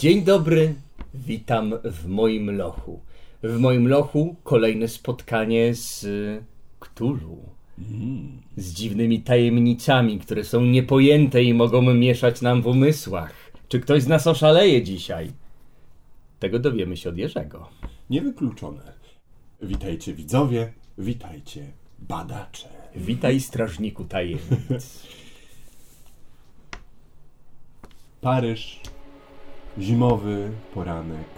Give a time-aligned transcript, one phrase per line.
[0.00, 0.74] Dzień dobry,
[1.14, 3.00] witam w moim lochu.
[3.42, 6.44] W moim lochu kolejne spotkanie z y,
[6.78, 7.38] Ktulu.
[8.56, 13.32] Z dziwnymi tajemnicami, które są niepojęte i mogą mieszać nam w umysłach.
[13.68, 15.32] Czy ktoś z nas oszaleje dzisiaj?
[16.38, 17.68] Tego dowiemy się od Jerzego.
[18.10, 18.92] Niewykluczone.
[19.62, 21.66] Witajcie widzowie, witajcie
[21.98, 22.68] badacze.
[22.96, 25.06] Witaj, strażniku tajemnic.
[28.20, 28.80] Paryż,
[29.78, 31.28] zimowy poranek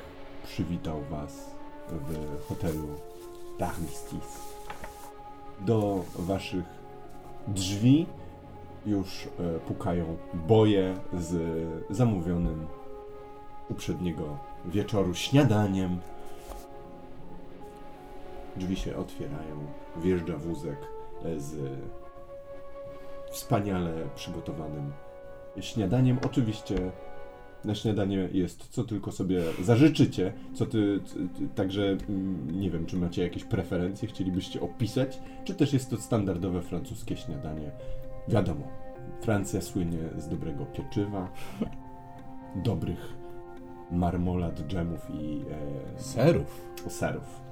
[0.44, 1.50] przywitał Was
[1.88, 2.88] w hotelu
[3.58, 4.52] Darmistis.
[5.60, 6.64] Do Waszych
[7.48, 8.06] drzwi
[8.86, 12.66] już e, pukają boje z zamówionym
[13.70, 16.00] uprzedniego wieczoru śniadaniem.
[18.56, 19.66] Drzwi się otwierają,
[19.96, 20.78] wjeżdża wózek
[21.24, 21.56] e, z
[23.30, 24.92] wspaniale przygotowanym
[25.60, 26.18] śniadaniem.
[26.26, 26.92] Oczywiście
[27.64, 31.00] na śniadanie jest co tylko sobie zażyczycie, co ty,
[31.54, 36.62] także mm, nie wiem, czy macie jakieś preferencje, chcielibyście opisać, czy też jest to standardowe
[36.62, 37.70] francuskie śniadanie.
[38.28, 38.68] Wiadomo,
[39.20, 41.28] Francja słynie z dobrego pieczywa,
[42.64, 43.14] dobrych
[43.90, 45.44] marmolad, dżemów i
[45.96, 46.60] e, Serów.
[46.88, 47.42] serów.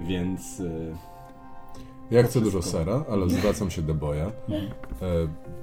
[0.00, 0.64] Więc e,
[2.10, 4.26] Ja chcę dużo sera, ale zwracam się do boja.
[4.26, 4.32] E,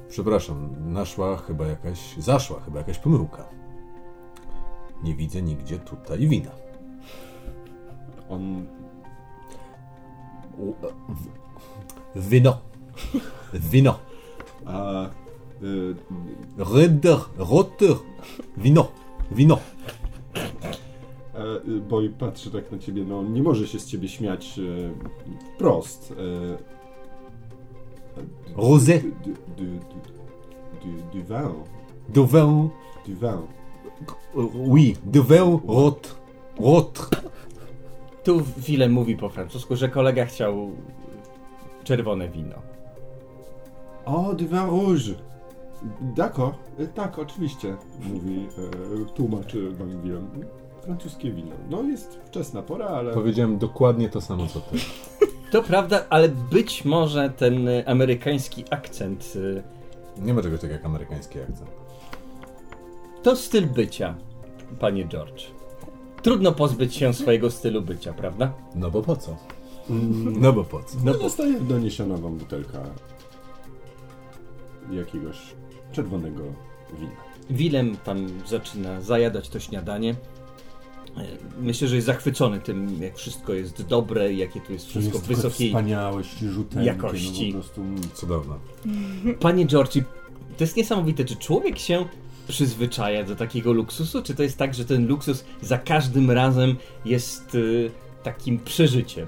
[0.09, 3.60] przepraszam, naszła chyba jakaś, zaszła chyba jakaś pomyłka.
[5.03, 6.51] Nie widzę nigdzie tutaj wina.
[8.29, 8.65] on
[12.15, 12.57] e, wino.
[13.53, 13.99] Wino.
[14.65, 15.05] a,
[15.63, 15.95] y,
[16.57, 17.95] Redder, rotter.
[18.57, 18.91] Wino.
[19.31, 19.59] Wino.
[21.35, 24.61] E, y, Boj patrzy tak na ciebie, no nie może się z ciebie śmiać e,
[25.55, 26.13] wprost.
[26.17, 26.71] E,
[28.55, 29.01] Rosé.
[29.01, 29.65] du, du, du,
[30.81, 31.53] du, du vin.
[32.09, 32.69] De vin.
[33.05, 33.60] Du vin.
[34.55, 36.15] Oui, de vin rot.
[36.59, 37.17] Rotre.
[38.23, 40.71] Tu Willem mówi po francusku, że kolega chciał
[41.83, 42.55] czerwone wino.
[44.05, 45.13] O, du vin rouge.
[46.01, 46.55] D'accord.
[46.79, 47.75] E, Tak, oczywiście,
[48.13, 48.47] mówi
[49.03, 50.27] e, tłumaczy wam wiem.
[50.81, 51.55] Francuskie wino.
[51.69, 53.13] No jest wczesna pora, ale...
[53.13, 54.77] Powiedziałem dokładnie to samo co ty.
[55.51, 59.63] To prawda, ale być może ten y, amerykański akcent y,
[60.17, 61.71] Nie ma czegoś takiego jak amerykański akcent.
[63.23, 64.15] To styl bycia,
[64.79, 65.43] panie George.
[66.21, 68.53] Trudno pozbyć się swojego stylu bycia, prawda?
[68.75, 69.37] No bo po co?
[70.39, 70.97] No bo po co?
[71.03, 72.83] No zostaje doniesiona wam butelka
[74.91, 75.37] jakiegoś
[75.91, 76.43] czerwonego
[76.99, 77.11] wina.
[77.49, 80.15] Willem tam zaczyna zajadać to śniadanie.
[81.61, 85.27] Myślę, że jest zachwycony tym, jak wszystko jest dobre i jakie tu jest wszystko jest
[85.27, 87.53] wysokiej wspaniałe, świeżuteńkie, jakości.
[87.53, 87.81] No po prostu
[88.13, 88.55] Cudowne.
[89.39, 90.03] Panie George, i
[90.57, 92.05] to jest niesamowite, czy człowiek się
[92.47, 96.75] przyzwyczaja do takiego luksusu, czy to jest tak, że ten luksus za każdym razem
[97.05, 97.91] jest y,
[98.23, 99.27] takim przeżyciem?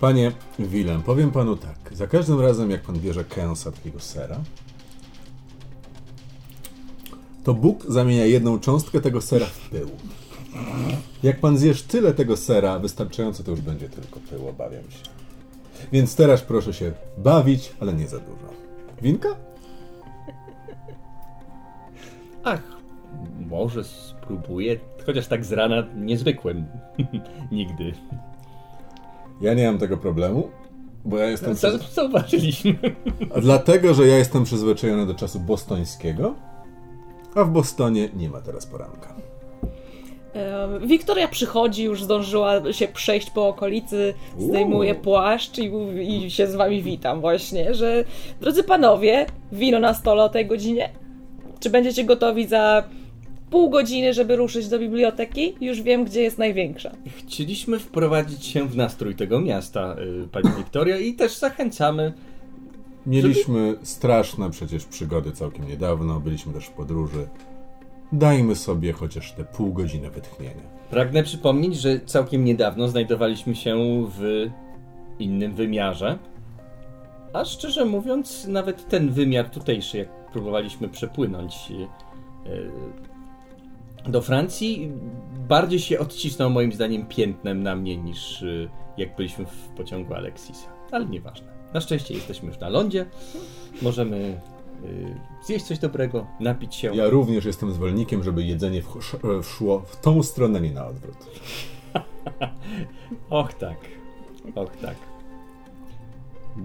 [0.00, 1.96] Panie Willem, powiem panu tak.
[1.96, 4.40] Za każdym razem, jak pan bierze kęsa takiego sera,
[7.44, 9.90] to Bóg zamienia jedną cząstkę tego sera w pył.
[11.22, 15.10] Jak pan zjesz tyle tego sera, wystarczająco to już będzie tylko pył, obawiam się.
[15.92, 18.52] Więc teraz proszę się bawić, ale nie za dużo.
[19.02, 19.28] Winka?
[22.44, 22.62] Ach,
[23.50, 26.66] może spróbuję, chociaż tak z rana niezwykłem.
[27.52, 27.92] Nigdy.
[29.40, 30.50] Ja nie mam tego problemu,
[31.04, 31.56] bo ja jestem...
[31.56, 31.94] Co, Przyz...
[31.94, 32.74] zauważyliśmy.
[33.36, 36.34] A Dlatego, że ja jestem przyzwyczajony do czasu bostońskiego,
[37.34, 39.14] a w Bostonie nie ma teraz poranka.
[40.80, 46.82] Wiktoria przychodzi, już zdążyła się przejść po okolicy, zdejmuje płaszcz i, i się z wami
[46.82, 48.04] witam właśnie, że
[48.40, 50.90] drodzy panowie, wino na stole o tej godzinie?
[51.62, 52.84] Czy będziecie gotowi za
[53.50, 55.54] pół godziny, żeby ruszyć do biblioteki?
[55.60, 56.90] Już wiem, gdzie jest największa.
[57.16, 62.12] Chcieliśmy wprowadzić się w nastrój tego miasta, y, pani Wiktoria, i też zachęcamy.
[63.06, 67.28] Mieliśmy straszne przecież przygody całkiem niedawno, byliśmy też w podróży.
[68.12, 70.62] Dajmy sobie chociaż te pół godziny wytchnienia.
[70.90, 74.48] Pragnę przypomnieć, że całkiem niedawno znajdowaliśmy się w
[75.18, 76.18] innym wymiarze.
[77.32, 81.72] A szczerze mówiąc, nawet ten wymiar tutejszy, jak próbowaliśmy przepłynąć
[84.06, 84.92] e, do Francji,
[85.48, 88.46] bardziej się odcisnął moim zdaniem piętnem na mnie niż e,
[88.96, 90.68] jak byliśmy w pociągu Alexisa.
[90.90, 91.46] Ale nieważne.
[91.74, 93.06] Na szczęście jesteśmy już na lądzie.
[93.82, 96.96] Możemy e, zjeść coś dobrego, napić się.
[96.96, 101.16] Ja również jestem zwolennikiem, żeby jedzenie wsz- wszło w tą stronę, nie na odwrót.
[103.30, 103.76] Och tak.
[104.54, 104.96] Och tak.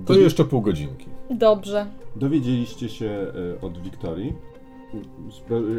[0.06, 1.06] To jeszcze pół godzinki.
[1.30, 1.86] Dobrze.
[2.16, 3.10] Dowiedzieliście się
[3.56, 4.34] e, od Wiktorii,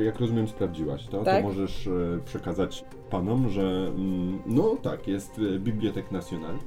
[0.05, 1.43] jak rozumiem, sprawdziłaś to, Tak.
[1.43, 1.91] to możesz e,
[2.25, 6.59] przekazać panom, że mm, no tak, jest e, Bibliotek Nacional,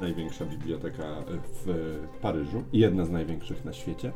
[0.00, 1.04] największa biblioteka
[1.64, 4.12] w Paryżu i jedna z największych na świecie.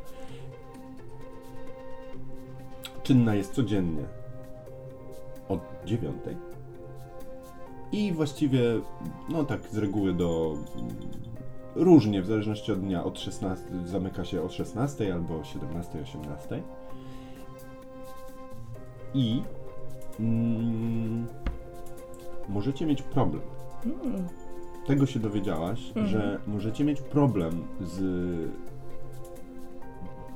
[3.03, 4.05] Czynna jest codziennie
[5.49, 6.37] od dziewiątej.
[7.93, 8.61] I właściwie,
[9.29, 10.89] no tak z reguły do mm,
[11.75, 16.63] różnie, w zależności od dnia, od 16, zamyka się o 16 albo o 17, 18.
[19.15, 19.43] I
[20.21, 21.27] mm,
[22.49, 23.43] możecie mieć problem.
[23.85, 24.29] Mm.
[24.87, 26.07] Tego się dowiedziałaś, Mhm.
[26.07, 28.03] że możecie mieć problem z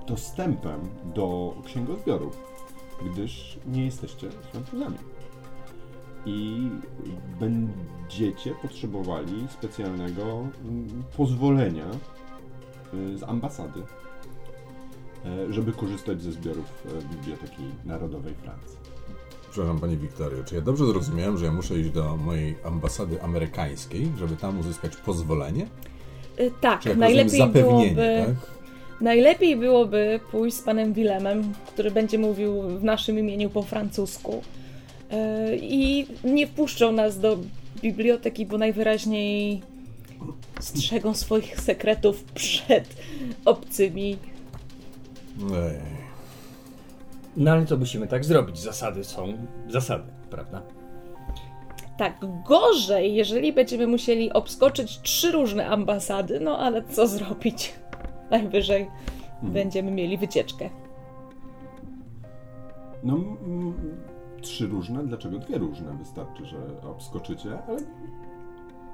[0.06, 0.80] dostępem
[1.14, 2.38] do księgozbiorów,
[3.12, 4.96] gdyż nie jesteście Francuzami.
[6.26, 6.70] I
[7.40, 10.22] będziecie potrzebowali specjalnego
[10.64, 11.86] mm, pozwolenia
[12.94, 13.80] y, z ambasady,
[15.24, 18.78] e, żeby korzystać ze zbiorów e, Biblioteki Narodowej Francji.
[19.50, 24.12] Przepraszam Pani Wiktorio, czy ja dobrze zrozumiałem, że ja muszę iść do mojej ambasady amerykańskiej,
[24.18, 25.66] żeby tam uzyskać pozwolenie?
[26.40, 28.24] Y, Tak, Czy najlepiej rozumiem, byłoby.
[28.26, 28.56] tak?
[29.00, 34.42] Najlepiej byłoby pójść z panem Willemem, który będzie mówił w naszym imieniu po francusku.
[35.10, 37.38] E, I nie wpuszczą nas do
[37.82, 39.62] biblioteki, bo najwyraźniej
[40.60, 42.96] strzegą swoich sekretów przed
[43.44, 44.18] obcymi.
[45.40, 45.96] Ej.
[47.36, 48.58] No ale to musimy tak zrobić.
[48.58, 49.36] Zasady są
[49.68, 50.62] zasady, prawda?
[51.98, 57.74] Tak, gorzej, jeżeli będziemy musieli obskoczyć trzy różne ambasady, no ale co zrobić?
[58.30, 58.90] Najwyżej
[59.42, 60.70] będziemy mieli wycieczkę.
[63.04, 63.18] No,
[64.46, 65.96] trzy różne, dlaczego dwie różne?
[65.98, 66.56] Wystarczy, że
[66.90, 67.78] obskoczycie, ale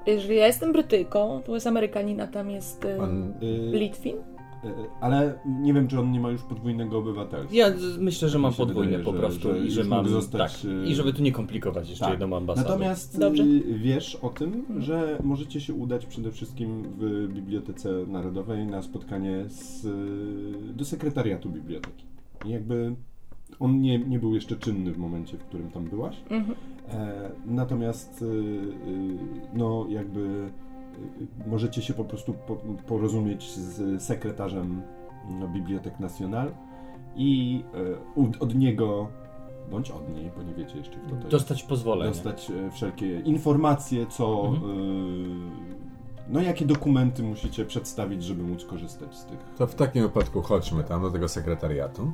[0.05, 4.15] Jeżeli ja jestem Brytyjką, to jest Amerykanina, tam jest y, Pan, y, Litwin.
[4.17, 4.69] y,
[5.01, 7.55] ale nie wiem, czy on nie ma już podwójnego obywatelstwa.
[7.55, 7.67] Ja
[7.99, 10.07] myślę, że mam podwójne wydaje, po że- prostu że i że mam.
[10.09, 12.19] zostać, tak, y, I żeby tu nie komplikować jeszcze Tak.
[12.19, 12.69] jedną ambasadę.
[12.69, 13.43] Natomiast Dobrze.
[13.43, 19.45] y, wiesz o tym, że możecie się udać przede wszystkim w Bibliotece Narodowej na spotkanie
[19.47, 22.05] z, y, do sekretariatu biblioteki.
[22.45, 22.95] I jakby
[23.59, 26.21] on nie, nie był jeszcze czynny w momencie, w którym tam byłaś.
[26.29, 26.55] Mhm.
[26.89, 29.17] E, natomiast y, y,
[29.53, 32.55] no jakby y, możecie się po prostu po,
[32.87, 34.81] porozumieć z sekretarzem
[35.39, 36.51] no, Bibliotek Nacional
[37.15, 37.63] i
[38.17, 39.07] y, od, od niego
[39.71, 42.11] bądź od niej, bo nie wiecie jeszcze kto to jest Dostać pozwolenie.
[42.11, 44.47] dostać e, wszelkie informacje, co.
[44.47, 44.71] Mhm.
[44.71, 45.73] y,
[46.29, 49.39] no, jakie dokumenty musicie przedstawić, żeby móc korzystać z tych.
[49.57, 52.11] to w takim wypadku chodźmy tam do tego sekretariatu.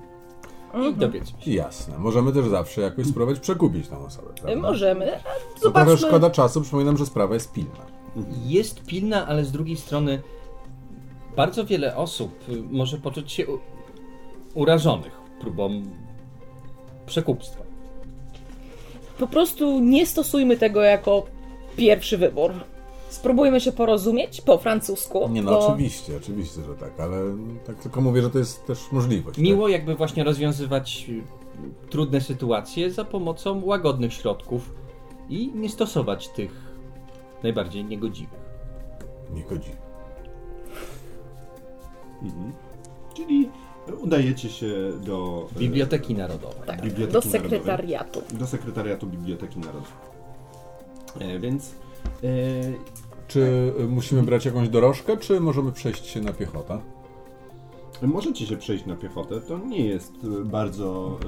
[0.74, 1.51] I się.
[1.51, 4.62] I jasne, możemy też zawsze jakoś spróbować przekupić tą osobę, prawda?
[4.62, 5.15] Możemy.
[5.15, 6.08] a To trochę Zobaczmy.
[6.08, 7.86] szkoda czasu, przypominam, że sprawa jest pilna.
[8.46, 10.22] Jest pilna, ale z drugiej strony
[11.36, 13.46] bardzo wiele osób y, może poczuć się
[14.53, 15.82] urażonych próbą
[17.05, 17.63] przekupstwa.
[19.20, 21.25] Po prostu nie stosujmy tego jako
[21.77, 22.51] pierwszy wybór.
[23.10, 25.30] Spróbujmy się porozumieć po francusku.
[25.30, 27.18] Nie no, bo oczywiście, oczywiście, że tak, ale
[27.68, 29.38] tak tylko mówię, że to jest też możliwość.
[29.38, 34.74] Miło jakby właśnie rozwiązywać y, trudne sytuacje za pomocą łagodnych środków
[35.30, 36.51] i nie stosować tych
[37.44, 38.39] najbardziej niegodziwych.
[39.00, 39.36] Tak?
[39.36, 39.72] Nie chodzi.
[42.22, 42.54] Mhm.
[43.13, 43.50] Czyli
[44.01, 45.48] udajecie się do.
[45.56, 46.68] e, Biblioteki Narodowej.
[46.68, 47.42] tak, Biblioteki do Narodowej.
[47.42, 48.22] sekretariatu.
[48.32, 49.92] Do sekretariatu Biblioteki Narodowej.
[51.20, 51.75] E, więc.
[52.24, 52.27] E,
[53.27, 56.82] Czy y, musimy brać jakąś dorożkę, czy możemy przejść się na piechotę?
[58.01, 61.20] Możecie się przejść na piechotę, to nie jest e, bardzo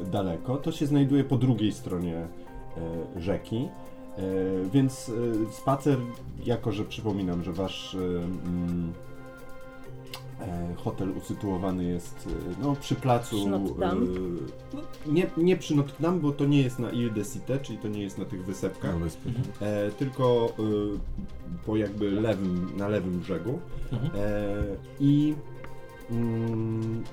[0.00, 0.56] e, daleko.
[0.56, 3.68] To się znajduje po drugiej stronie e, rzeki.
[4.18, 4.20] E,
[4.72, 5.98] więc e, spacer,
[6.44, 8.22] jako że przypominam, że wasz e, e,
[10.76, 12.28] hotel usytuowany jest
[12.60, 13.36] e, no, przy placu.
[13.36, 14.06] Przy Notre Dame.
[14.06, 14.08] e,
[14.74, 17.78] no, nie, nie przy Notre Dame, bo to nie jest na Ile de Cité, czyli
[17.78, 18.92] to nie jest na tych wysepkach.
[18.92, 19.30] Na wyspie.
[19.60, 23.58] E, tylko y, po jakby lewym, na lewym brzegu.
[23.92, 24.10] Mhm.
[24.14, 24.62] E,
[25.00, 25.34] I
[26.10, 27.04] mm,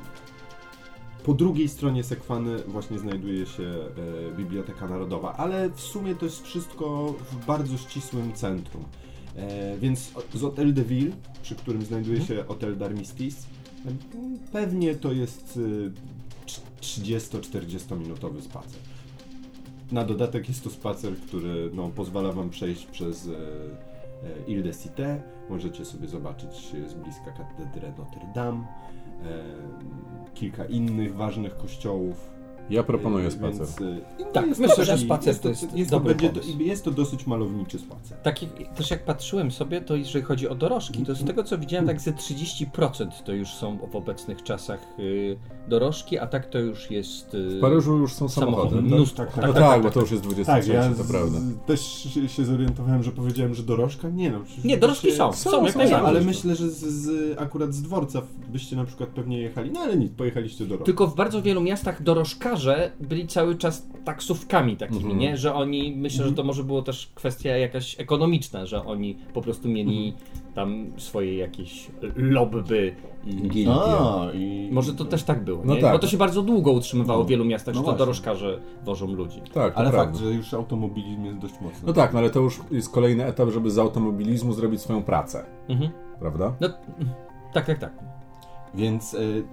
[1.25, 6.43] po drugiej stronie Sekwany właśnie znajduje się e, Biblioteka Narodowa, ale w sumie to jest
[6.43, 8.83] wszystko w bardzo ścisłym centrum.
[9.37, 11.11] E, więc z Hotel de Ville,
[11.41, 13.47] przy którym znajduje się Hotel d'Armistice,
[13.85, 13.89] e,
[14.51, 15.91] pewnie to jest y,
[16.45, 18.79] trz- 30-40 minutowy spacer.
[19.91, 24.73] Na dodatek jest to spacer, który no, pozwala Wam przejść przez e, e, Ile de
[24.73, 25.21] Cité.
[25.49, 26.49] Możecie sobie zobaczyć
[26.85, 28.67] e, z bliska katedrę Notre Dame,
[29.25, 29.43] e,
[30.33, 32.34] kilka innych ważnych kościołów.
[32.69, 33.67] Ja proponuję spacer.
[33.67, 34.01] Więc, y,
[34.33, 36.59] Tak, jest myślę, to- że spacer jest to jest jest dobry będzie, pomysł.
[36.59, 38.17] Jest to dosyć malowniczy spacer.
[38.17, 41.87] Taki, też jak patrzyłem sobie, to jeżeli chodzi o dorożki, to z tego co widziałem,
[41.87, 46.91] tak ze 30% to już są w obecnych czasach y, dorożki, a tak to już
[46.91, 47.33] jest.
[47.33, 48.57] Y, W Paryżu już są samochody.
[48.69, 48.75] samochody.
[48.89, 48.97] tak?
[48.97, 49.17] Mnóstwo.
[49.25, 51.37] Tak, No tak, tak, tak, bo to już jest 20 Tak, ja to prawda.
[51.65, 54.09] też się, się zorientowałem, że powiedziałem, że dorożka.
[54.09, 54.39] Nie no.
[54.45, 55.95] przecież Nie, dorożki byście- są, są, są, jak są.
[55.95, 59.71] Ale myślę, że z, z, akurat z dworca byście na przykład pewnie jechali.
[59.71, 62.03] No ale nic, pojechaliście do Tylko w bardzo wielu miastach
[62.55, 65.19] dorożkarze byli cały czas taksówkami takimi, Mhm.
[65.19, 65.37] nie?
[65.37, 69.69] Że oni, myślę, że to może było też kwestia jakaś ekonomiczna, że oni po prostu
[69.69, 70.13] mieli
[70.55, 72.95] tam swoje jakieś lobby
[73.25, 73.65] i...
[73.69, 74.69] A, i...
[74.71, 75.81] Może to też tak było, No nie?
[75.81, 75.93] tak.
[75.93, 79.41] Bo to się bardzo długo utrzymywało w wielu miastach, No że to dorożkarze wożą ludzi.
[79.53, 79.97] Tak, to Ale prawda.
[80.11, 81.79] fakt, że już automobilizm jest dość mocny.
[81.87, 85.45] No tak, no ale to już jest kolejny etap, żeby z automobilizmu zrobić swoją pracę,
[85.67, 85.91] Mhm.
[86.19, 86.53] prawda?
[86.61, 86.69] No,
[87.53, 87.93] tak, tak, tak.
[88.75, 89.43] Więc y,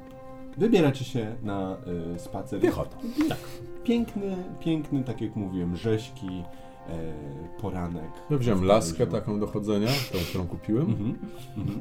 [0.57, 1.77] wybieracie się na
[2.17, 2.61] y, spacer.
[2.61, 2.97] Piechota.
[3.29, 3.39] Tak.
[3.85, 6.43] Piękny, piękny, tak jak mówiłem, rzeźki,
[6.89, 7.13] e,
[7.61, 8.11] poranek.
[8.31, 10.87] Ja wziąłem laskę taką do chodzenia, tą, którą kupiłem.
[10.87, 11.19] Mhm,
[11.57, 11.81] mhm.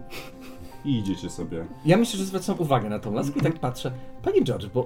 [0.86, 1.66] I idziecie sobie.
[1.86, 3.92] Ja myślę, że zwracam uwagę na tą laskę i tak patrzę.
[4.24, 4.86] Panie George, bo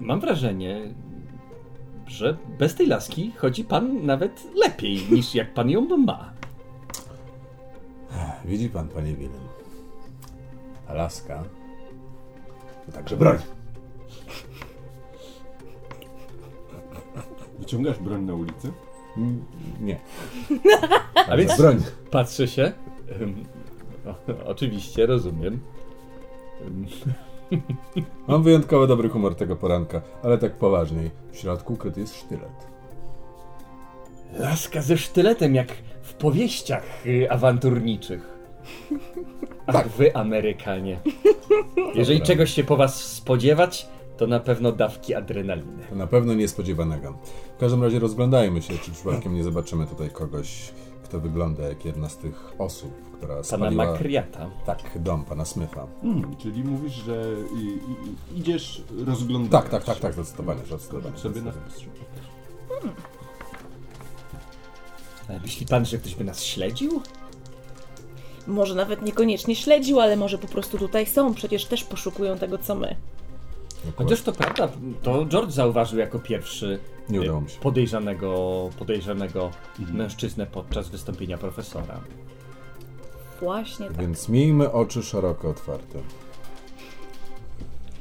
[0.00, 0.94] mam wrażenie,
[2.06, 6.32] że bez tej laski chodzi pan nawet lepiej niż jak pan ją ma.
[8.44, 9.40] Widzi pan, panie Willem,
[10.86, 11.44] ta laska
[12.92, 13.38] także broń.
[17.58, 18.72] Wyciągasz broń na ulicy?
[19.16, 19.44] Mm,
[19.80, 19.98] Nie.
[21.28, 21.82] A więc broń.
[22.10, 22.72] patrzę się.
[23.20, 23.44] Ym,
[24.06, 24.14] o,
[24.46, 25.60] oczywiście, rozumiem.
[26.66, 26.86] Ym,
[28.28, 31.10] Mam wyjątkowo dobry humor tego poranka, ale tak poważniej.
[31.32, 32.66] W środku ukryty jest sztylet.
[34.38, 35.68] Laska ze sztyletem, jak
[36.02, 38.38] w powieściach y, awanturniczych.
[39.74, 41.00] Ach, wy Amerykanie.
[41.94, 42.26] Jeżeli Dobra.
[42.26, 45.84] czegoś się po was spodziewać, to na pewno dawki adrenaliny.
[45.90, 47.18] To na pewno niespodziewanego.
[47.56, 50.72] W każdym razie rozglądajmy się, czy przypadkiem nie zobaczymy tutaj kogoś,
[51.04, 53.86] kto wygląda jak jedna z tych osób, która Pana spaliła...
[53.86, 54.50] Makriata.
[54.66, 55.86] Tak, dom pana Smyfa.
[56.02, 57.22] Hmm, czyli mówisz, że
[57.56, 59.62] i, i, idziesz rozglądać.
[59.62, 61.04] Tak, tak, tak, tak, zdecydowanie, zdecydowanie.
[61.04, 61.98] Zobacz sobie na zdecydowanie.
[65.28, 67.02] Ale myśli pan, że ktoś by nas śledził?
[68.48, 71.34] Może nawet niekoniecznie śledził, ale może po prostu tutaj są.
[71.34, 72.96] Przecież też poszukują tego, co my.
[73.96, 74.68] Chociaż to prawda,
[75.02, 76.78] to George zauważył jako pierwszy
[77.08, 77.60] Nie y, udało mi się.
[77.60, 79.50] podejrzanego, podejrzanego
[79.92, 82.00] mężczyznę podczas wystąpienia profesora.
[83.40, 83.96] Właśnie tak.
[83.96, 85.98] Więc miejmy oczy szeroko otwarte.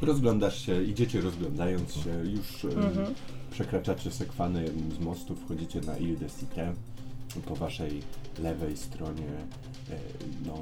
[0.01, 2.68] Rozglądasz się, idziecie rozglądając się, już e,
[3.51, 6.74] przekraczacie sekwanę jednym z mostów, wchodzicie na Ile de Cité.
[7.48, 8.01] Po waszej
[8.39, 9.27] lewej stronie
[10.46, 10.53] no,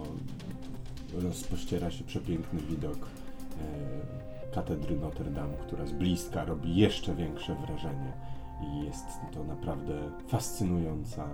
[1.21, 8.13] rozpościera się przepiękny widok e, katedry Notre Dame, która z bliska robi jeszcze większe wrażenie
[8.61, 9.93] i jest to naprawdę
[10.27, 11.27] fascynująca e,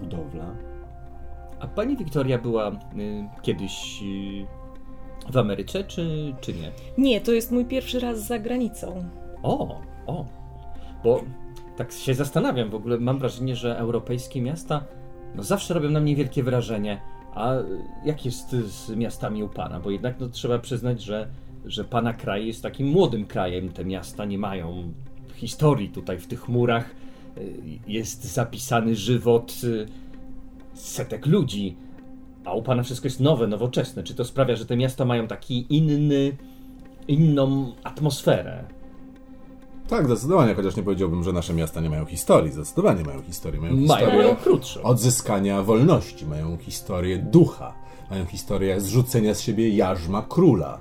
[0.00, 0.54] budowla.
[1.60, 2.74] A pani Wiktoria była y,
[3.42, 6.72] kiedyś y, w Ameryce, czy, czy nie?
[6.98, 9.08] Nie, to jest mój pierwszy raz za granicą.
[9.42, 10.26] O, o.
[11.04, 11.22] Bo
[11.76, 14.84] tak się zastanawiam, w ogóle mam wrażenie, że europejskie miasta
[15.34, 17.00] no zawsze robią na mnie wielkie wrażenie.
[17.34, 17.52] A
[18.04, 19.80] jak jest z miastami u pana?
[19.80, 21.28] Bo jednak no, trzeba przyznać, że,
[21.64, 23.68] że pana kraj jest takim młodym krajem.
[23.68, 24.92] Te miasta nie mają
[25.34, 26.94] historii tutaj w tych murach.
[27.86, 29.86] Jest zapisany żywot y,
[30.74, 31.76] setek ludzi.
[32.44, 34.02] A u pana wszystko jest nowe, nowoczesne.
[34.02, 36.36] Czy to sprawia, że te miasta mają taki inny,
[37.08, 38.64] inną atmosferę?
[39.88, 42.52] Tak, zdecydowanie, chociaż nie powiedziałbym, że nasze miasta nie mają historii.
[42.52, 43.60] Zdecydowanie mają historię.
[43.60, 44.82] Mają Mają historię krótszą.
[44.82, 47.74] odzyskania wolności, mają historię ducha,
[48.10, 50.80] mają historię zrzucenia z siebie jarzma króla.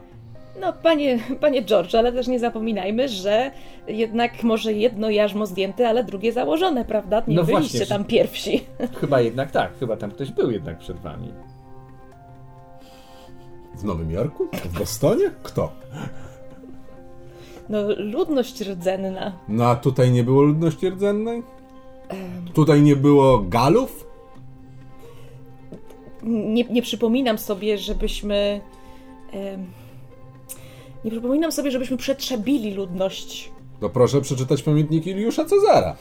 [0.61, 3.51] No, panie, panie George, ale też nie zapominajmy, że
[3.87, 7.23] jednak może jedno jarzmo zdjęte, ale drugie założone, prawda?
[7.27, 8.63] Nie No byliście właśnie, że- tam pierwsi.
[9.01, 11.33] Chyba jednak tak, chyba tam ktoś był jednak przed wami.
[13.75, 14.47] W Nowym Jorku?
[14.65, 15.31] W Bostonie?
[15.43, 15.71] Kto?
[17.71, 19.39] No, ludność rdzenna.
[19.47, 21.43] No a tutaj nie było ludności rdzennej?
[22.53, 24.07] Tutaj nie było Galów?
[26.23, 28.61] Nie, nie przypominam sobie, żebyśmy.
[29.31, 29.65] em,
[31.05, 33.51] nie przypominam sobie, żebyśmy przetrzebili ludność.
[33.79, 35.95] To proszę przeczytać pamiętniki Juliusza Cezara.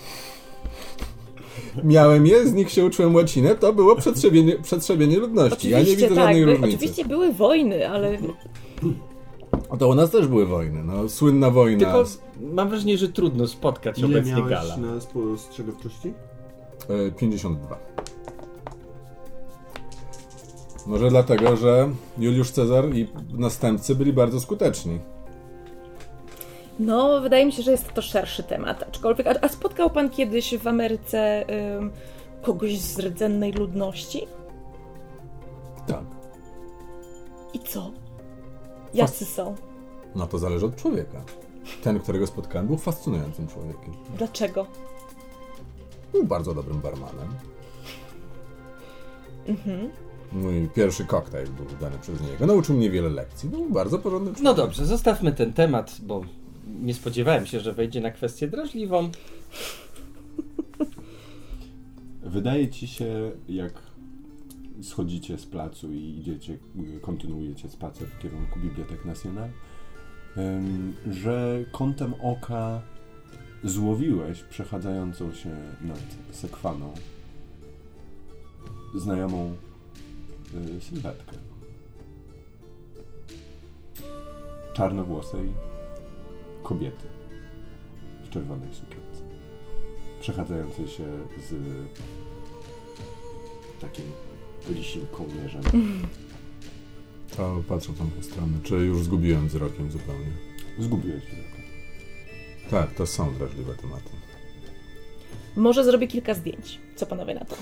[1.84, 5.70] Miałem je, z nich się uczyłem łacinę, to było przetrzebienie, przetrzebienie ludności.
[5.70, 6.76] ja nie widzę tak, żadnej by, różnicy.
[6.76, 8.18] oczywiście były wojny, ale
[9.70, 11.78] A to u nas też były wojny, no słynna wojna.
[11.78, 12.04] Tylko
[12.40, 14.76] mam wrażenie, że trudno spotkać Ile obecnie miałeś Gala.
[14.76, 16.14] na spostrzegawczości?
[17.08, 17.78] e, 52.
[20.86, 21.88] Może dlatego, że
[22.18, 25.00] Juliusz Cezar i następcy byli bardzo skuteczni.
[26.78, 28.82] No, wydaje mi się, że jest to szerszy temat.
[28.82, 31.44] Aczkolwiek, a, a spotkał pan kiedyś w Ameryce
[31.78, 31.90] ym,
[32.42, 34.26] kogoś z rdzennej ludności?
[35.86, 36.04] Tak.
[37.54, 37.90] I co?
[38.94, 39.54] Jacy są?
[40.14, 41.24] No to zależy od człowieka.
[41.82, 43.94] Ten, którego spotkałem, był fascynującym człowiekiem.
[44.18, 44.66] Dlaczego?
[46.12, 47.28] Był bardzo dobrym barmanem.
[50.32, 52.46] Mój pierwszy koktajl był dany przez niego.
[52.46, 53.48] Nauczył mnie wiele lekcji.
[53.48, 54.56] Był bardzo porządnym człowiekiem.
[54.56, 56.20] No dobrze, zostawmy ten temat, bo
[56.82, 59.10] nie spodziewałem się, że wejdzie na kwestię drażliwą.
[62.22, 63.72] Wydaje ci się, jak
[64.82, 66.58] schodzicie z placu i idziecie,
[67.00, 69.48] kontynuujecie spacer w kierunku Bibliotek Nacional,
[70.36, 72.82] em, że kątem oka
[73.64, 76.94] złowiłeś przechadzającą się nad sekwaną
[78.94, 79.56] znajomą
[80.76, 81.36] y, sylwetkę.
[84.72, 85.52] Czarnowłosej
[86.62, 87.06] kobiety
[88.24, 89.22] w czerwonej sukience.
[90.20, 91.04] Przechadzającej się
[91.48, 91.54] z
[93.80, 94.04] takim
[94.68, 95.62] lisim kołnierzem.
[97.36, 98.52] To patrzę w tamtą stronę.
[98.62, 100.32] Czy już zgubiłem wzrokiem zupełnie?
[100.78, 101.50] Zgubiłeś wzrok.
[102.70, 104.10] Tak, to są drażliwe tematy.
[105.56, 106.78] Może zrobię kilka zdjęć.
[106.96, 107.56] Co panowie na to?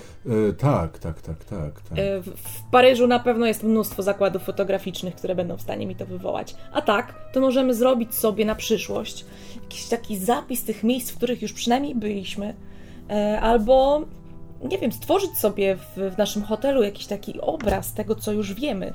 [0.49, 1.99] E, tak, tak, tak, tak, tak.
[1.99, 5.97] E, W, w Paryżu na pewno jest mnóstwo zakładów fotograficznych, które będą w stanie mi
[5.97, 6.55] to wywołać.
[6.73, 9.25] A tak, to możemy zrobić sobie na przyszłość
[9.63, 12.55] jakiś taki zapis tych miejsc, w których już przynajmniej byliśmy.
[13.11, 14.05] E, Albo,
[14.65, 18.93] nie wiem, stworzyć sobie w, w naszym hotelu jakiś taki obraz tego, co już wiemy.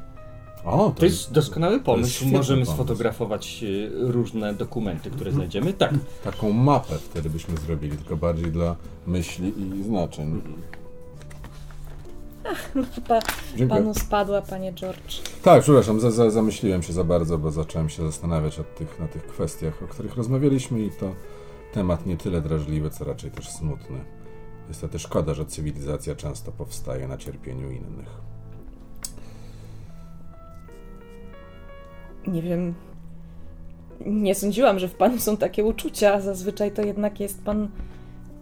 [0.66, 2.14] O, To jest doskonały pomysł.
[2.14, 2.74] świetny Możemy pomysł.
[2.74, 5.74] sfotografować y, różne dokumenty, które znajdziemy.
[5.74, 5.94] Tak.
[6.24, 8.76] Taką mapę wtedy byśmy zrobili, tylko bardziej dla
[9.08, 10.42] myśli i znaczeń.
[12.96, 13.20] Chyba
[13.58, 13.68] Dziękuję.
[13.68, 15.22] panu spadła, panie George.
[15.44, 19.08] Tak, przepraszam, za, za, zamyśliłem się za bardzo, bo zacząłem się zastanawiać o tych, na
[19.08, 21.12] tych kwestiach, o których rozmawialiśmy i to
[21.74, 23.98] temat nie tyle drażliwy, co raczej też smutny.
[24.68, 28.08] Niestety szkoda, że cywilizacja często powstaje na cierpieniu innych.
[32.28, 32.74] Nie wiem.
[34.06, 36.22] Nie sądziłam, że w panu są takie uczucia.
[36.22, 37.70] Zazwyczaj to jednak jest pan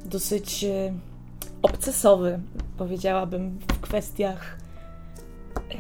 [0.06, 0.94] dosyć e,
[1.62, 2.40] obcesowy,
[2.78, 4.58] powiedziałabym, w kwestiach.
[5.72, 5.76] E,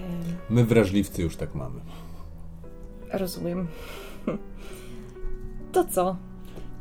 [0.49, 1.79] My wrażliwcy już tak mamy.
[3.13, 3.67] rozumiem.
[5.71, 6.15] To co?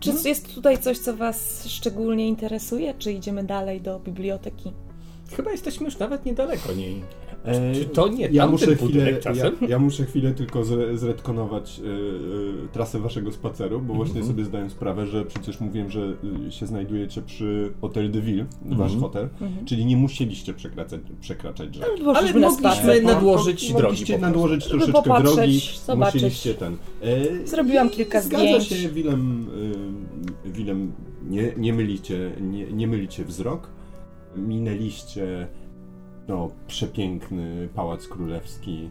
[0.00, 0.20] Czy No.
[0.24, 2.94] jest tutaj coś, co was szczególnie interesuje?
[2.98, 4.72] Czy idziemy dalej do biblioteki?
[5.36, 7.02] Chyba jesteśmy już nawet niedaleko niej.
[7.44, 9.52] E, Czy to nie ja muszę chwilę, ja, czasem?
[9.68, 11.82] ja muszę chwilę tylko zre, zredkonować y,
[12.64, 14.26] y, trasę waszego spaceru, bo właśnie Mhm.
[14.32, 16.14] sobie zdaję sprawę, że przecież mówiłem, że
[16.48, 19.00] y, się znajdujecie przy Hotel de Ville, wasz Mhm.
[19.00, 19.28] hotel,
[19.64, 21.84] czyli nie musieliście przekraczać, przekraczać rzek.
[21.84, 26.14] Ale Poszliśmy na mogliśmy na- nadłożyć Po- drogi Mogliście nadłożyć troszeczkę drogi, zobaczyć.
[26.14, 26.76] musieliście ten.
[27.02, 28.66] E, Zrobiłam kilka zgadza zdjęć.
[28.68, 29.46] się, Willem,
[30.46, 30.92] y, Willem
[31.28, 33.68] nie, nie, mylicie, nie, nie mylicie wzrok.
[34.36, 35.48] Minęliście
[36.28, 38.90] no, przepiękny pałac królewski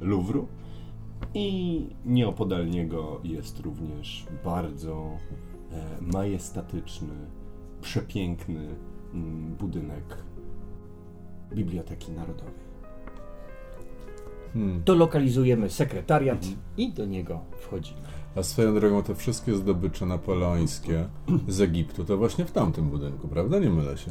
[0.00, 0.48] Luwru
[1.34, 5.10] i nieopodal niego jest również bardzo
[5.72, 7.14] e, majestatyczny,
[7.80, 8.68] przepiękny
[9.14, 10.24] mm, budynek
[11.54, 12.66] Biblioteki Narodowej.
[14.52, 14.82] Hmm.
[14.84, 16.46] Dolokalizujemy sekretariat
[16.76, 18.25] i do niego wchodzimy.
[18.36, 21.08] A swoją drogą te wszystkie zdobycze napoleońskie
[21.48, 23.58] z Egiptu to właśnie w tamtym budynku, prawda?
[23.58, 24.10] Nie mylę się?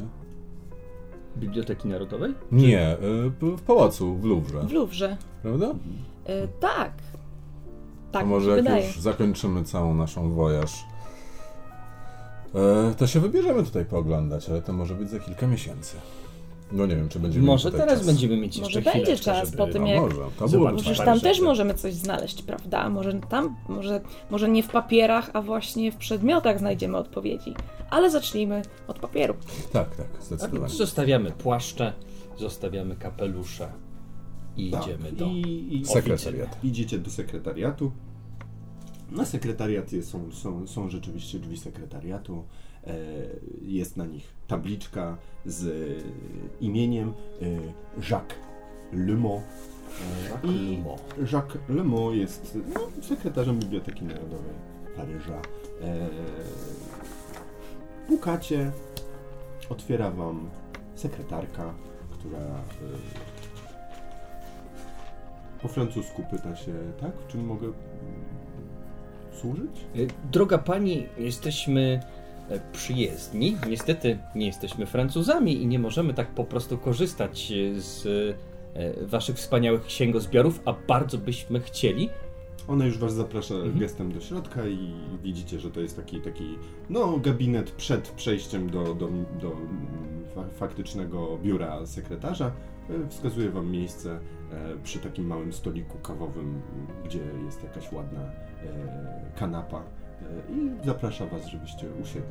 [1.36, 2.34] Biblioteki Narodowej?
[2.52, 2.96] Nie,
[3.40, 5.16] p- w pałacu w Luwrze, W Luwrze.
[5.42, 5.66] prawda?
[6.24, 6.92] E, tak.
[8.12, 8.86] Tak, mi może jak wydaje.
[8.86, 10.84] już zakończymy całą naszą wojaż,
[12.54, 15.96] e, to się wybierzemy tutaj pooglądać, ale to może być za kilka miesięcy.
[16.72, 18.06] No nie wiem, czy będziemy Może mieli teraz czas.
[18.06, 19.56] będziemy mieć Może jeszcze będzie chwileczkę, czas żeby...
[19.56, 22.90] po tym, jak- może, to Przecież parę tam też możemy coś znaleźć, prawda?
[22.90, 24.00] Może tam, może,
[24.30, 27.54] może nie w papierach, a właśnie w przedmiotach znajdziemy odpowiedzi.
[27.90, 29.34] Ale zacznijmy od papieru.
[29.72, 30.74] Tak, tak, Tak, zdecydowanie.
[30.74, 31.92] Zostawiamy płaszcze,
[32.38, 33.72] zostawiamy kapelusze
[34.56, 35.26] i Tak, idziemy do...
[35.26, 36.64] I, i Sekretariat.
[36.64, 37.92] Idziecie do sekretariatu.
[39.10, 42.44] Na sekretariat są, są, są rzeczywiście drzwi sekretariatu.
[42.86, 42.94] E,
[43.62, 45.70] jest na nich tabliczka z e,
[46.60, 47.44] imieniem e,
[48.10, 48.38] Jacques
[48.92, 49.42] Lemont.
[49.42, 51.00] E, Jacques i Lemont.
[51.32, 54.54] Jacques Lemont jest no, sekretarzem Biblioteki Narodowej
[54.96, 55.42] Paryża.
[58.08, 58.72] Pukacie,
[59.68, 60.50] otwiera wam
[60.94, 61.74] sekretarka,
[62.10, 62.62] która
[65.62, 67.16] po francusku pyta się, tak?
[67.16, 67.72] W czym mogę
[69.40, 69.86] służyć?
[70.32, 72.00] Droga pani, jesteśmy
[72.72, 73.56] przyjezdni.
[73.68, 78.06] Niestety nie jesteśmy Francuzami i nie możemy tak po prostu korzystać e, z
[78.74, 82.10] e, waszych wspaniałych księgozbiorów, a bardzo byśmy chcieli.
[82.68, 83.78] Ona już was zaprasza Mhm.
[83.78, 86.58] gestem do środka i widzicie, że to jest taki, taki
[86.90, 89.08] no, gabinet przed przejściem do, do,
[89.40, 89.56] do
[90.34, 92.52] fa- faktycznego biura sekretarza.
[92.90, 94.10] E, Wskazuje wam miejsce
[94.52, 96.60] e, przy takim małym stoliku kawowym,
[97.04, 98.30] gdzie jest jakaś ładna e,
[99.38, 99.82] kanapa e,
[100.50, 102.30] i zaprasza was, żebyście usiedli.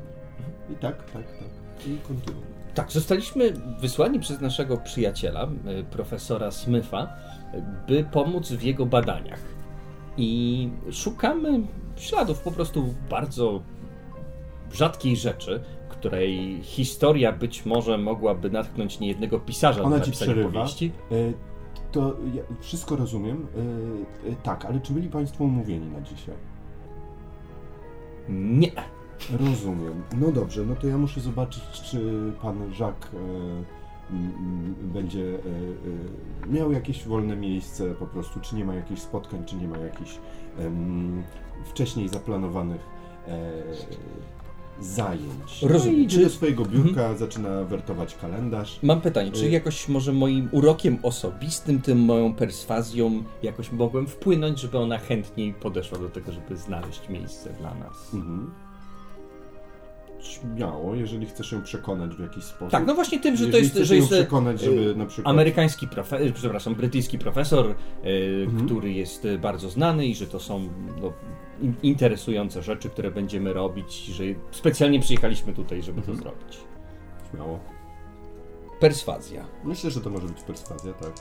[0.69, 1.87] I tak, tak, tak.
[1.87, 2.43] I kontynuuj.
[2.73, 5.47] Tak, zostaliśmy wysłani przez naszego przyjaciela,
[5.79, 7.07] y, profesora Smyfa,
[7.87, 9.39] by pomóc w jego badaniach.
[10.17, 11.61] I szukamy
[11.95, 13.61] śladów po prostu bardzo
[14.73, 20.49] rzadkiej rzeczy, której historia być może mogłaby natchnąć niejednego pisarza Ona napisania przerywa.
[20.51, 20.91] powieści.
[21.11, 21.15] E,
[21.91, 23.47] To ja wszystko rozumiem.
[24.27, 26.35] E, e, Tak, ale czy byli Państwo umówieni na dzisiaj?
[28.29, 28.71] Nie.
[29.39, 30.03] Rozumiem.
[30.17, 35.37] No dobrze, no to ja muszę zobaczyć, czy pan Jacques e, m, m, będzie e,
[36.47, 39.77] e, miał jakieś wolne miejsce po prostu, czy nie ma jakichś spotkań, czy nie ma
[39.77, 40.19] jakichś
[41.65, 42.81] wcześniej zaplanowanych
[43.27, 43.51] e,
[44.79, 45.61] zajęć.
[45.61, 45.95] Rozumiem.
[45.95, 48.79] No i idzie Czy- do swojego biurka, zaczyna wertować kalendarz.
[48.83, 54.59] Mam pytanie, czy Y- jakoś może moim urokiem osobistym, tym moją perswazją jakoś mogłem wpłynąć,
[54.59, 58.13] żeby ona chętniej podeszła do tego, żeby znaleźć miejsce dla nas?
[58.13, 58.51] Mhm.
[60.19, 62.69] Śmiało, jeżeli chcesz ją przekonać w jakiś sposób.
[62.71, 64.95] Tak, no właśnie tym, że to Jeżeli jest, chcesz że jest e, przekonać, żeby e,
[64.97, 65.33] na przykład...
[65.33, 67.73] amerykański profesor, przepraszam, brytyjski profesor, e,
[68.43, 68.65] Mhm.
[68.65, 70.69] który jest e, bardzo znany i że to są
[71.01, 71.13] no,
[71.83, 76.17] interesujące rzeczy, które będziemy robić, że specjalnie przyjechaliśmy tutaj, żeby Mhm.
[76.17, 76.57] to zrobić.
[77.31, 77.59] Śmiało.
[78.79, 79.45] Perswazja.
[79.63, 81.11] Myślę, że to może być perswazja, tak.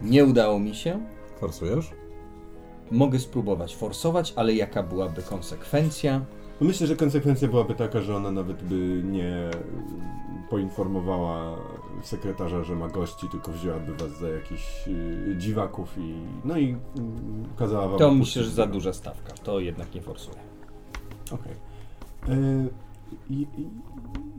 [0.00, 1.06] Nie udało mi się.
[1.40, 1.90] Forsujesz?
[2.90, 6.24] Mogę spróbować forsować, ale jaka byłaby konsekwencja?
[6.62, 9.50] No Myślę, że konsekwencja byłaby taka, że ona nawet by nie
[10.50, 11.56] poinformowała
[12.02, 17.44] sekretarza, że ma gości, tylko wzięłaby was za jakichś y, dziwaków i no i mm,
[17.56, 17.98] kazała wam...
[17.98, 19.32] To opuścić myślę, że za duża stawka.
[19.32, 20.36] To jednak nie forsuję.
[21.32, 21.54] Okej.
[23.30, 23.70] I- i-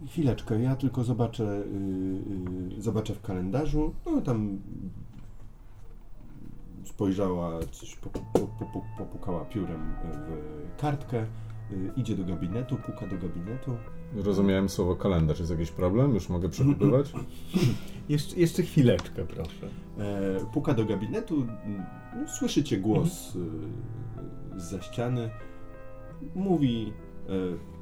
[0.07, 3.93] Chwileczkę, ja tylko zobaczę, y, y, zobaczę w kalendarzu.
[4.05, 4.59] No tam
[6.85, 9.93] spojrzała, coś popu- popu- popukała piórem
[10.77, 11.27] w kartkę, y,
[11.95, 13.71] idzie do gabinetu, puka do gabinetu.
[14.15, 15.39] Rozumiałem słowo kalendarz.
[15.39, 16.13] Jest jakiś problem?
[16.13, 17.13] Już mogę przekupywać?
[18.09, 19.67] Jeszcze, jeszcze chwileczkę, proszę.
[19.99, 21.83] E, puka do gabinetu, mm,
[22.15, 25.29] no, słyszycie głos y, za ściany.
[26.35, 26.93] Mówi,
[27.29, 27.31] e,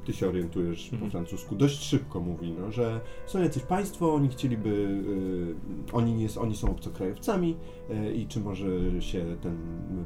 [0.06, 1.10] ty się orientujesz po Mhm.
[1.10, 6.56] francusku, dość szybko mówi, no, że są jacyś państwo, oni chcieliby, y, oni, nie, oni
[6.56, 7.56] są obcokrajowcami
[7.90, 8.66] e, i czy może
[9.02, 9.56] się ten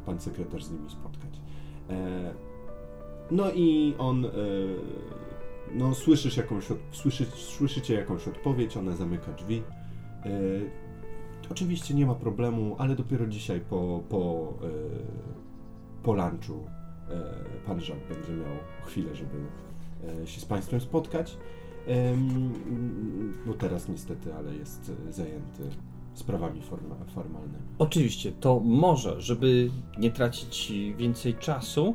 [0.07, 1.41] pan sekretarz z nimi spotkać.
[3.31, 4.29] No i on, e,
[5.75, 9.63] no słyszysz jakąś, słyszy, słyszycie jakąś odpowiedź, ona zamyka drzwi.
[10.25, 10.31] E,
[11.51, 14.69] Oczywiście nie ma problemu, ale dopiero dzisiaj po, po, e,
[16.03, 16.67] po lunchu
[17.67, 19.37] pan Jacques będzie miał chwilę, żeby
[20.27, 21.37] się z Państwem spotkać.
[23.47, 25.63] Bo teraz niestety, ale jest zajęty
[26.15, 27.65] sprawami forma, formalnymi.
[27.79, 31.95] Oczywiście, to może, żeby nie tracić więcej czasu.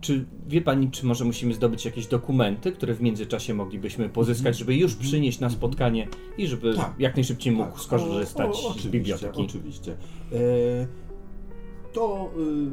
[0.00, 4.76] Czy wie pani, czy może musimy zdobyć jakieś dokumenty, które w międzyczasie moglibyśmy pozyskać, żeby
[4.76, 6.08] już przynieść na spotkanie
[6.38, 6.94] i żeby Tak.
[6.98, 9.42] jak najszybciej mógł Tak, skorzystać o- o- z biblioteki?
[9.42, 9.92] Oczywiście.
[10.32, 10.36] E,
[11.92, 12.70] to y,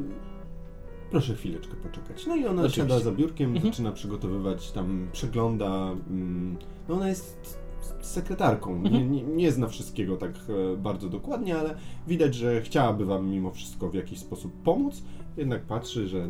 [1.10, 2.26] proszę chwileczkę poczekać.
[2.26, 2.80] No i ona Oczywiście.
[2.82, 3.72] siada za biurkiem, Mhm.
[3.72, 5.90] zaczyna przygotowywać, tam przegląda.
[6.10, 6.56] Mm,
[6.88, 7.57] no ona jest
[8.00, 8.92] sekretarką, Mhm.
[8.94, 11.74] nie, nie, nie zna wszystkiego tak e, bardzo dokładnie, ale
[12.06, 15.02] widać, że chciałaby wam mimo wszystko w jakiś sposób pomóc.
[15.36, 16.28] Jednak patrzy, że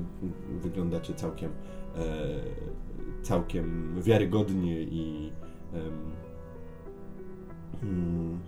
[0.62, 2.04] wyglądacie całkiem, e,
[3.22, 5.32] całkiem wiarygodnie i
[5.74, 6.10] em,
[7.82, 8.38] mm,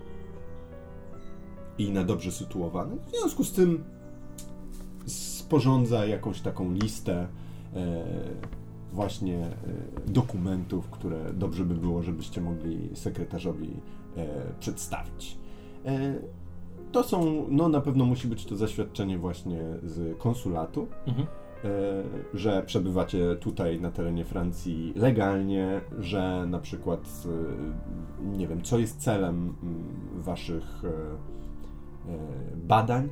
[1.79, 2.97] i na dobrze sytuowany.
[3.07, 3.85] W związku z tym
[5.07, 7.29] sporządza jakąś taką listę
[7.75, 8.05] e,
[8.93, 9.51] właśnie e,
[10.07, 13.77] dokumentów, które dobrze by było, żebyście mogli sekretarzowi
[14.17, 14.27] e,
[14.61, 15.39] przedstawić.
[15.87, 16.15] E,
[16.93, 21.27] to są, no na pewno musi być to zaświadczenie właśnie z konsulatu, Mhm.
[22.35, 27.23] że przebywacie tutaj na terenie Francji legalnie, że na przykład,
[28.23, 29.85] nie wiem, co jest celem mm,
[30.23, 30.83] waszych
[32.57, 33.09] badań,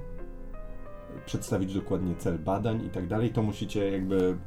[1.27, 4.39] przedstawić dokładnie cel badań i tak dalej, to musicie jakby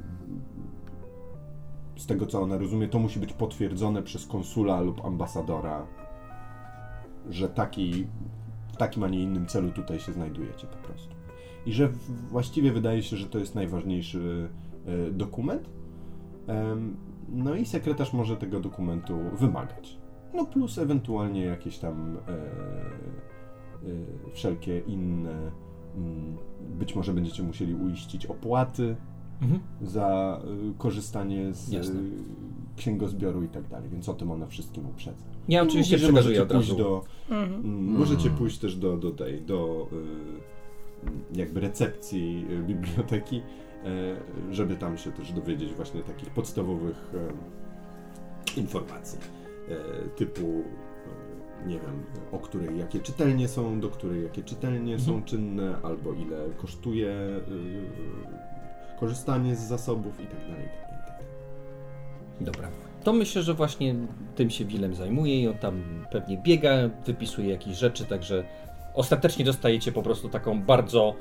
[2.02, 5.88] z tego co ona rozumie, to musi być potwierdzone przez konsula lub ambasadora,
[7.30, 8.08] że taki,
[8.74, 11.16] w takim, a nie innym celu tutaj się znajdujecie po prostu.
[11.66, 11.90] I że
[12.30, 14.50] właściwie wydaje się, że to jest najważniejszy
[14.86, 15.70] e, dokument.
[17.30, 19.98] No i sekretarz może tego dokumentu wymagać.
[20.34, 22.38] No plus ewentualnie jakieś tam e, e,
[24.34, 25.52] wszelkie inne
[25.96, 26.38] mm,
[26.80, 28.96] być może będziecie musieli uiścić opłaty
[29.42, 29.60] Mhm.
[29.82, 32.00] za y, korzystanie z Jasne.
[32.00, 32.04] y,
[32.78, 35.24] księgozbioru i tak dalej, więc o tym ona wszystkim uprzedza.
[35.50, 36.84] Ja oczywiście Mówię, że przekazuję możecie od pójść razu.
[36.84, 37.04] do,
[37.36, 43.42] mm, Możecie pójść też do, do tej, do y, jakby recepcji y, biblioteki,
[43.86, 47.12] e, żeby tam się też dowiedzieć właśnie takich podstawowych
[48.58, 49.20] e, informacji,
[50.16, 50.64] typu
[51.68, 55.00] nie wiem, o której jakie czytelnie są, do której jakie czytelnie Mhm.
[55.02, 57.42] są czynne, albo ile kosztuje y,
[59.02, 61.26] korzystanie z zasobów i tak dalej, i tak tak.
[62.42, 62.70] Dobra.
[63.04, 63.96] To myślę, że właśnie
[64.36, 66.72] tym się Willem zajmuje i on tam pewnie biega,
[67.06, 68.44] wypisuje jakieś rzeczy, także
[68.94, 71.16] ostatecznie dostajecie po prostu taką bardzo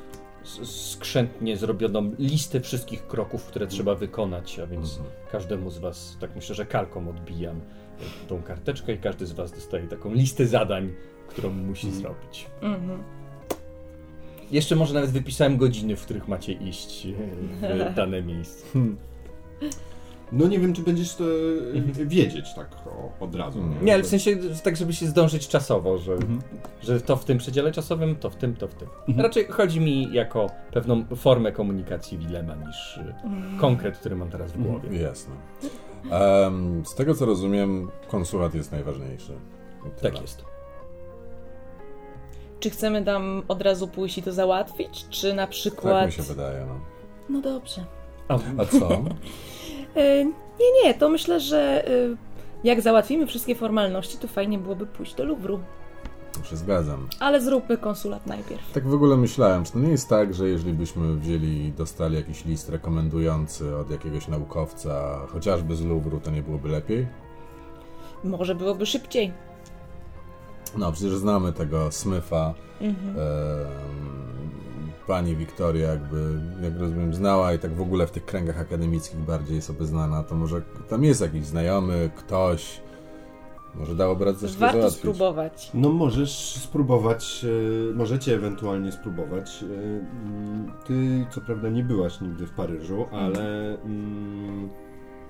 [0.64, 5.00] skrzętnie zrobioną listę wszystkich kroków, które trzeba wykonać, a więc
[5.32, 7.60] każdemu z was, tak myślę, że kalką odbijam
[8.28, 10.92] tą karteczkę i każdy z was dostaje taką listę zadań,
[11.28, 12.46] którą musi zrobić.
[12.62, 13.19] Mhm.
[14.50, 17.06] Jeszcze może nawet wypisałem godziny, w których macie iść
[17.62, 18.66] e, w dane miejsce.
[20.32, 23.58] No nie wiem, czy będziesz to y, wiedzieć tak o, od razu.
[23.58, 23.84] Mhm.
[23.84, 26.16] Nie, ale w sensie tak, żeby się zdążyć czasowo, że,
[26.82, 28.88] że to w tym przedziale czasowym, to w tym, to w tym.
[29.16, 33.14] Raczej chodzi mi jako pewną formę komunikacji Wilema niż y,
[33.60, 35.02] konkret, który mam teraz w głowie.
[35.02, 35.34] Jasne.
[36.10, 39.32] Em, z tego co rozumiem, konsulat jest najważniejszy.
[40.02, 40.49] Tak jest.
[42.60, 46.06] Czy chcemy tam od razu pójść i to załatwić, czy na Tak przykład...
[46.06, 46.74] mi się wydaje, no.
[47.28, 47.84] No dobrze.
[48.28, 48.88] A co?
[49.96, 51.90] E, nie, nie, to myślę, że e,
[52.64, 55.60] jak załatwimy wszystkie formalności, to fajnie byłoby pójść do Luwru.
[56.32, 57.08] To się zgadzam.
[57.20, 58.72] Ale zróbmy konsulat najpierw.
[58.72, 62.16] Tak w ogóle myślałem, czy to nie jest tak, że jeżeli byśmy wzięli i dostali
[62.16, 67.06] jakiś list rekomendujący od jakiegoś naukowca, chociażby z Luwru, to nie byłoby lepiej?
[68.24, 69.32] Może byłoby szybciej.
[70.78, 72.54] No, przecież znamy tego Smitha.
[72.80, 73.16] Mhm.
[73.18, 73.66] Em,
[75.06, 79.62] pani Wiktoria jakby, jak rozumiem, znała i tak w ogóle w tych kręgach akademickich bardziej
[79.62, 82.80] sobie znana, to może tam jest jakiś znajomy, ktoś,
[83.74, 84.98] może dałoby radę coś Warto załatwić.
[85.00, 85.70] spróbować.
[85.74, 87.44] No możesz spróbować,
[87.90, 89.62] e, możecie ewentualnie spróbować.
[89.62, 94.68] e, mm, Ty co prawda nie byłaś nigdy w Paryżu, ale mm,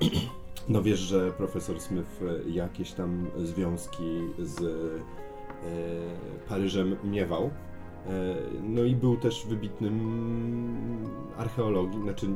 [0.68, 5.19] no wiesz, że profesor Smith e, jakieś tam związki z e,
[6.48, 7.42] Paryżem miewał.
[7.42, 7.50] E,
[8.62, 10.00] No i był też wybitnym
[11.38, 12.26] archeologiem, znaczy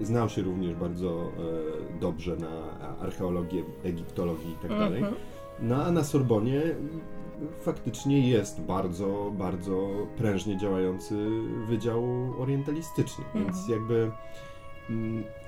[0.00, 1.22] znał się również bardzo
[1.96, 4.98] e, dobrze na archeologię, egiptologii i tak dalej.
[4.98, 5.16] Mhm.
[5.60, 6.62] No a na Sorbonie
[7.60, 11.14] faktycznie jest bardzo, bardzo prężnie działający
[11.68, 12.04] wydział
[12.38, 13.44] orientalistyczny, Mhm.
[13.44, 14.10] więc jakby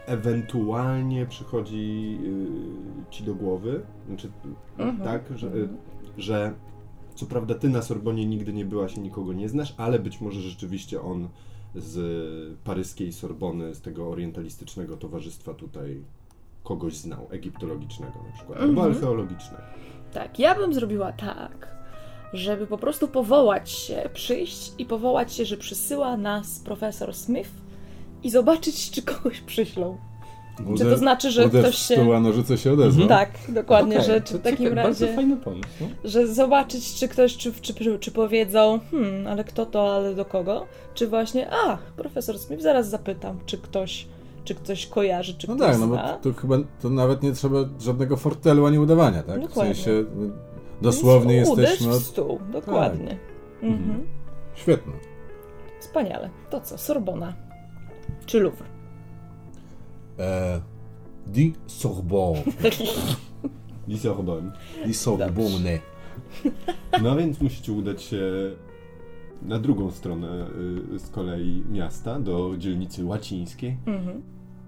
[0.07, 4.31] ewentualnie przychodzi y, ci do głowy, znaczy
[4.79, 4.99] Mhm.
[5.05, 5.69] tak, że, y,
[6.19, 6.55] że
[7.15, 10.41] co prawda ty na Sorbonie nigdy nie byłaś i nikogo nie znasz, ale być może
[10.41, 11.29] rzeczywiście on
[11.75, 16.03] z paryskiej Sorbony, z tego orientalistycznego towarzystwa tutaj
[16.65, 18.95] kogoś znał, egiptologicznego na przykład, albo Mhm.
[18.95, 19.63] archeologicznego.
[20.13, 21.77] Tak, ja bym zrobiła tak,
[22.33, 27.51] żeby po prostu powołać się, przyjść i powołać się, że przysyła nas profesor Smith
[28.23, 29.99] i zobaczyć, czy kogoś przyślą.
[30.79, 31.95] Czy to znaczy, że ktoś w się...
[31.95, 33.09] stół, a nożyce się odezwą?
[33.09, 35.07] Tak, dokładnie, Okej, że czy w takim ciekawe, razie...
[35.07, 35.69] Bardzo fajny pomysł.
[35.81, 35.87] No?
[36.05, 40.67] że zobaczyć, czy ktoś, czy, czy, czy, powiedzą, hmm, ale kto to, ale do kogo?
[40.95, 44.07] Czy właśnie, a, profesor Smith, zaraz zapytam, czy ktoś,
[44.45, 46.19] czy ktoś kojarzy, czy No ktoś tak, no bo zna.
[46.23, 49.39] to chyba to nawet nie trzeba żadnego fortelu ani udawania, tak?
[49.39, 49.75] W Dokładnie.
[49.75, 50.27] sensie no,
[50.83, 51.87] dosłownie Więc jesteśmy...
[51.93, 52.03] w Od...
[52.03, 53.17] stół, dokładnie.
[53.63, 54.07] Mhm.
[54.55, 54.93] Świetne.
[55.81, 56.31] Wspaniale.
[56.51, 57.35] To co, Sorbona?
[58.27, 58.70] Czy Louvre?
[60.21, 60.61] E,
[61.27, 62.43] di Sorbonne.
[63.89, 64.53] I Sorbonne.
[64.87, 65.79] Di Sorbonne.
[67.03, 68.21] No więc musicie udać się
[69.43, 70.47] na drugą stronę
[70.95, 74.23] y, z kolei miasta, do dzielnicy łacińskiej, Mhm.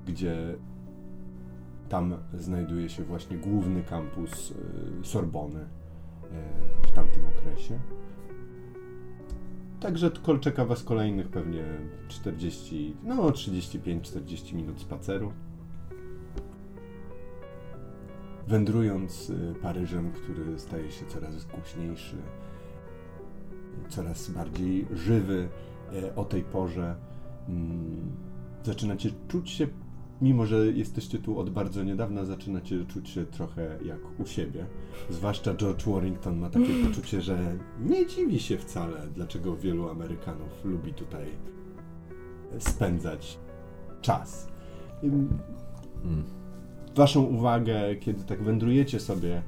[0.06, 0.36] gdzie
[1.88, 4.54] tam znajduje się właśnie główny kampus y,
[5.06, 7.78] Sorbony y, w tamtym okresie.
[9.82, 11.64] Także kol- czeka Was kolejnych pewnie
[12.08, 15.32] 40, no 35-40 minut spaceru.
[18.48, 22.16] Wędrując y, Paryżem, który staje się coraz głośniejszy,
[23.88, 25.48] coraz bardziej żywy
[25.92, 26.96] e, o tej porze,
[27.48, 28.10] mm,
[28.64, 29.68] zaczynacie czuć się,
[30.22, 34.66] mimo że jesteście tu od bardzo niedawna, zaczynacie czuć się trochę jak u siebie.
[35.10, 40.94] Zwłaszcza George Warrington ma takie poczucie, że nie dziwi się wcale, dlaczego wielu Amerykanów lubi
[40.94, 41.26] tutaj
[42.58, 43.38] spędzać
[44.02, 44.48] czas.
[45.04, 45.28] Ym,
[46.94, 49.42] Waszą uwagę, kiedy tak wędrujecie sobie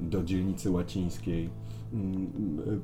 [0.00, 1.50] do dzielnicy łacińskiej,
[1.92, 2.80] mm,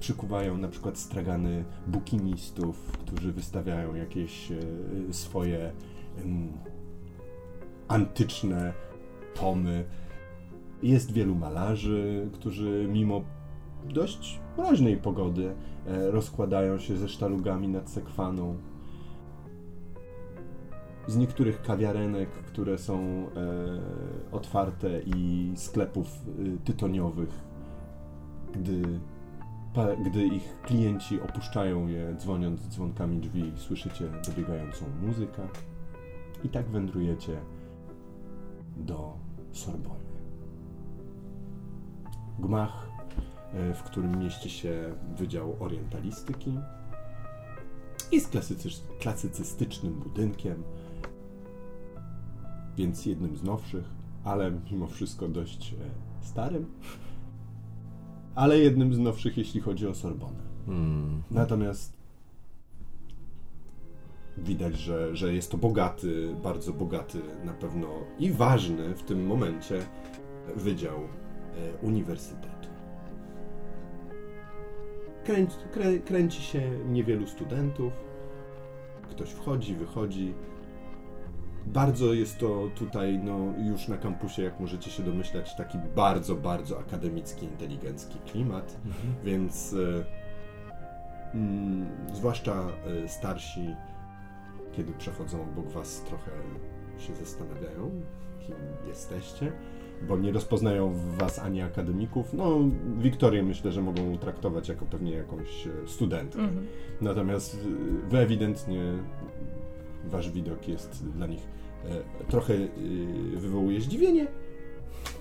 [0.00, 4.58] przykuwają na przykład stragany bukinistów, którzy wystawiają jakieś e,
[5.10, 5.72] swoje
[7.88, 8.72] antyczne
[9.34, 9.84] tomy.
[10.82, 13.22] Jest wielu malarzy, którzy mimo
[13.84, 15.54] dość mroźnej pogody
[15.86, 18.56] e, rozkładają się ze sztalugami nad sekwaną.
[21.06, 23.28] Z niektórych kawiarenek, które są e,
[24.32, 26.08] otwarte i sklepów
[26.64, 27.44] tytoniowych,
[28.52, 28.82] gdy,
[30.04, 35.48] gdy ich klienci opuszczają je dzwoniąc dzwonkami drzwi, słyszycie dobiegającą muzykę
[36.44, 37.40] i tak wędrujecie
[38.76, 39.16] do
[39.52, 40.04] Sorbony.
[42.38, 42.88] Gmach,
[43.52, 46.58] e, w którym mieści się Wydział Orientalistyki.
[48.12, 50.62] Jest klasycys- klasycystycznym budynkiem,
[52.76, 53.84] więc jednym z nowszych,
[54.24, 55.76] ale mimo wszystko dość e,
[56.24, 56.66] starym.
[58.34, 60.38] Ale jednym z nowszych, jeśli chodzi o Sorbonę.
[60.66, 61.22] Hmm.
[61.30, 62.02] Natomiast
[64.38, 69.86] widać, że, że jest to bogaty, bardzo bogaty na pewno i ważny w tym momencie
[70.56, 71.06] wydział e,
[71.82, 72.68] uniwersytetu.
[75.24, 77.92] Kręci, krę, kręci się niewielu studentów.
[79.10, 80.34] Ktoś wchodzi, wychodzi.
[81.66, 83.38] Bardzo jest to tutaj, no
[83.70, 88.76] już na kampusie, jak możecie się domyślać, taki bardzo, bardzo akademicki, inteligencki klimat,
[89.24, 90.04] więc e,
[91.34, 92.66] mm, zwłaszcza
[93.04, 93.74] e, starsi,
[94.72, 96.30] kiedy przechodzą obok was, trochę
[96.98, 97.90] się zastanawiają,
[98.40, 98.56] kim
[98.88, 99.52] jesteście,
[100.08, 102.32] bo nie rozpoznają w was ani akademików.
[102.32, 102.58] No,
[102.98, 106.38] Wiktorię myślę, że mogą traktować jako pewnie jakąś e, studentkę.
[106.38, 106.66] Mhm.
[107.00, 107.58] Natomiast
[108.08, 108.82] wy ewidentnie
[110.04, 111.42] wasz widok jest dla nich
[111.84, 112.68] e, trochę y,
[113.36, 114.26] wywołuje zdziwienie.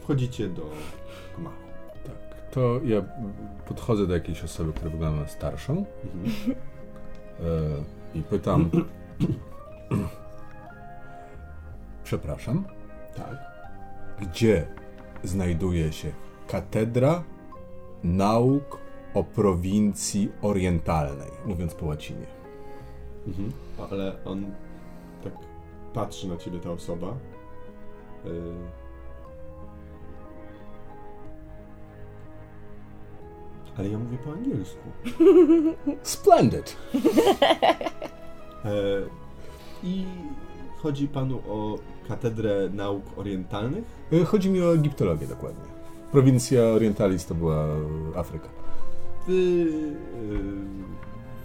[0.01, 0.69] Wchodzicie do
[1.37, 1.55] gmachu.
[2.05, 2.51] Tak.
[2.51, 3.01] To ja
[3.67, 6.55] podchodzę do jakiejś osoby, która wygląda na starszą Mhm.
[7.39, 8.69] e, i pytam.
[12.03, 12.65] Przepraszam,
[13.15, 13.35] Tak.
[14.21, 14.67] gdzie
[15.23, 16.11] znajduje się
[16.47, 17.23] katedra
[18.03, 18.77] nauk
[19.13, 22.25] o prowincji orientalnej, mówiąc po łacinie.
[23.27, 23.51] Mhm.
[23.91, 24.45] Ale on
[25.93, 27.07] patrzy na ciebie, ta osoba.
[28.25, 28.29] Y...
[33.77, 34.89] Ale ja mówię po angielsku.
[36.03, 36.75] Splendid!
[38.65, 38.73] E,
[39.83, 40.05] I
[40.77, 41.77] chodzi panu o
[42.07, 43.83] katedrę nauk orientalnych?
[44.13, 45.63] E, Chodzi mi o egiptologię dokładnie.
[46.11, 47.65] Prowincja Orientalis to była
[48.15, 48.49] Afryka.
[49.27, 49.65] Wy,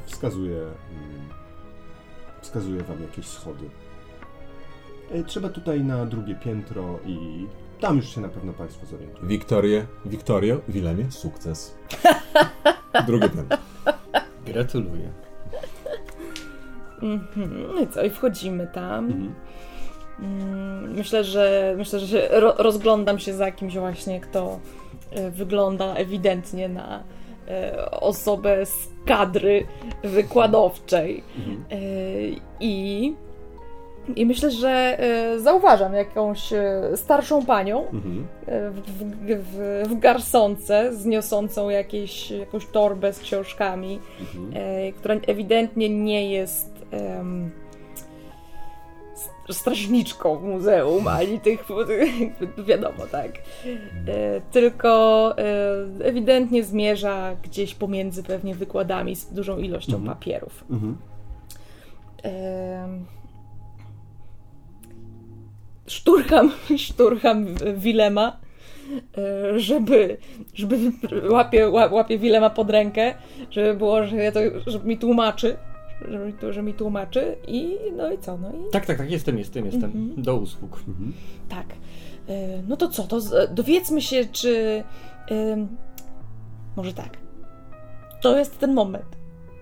[0.07, 0.71] wskazuje, y,
[2.43, 3.71] wskazuje wam jakieś schody.
[5.11, 7.47] E, Trzeba tutaj na drugie piętro i
[7.81, 9.29] tam już się na pewno państwo zorientują.
[9.29, 11.75] Wiktorię, Wiktorio, Wilemie, sukces.
[13.07, 13.59] Drugie piętro.
[14.47, 15.11] Gratuluję.
[17.03, 17.67] Mhm.
[17.75, 19.07] No i co, i wchodzimy tam.
[19.07, 19.35] Mhm.
[20.21, 24.59] Mm, Myślę, że myślę, że się ro, rozglądam się za kimś właśnie, kto
[25.11, 27.03] e, wygląda ewidentnie na
[27.49, 29.67] e, osobę z kadry
[30.05, 31.23] wykładowczej.
[31.39, 31.65] Mhm.
[32.61, 33.15] I,
[34.17, 38.27] I myślę, że e, zauważam jakąś e, starszą panią Mhm.
[38.47, 44.53] e, w, w, w, garsonce, zniosącą jakieś, jakąś torbę z książkami, Mhm.
[44.93, 46.71] która ewidentnie nie jest
[49.49, 51.65] s- strażniczką w muzeum, ani tych,
[52.69, 53.31] wiadomo, tak.
[54.53, 55.35] Tylko
[56.05, 60.17] ewidentnie zmierza gdzieś pomiędzy pewnie wykładami z dużą ilością Mhm.
[60.17, 60.65] papierów.
[60.71, 60.97] Mhm.
[65.87, 66.53] Szturcham,
[66.87, 68.37] szturcham Wilema,
[69.19, 70.17] e, żeby,
[70.55, 70.79] żeby
[71.31, 73.15] łapie, ła- łapie Wilema pod rękę,
[73.51, 75.57] żeby było, że, ja to, żeby mi tłumaczy,
[76.09, 79.11] żeby, mi tu- że mi tłumaczy i no i co, no i Tak, tak, tak,
[79.11, 79.85] jestem, jestem, jestem.
[79.85, 80.23] Mhm.
[80.23, 80.79] Do usług.
[80.89, 81.13] Mhm.
[81.49, 81.67] tak.
[82.29, 83.21] E, No to co, to
[83.55, 84.83] dowiedzmy się, czy
[86.77, 87.19] może tak,
[88.23, 89.17] to jest ten moment,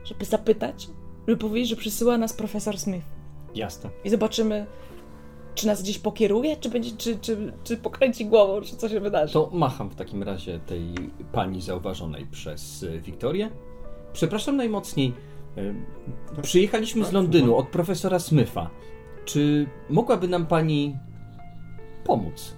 [0.05, 0.89] żeby zapytać,
[1.29, 3.05] żeby powiedzieć, że przysyła nas profesor Smith.
[3.55, 3.91] Jasne.
[4.05, 4.67] i zobaczymy,
[5.55, 9.33] czy nas gdzieś pokieruje, czy, będzie, czy, czy, czy pokręci głową, czy co się wydarzy.
[9.33, 10.95] To macham w takim razie tej
[11.33, 13.51] pani zauważonej przez y, Wiktorię.
[14.13, 15.13] Przepraszam najmocniej.
[15.59, 18.71] y, Przyjechaliśmy z Tak, Londynu od profesora Smitha.
[19.25, 20.97] Czy mogłaby nam pani
[22.05, 22.55] pomóc?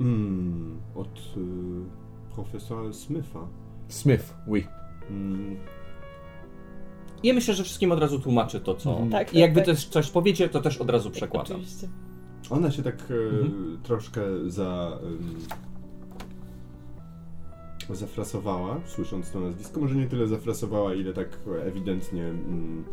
[0.00, 3.40] Mm, od y, profesora Smitha.
[3.88, 4.66] Smith, oui.
[5.10, 5.56] Mm,
[7.24, 8.90] Ja myślę, że wszystkim od razu tłumaczę to, co.
[8.90, 9.10] Mhm.
[9.10, 9.74] Tak, I jakby tak, tak.
[9.76, 11.56] też coś powiecie, to też od razu przekładam.
[11.56, 11.88] Oczywiście.
[12.50, 13.78] Ona się tak e, Mhm.
[13.82, 14.98] troszkę za.
[17.90, 19.80] zafrasowała, słysząc to nazwisko.
[19.80, 22.24] Może nie tyle zafrasowała, ile tak ewidentnie.
[22.24, 22.84] Mm,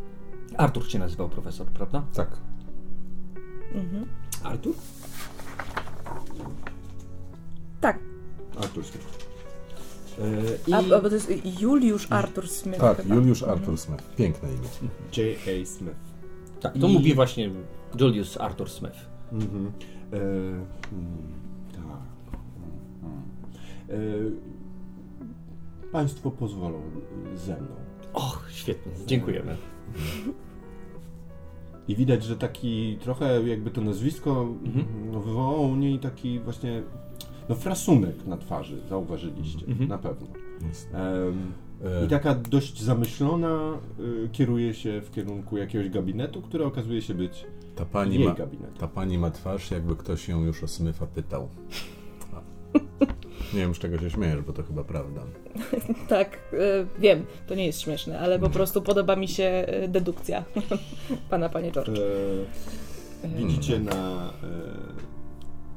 [0.57, 2.03] Artur cię nazywał profesor, prawda?
[2.13, 2.37] Tak.
[4.43, 4.73] Artur?
[7.81, 7.99] Tak.
[8.63, 9.30] Artur Smith.
[10.67, 12.79] I A, bo to jest Juliusz Artur Smith.
[12.79, 13.15] Tak, chyba.
[13.15, 14.03] Juliusz Arthur Smith.
[14.15, 14.67] Piękne imię.
[15.17, 15.65] J.A.
[15.65, 15.95] Smith.
[16.59, 17.49] Tak, to I- mówi właśnie
[17.99, 18.97] Julius Arthur Smith.
[19.31, 19.67] Mhm.
[19.67, 19.71] E,
[21.73, 21.83] tak.
[23.03, 23.21] Mhm.
[23.89, 23.93] E,
[25.91, 26.81] państwo pozwolą
[27.35, 27.75] ze mną.
[28.13, 29.57] Och, świetnie, dziękujemy.
[31.87, 34.85] I widać, że taki trochę jakby to nazwisko Mhm.
[35.11, 36.83] no, wywołało u niej taki właśnie
[37.49, 39.89] no, frasunek na twarzy, zauważyliście, Mhm.
[39.89, 40.27] na pewno.
[40.93, 43.73] E, I taka dość zamyślona
[44.25, 48.33] y, kieruje się w kierunku jakiegoś gabinetu, który okazuje się być ta, pani jej ma,
[48.33, 48.77] gabinetem.
[48.77, 51.49] ta pani ma twarz, jakby ktoś ją już o Smitha pytał.
[52.33, 52.41] A.
[53.53, 55.21] Nie wiem, z czego się śmiejesz, bo to chyba prawda.
[56.07, 56.57] Tak, e,
[56.99, 60.43] wiem, to nie jest śmieszne, ale po prostu podoba mi się e, dedukcja
[61.29, 61.89] pana, panie George.
[63.23, 65.20] E, widzicie na e,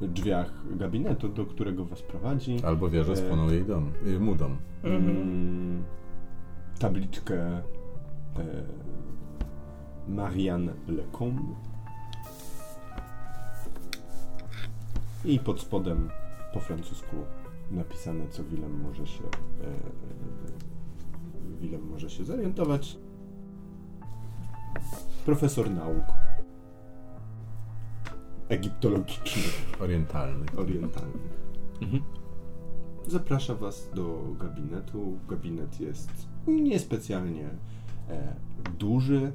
[0.01, 3.17] drzwiach gabinetu, do którego was prowadzi, Albo wie, że E.
[3.17, 4.57] spłonął jej dom, y, mu dom.
[4.85, 5.83] mm,
[6.79, 7.63] tabliczkę e,
[10.09, 11.55] Marianne Lecombe
[15.25, 16.09] i pod spodem
[16.55, 17.17] po francusku
[17.71, 22.99] napisane, co Willem może się e, e, Willem może się zorientować.
[25.25, 26.05] Profesor nauk
[28.55, 30.47] egiptologicznych, Orientalny.
[30.57, 31.45] orientalnych.
[31.83, 32.03] Mhm.
[33.07, 35.19] Zaprasza Was do gabinetu.
[35.29, 36.11] Gabinet jest
[36.47, 37.49] niespecjalnie
[38.11, 38.35] e,
[38.79, 39.33] duży,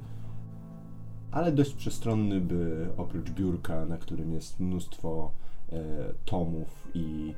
[1.32, 5.32] ale dość przestronny, by oprócz biurka, na którym jest mnóstwo
[5.72, 5.78] e,
[6.26, 7.34] tomów i,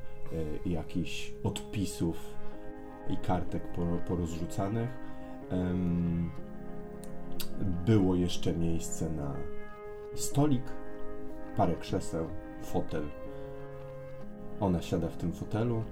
[0.66, 2.16] e, jakichś odpisów
[3.10, 4.90] i kartek po, porozrzucanych,
[5.50, 6.30] em,
[7.86, 9.34] było jeszcze miejsce na
[10.14, 10.62] stolik,
[11.56, 12.26] parę krzeseł,
[12.62, 13.02] fotel.
[14.60, 15.82] Ona siada w tym fotelu,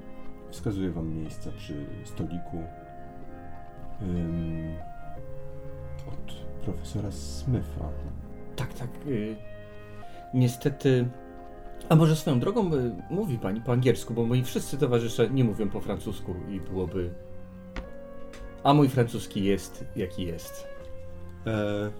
[0.50, 2.62] wskazuje wam miejsce przy stoliku.
[4.02, 4.76] Ym,
[6.08, 6.34] od
[6.64, 7.88] profesora Smitha.
[8.56, 8.88] Tak, tak.
[9.06, 9.36] Y,
[10.34, 11.08] niestety.
[11.88, 15.68] A może swoją drogą y, mówi pani po angielsku, bo moi wszyscy towarzysze nie mówią
[15.70, 17.14] po francusku i byłoby.
[18.62, 20.68] A mój francuski jest jaki jest.
[21.46, 21.90] E,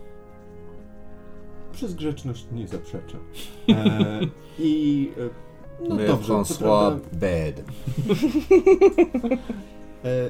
[1.81, 3.19] przez grzeczność nie zaprzeczę.
[3.69, 4.21] E,
[4.59, 5.13] I
[5.81, 7.61] e, no My dobrze, François Bed.
[10.05, 10.29] e,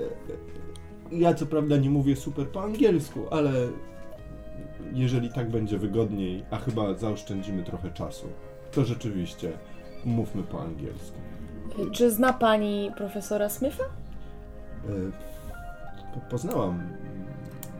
[1.13, 3.53] ja co prawda nie mówię super po angielsku, ale
[4.93, 8.27] jeżeli tak będzie wygodniej, a chyba zaoszczędzimy trochę czasu,
[8.73, 9.53] to rzeczywiście
[10.05, 11.19] mówmy po angielsku.
[11.93, 13.85] Czy zna pani profesora Smitha?
[13.85, 14.89] E,
[16.15, 16.83] po- poznałam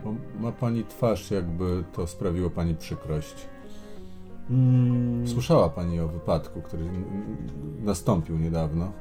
[0.03, 3.35] Bo Ma pani twarz, jakby to sprawiło pani przykrość.
[4.51, 6.83] Mm, Słyszała pani o wypadku, który
[7.79, 8.91] nastąpił niedawno.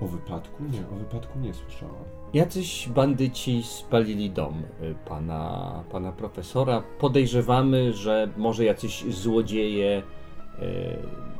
[0.00, 0.62] o wypadku?
[0.72, 2.04] Nie, o wypadku nie słyszałam.
[2.34, 6.82] Jacyś bandyci spalili dom y, pana, pana profesora.
[6.98, 10.02] Podejrzewamy, że może jacyś złodzieje,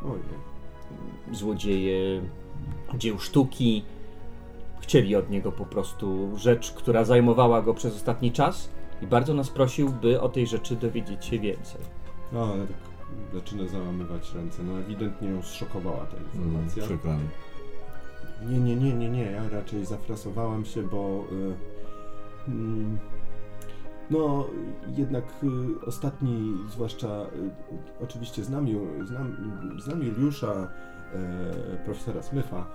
[0.05, 0.22] Ojej.
[1.33, 2.22] złodzieje
[2.99, 3.85] dzieł sztuki
[4.80, 8.70] chcieli od niego po prostu rzecz, która zajmowała go przez ostatni czas
[9.03, 11.80] i bardzo nas prosił, by o tej rzeczy dowiedzieć się więcej.
[12.32, 12.76] No, ale tak
[13.34, 14.62] zaczyna załamywać ręce.
[14.62, 16.82] No ewidentnie ją zszokowała ta Mm, informacja.
[16.84, 17.18] przykro mi.
[18.50, 19.24] Nie, nie, nie, nie, nie.
[19.24, 22.98] Ja raczej zafrasowałam się, bo y, mm,
[24.11, 24.46] no
[24.96, 25.24] jednak
[25.82, 27.50] y, ostatni, zwłaszcza y,
[28.05, 29.36] oczywiście znam, Ju- znam,
[29.84, 30.68] znam Juliusza,
[31.74, 32.66] y, profesora Smitha.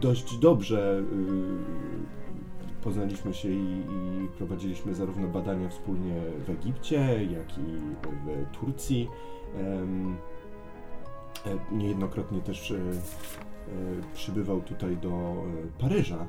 [0.00, 2.22] Dość dobrze y,
[2.82, 7.62] poznaliśmy się i, i prowadziliśmy zarówno badania wspólnie w Egipcie, jak i
[8.02, 9.08] w Turcji.
[11.46, 12.80] E, Niejednokrotnie też e, e,
[14.14, 15.34] przybywał tutaj do
[15.78, 16.26] Paryża.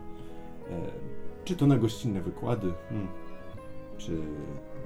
[1.46, 3.08] Czy to na gościnne wykłady, hmm,
[3.98, 4.18] czy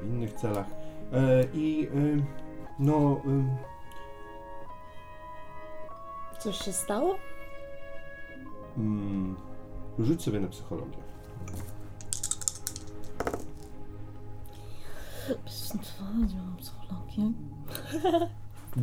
[0.02, 0.68] w innych celach.
[1.54, 1.88] I
[2.80, 3.22] no,
[6.40, 7.16] Coś się stało?
[8.78, 9.36] Mm,
[10.00, 10.98] rzuć sobie na psychologię.
[15.46, 17.32] Psychologię.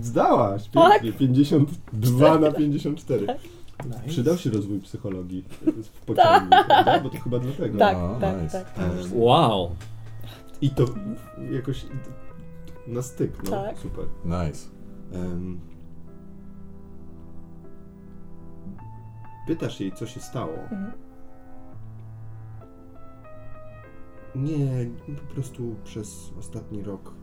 [0.02, 0.68] Zdałaś!
[0.68, 0.92] Tak.
[1.02, 3.26] Pięknie, 52 na 54.
[4.08, 5.44] Przydał się rozwój psychologii
[5.82, 7.00] w pociągu, prawda?
[7.00, 7.78] Bo to chyba dlatego.
[7.78, 8.64] Tak, No, tak, nice.
[8.74, 8.84] tak.
[9.12, 9.70] Wow!
[10.60, 10.84] I to
[11.52, 11.86] jakoś
[12.86, 13.78] na styk, no Tak.
[13.78, 14.04] super.
[14.24, 14.68] Nice.
[15.12, 15.60] Em,
[19.46, 20.54] pytasz jej, co się stało.
[20.54, 20.92] Mhm.
[24.34, 24.90] Nie,
[25.28, 27.14] po prostu przez ostatni rok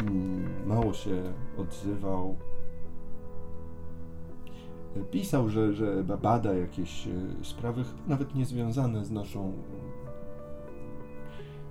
[0.00, 1.22] mm, mało się
[1.56, 2.36] odzywał.
[5.10, 7.10] Pisał, że, że bada jakieś e,
[7.42, 9.52] sprawy, chyba nawet niezwiązane z naszą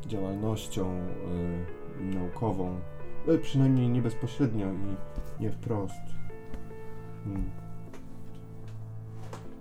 [0.07, 2.79] działalnością e, naukową.
[3.27, 4.95] E, Przynajmniej nie bezpośrednio i
[5.43, 6.01] nie wprost.
[7.25, 7.60] Mm.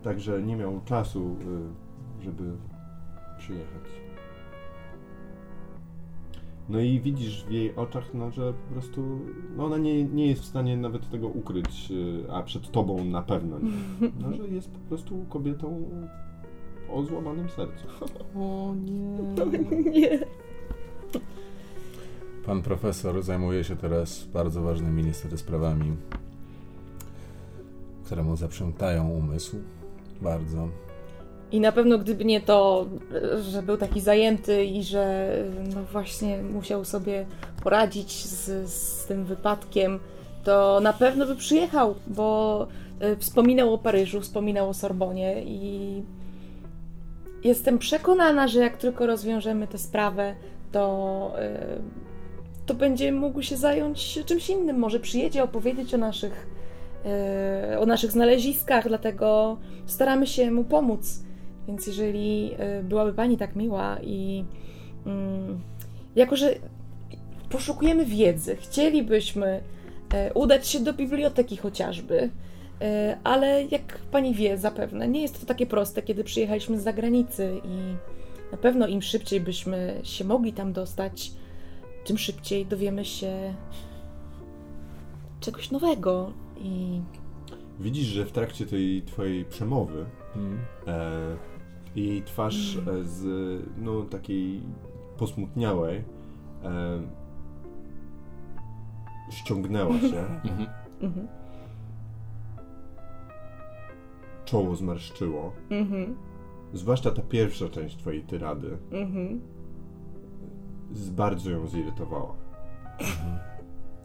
[0.02, 1.36] Także nie miał czasu,
[2.20, 2.56] y, żeby
[3.38, 3.82] przyjechać.
[6.68, 9.18] No i widzisz w jej oczach, no, że po prostu
[9.56, 13.22] no ona nie, nie jest w stanie nawet tego ukryć, y, a przed tobą na
[13.22, 13.70] pewno nie.
[14.22, 15.90] No, że jest po prostu kobietą
[16.90, 17.86] o złamanym sercu.
[18.36, 19.90] O nie.
[20.00, 20.18] Nie.
[22.46, 25.96] Pan profesor zajmuje się teraz bardzo ważnymi niestety sprawami,
[28.04, 29.56] które mu zaprzątają umysł.
[30.22, 30.68] Bardzo.
[31.52, 32.86] I na pewno gdyby nie to,
[33.50, 35.32] że był taki zajęty i że
[35.74, 37.26] no właśnie musiał sobie
[37.62, 40.00] poradzić z, z tym wypadkiem,
[40.44, 42.66] to na pewno by przyjechał, bo
[43.00, 46.02] e, wspominał o Paryżu, wspominał o Sorbonie i
[47.44, 50.34] jestem przekonana, że jak tylko rozwiążemy tę sprawę,
[50.72, 51.78] to, e,
[52.66, 54.78] to będzie mógł się zająć czymś innym.
[54.78, 56.46] Może przyjedzie opowiedzieć o naszych,
[57.78, 61.22] o naszych znaleziskach, dlatego staramy się mu pomóc.
[61.68, 64.44] Więc jeżeli e, byłaby Pani tak miła i
[65.06, 65.60] mm,
[66.16, 66.54] jako, że
[67.50, 69.62] poszukujemy wiedzy, chcielibyśmy
[70.14, 72.30] e, udać się do biblioteki chociażby,
[72.80, 77.60] e, ale jak Pani wie zapewne, nie jest to takie proste, kiedy przyjechaliśmy z zagranicy
[77.64, 77.96] i
[78.52, 81.32] na pewno im szybciej byśmy się mogli tam dostać,
[82.04, 83.54] tym szybciej dowiemy się
[85.40, 87.02] czegoś nowego i
[87.80, 90.06] Widzisz, że w trakcie tej twojej przemowy
[90.36, 90.58] Mm.
[90.86, 91.10] e,
[91.96, 93.24] jej twarz e, z
[93.78, 94.62] no takiej
[95.16, 96.04] posmutniałej
[96.64, 97.00] e,
[99.30, 100.66] ściągnęła się, Mhm.
[101.00, 101.28] mhm,
[104.44, 105.52] czoło zmarszczyło.
[105.70, 106.16] mhm,
[106.72, 109.40] Zwłaszcza ta pierwsza część twojej tyrady mhm.
[110.92, 112.34] z bardzo ją zirytowała.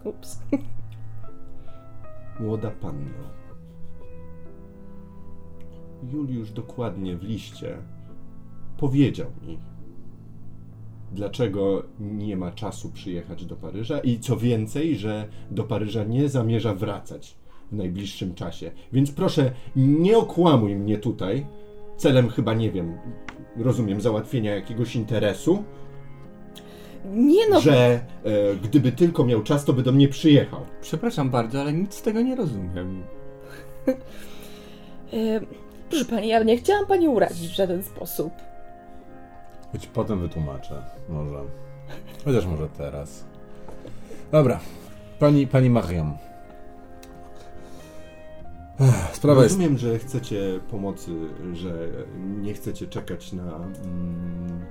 [0.04, 0.42] Ups.
[2.40, 3.30] Młoda panno.
[6.14, 7.78] Juliusz dokładnie w liście
[8.78, 9.60] powiedział mi,
[11.12, 16.74] dlaczego nie ma czasu przyjechać do Paryża i co więcej, że do Paryża nie zamierza
[16.74, 17.38] wracać
[17.72, 18.72] w najbliższym czasie.
[18.94, 21.46] Więc proszę, nie okłamuj mnie tutaj
[21.98, 22.98] celem chyba, nie wiem,
[23.58, 25.64] rozumiem, załatwienia jakiegoś interesu,
[27.14, 27.76] Nie no, że
[28.24, 30.62] e, gdyby tylko miał czas, to by do mnie przyjechał.
[30.82, 33.04] Przepraszam bardzo, ale nic z tego nie rozumiem.
[35.14, 35.40] E,
[35.90, 38.34] proszę pani, ja nie chciałam pani urazić w żaden sposób.
[39.72, 40.84] Choć potem wytłumaczę.
[41.10, 41.40] Może.
[42.26, 43.26] Chociaż może teraz.
[44.32, 44.60] Dobra.
[45.20, 46.18] Pani, pani Mariam.
[49.14, 49.56] Sprawa jest...
[49.56, 51.12] Rozumiem, że chcecie pomocy,
[51.54, 51.88] że
[52.42, 54.66] nie chcecie czekać na mm,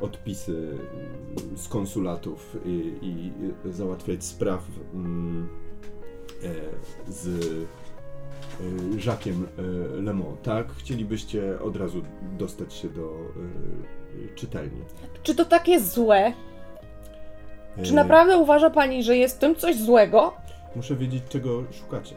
[0.00, 3.32] odpisy mm, z konsulatów i, i
[3.72, 5.48] załatwiać spraw mm,
[6.44, 6.48] e,
[7.12, 7.66] z e,
[8.96, 9.62] Jacques'em e,
[10.02, 10.72] Lemont, tak?
[10.72, 12.02] Chcielibyście od razu
[12.38, 14.80] dostać się do e, czytelni.
[15.22, 16.32] Czy to tak jest złe?
[17.82, 20.32] Czy E, naprawdę uważa pani, że jest w tym coś złego?
[20.76, 22.14] Muszę wiedzieć, czego szukacie.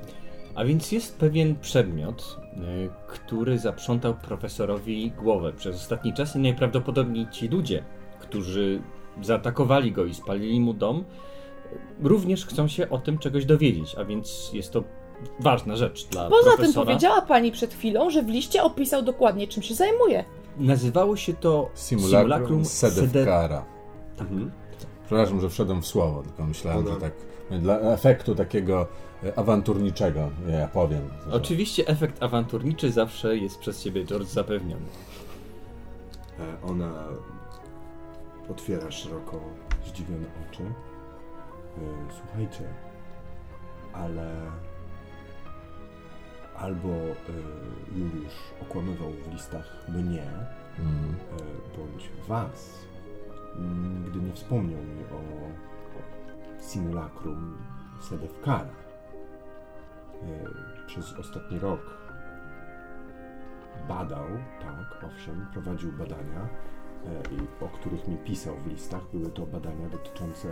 [0.55, 7.27] A więc jest pewien przedmiot, y, który zaprzątał profesorowi głowę przez ostatni czas i najprawdopodobniej
[7.31, 7.83] ci ludzie,
[8.19, 8.81] którzy
[9.21, 11.03] zaatakowali go i spalili mu dom,
[12.03, 14.83] również chcą się o tym czegoś dowiedzieć, a więc jest to
[15.39, 16.85] ważna rzecz dla Poza tym profesora.
[16.85, 20.25] powiedziała pani przed chwilą, że w liście opisał dokładnie, czym się zajmuje.
[20.57, 23.65] Nazywało się to Simulacrum Sede- Sedefkara.
[24.19, 24.51] Mhm.
[25.05, 27.13] Przepraszam, że wszedłem w słowo, tylko myślałem, że tak
[27.61, 28.85] dla efektu takiego e,
[29.35, 31.09] awanturniczego, ja powiem.
[31.27, 31.33] Że...
[31.33, 34.85] Oczywiście efekt awanturniczy zawsze jest przez ciebie, George, zapewniony.
[36.39, 37.03] E, Ona
[38.49, 39.39] otwiera szeroko
[39.85, 40.63] zdziwione oczy.
[40.63, 42.63] E, Słuchajcie,
[43.93, 44.51] ale
[46.57, 47.13] albo e,
[47.97, 50.23] Juliusz okłamywał w listach mnie,
[50.79, 51.15] Mm.
[51.39, 52.79] e, bądź was,
[54.03, 55.21] nigdy nie wspomniał mi o
[56.61, 57.57] simulacrum
[58.01, 58.82] Sedefkara.
[60.27, 61.97] E, Przez ostatni rok
[63.89, 64.25] badał,
[64.61, 66.47] tak, owszem, prowadził badania,
[67.05, 69.01] e, i o których mi pisał w listach.
[69.13, 70.47] Były to badania dotyczące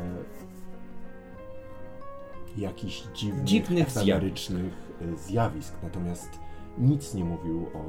[2.58, 5.74] jakichś dziwnych, Dziwnych efemerycznych e, zjawisk.
[5.84, 6.40] Natomiast
[6.78, 7.84] nic nie mówił o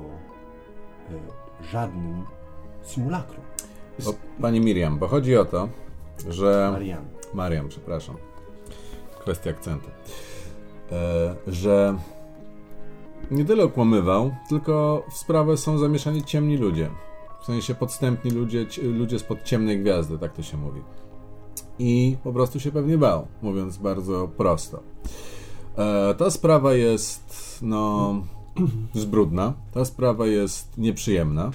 [1.65, 2.25] żadnym
[2.83, 3.45] simulakrum.
[4.05, 5.69] Bo, pani Miriam, bo chodzi o to,
[6.29, 6.69] że...
[6.73, 7.05] Marian.
[7.35, 8.17] Mariam, przepraszam.
[9.21, 9.89] Kwestia akcentu.
[10.93, 11.99] E, że
[13.31, 16.91] nie tyle okłamywał, tylko w sprawę są zamieszani ciemni ludzie.
[17.43, 20.81] W sensie podstępni ludzie, ludzie spod ciemnej gwiazdy, tak to się mówi.
[21.79, 24.83] I po prostu się pewnie bał, mówiąc bardzo prosto.
[25.79, 28.15] E, ta sprawa jest, no,
[28.95, 29.55] zbrudna.
[29.73, 31.51] Ta sprawa jest nieprzyjemna.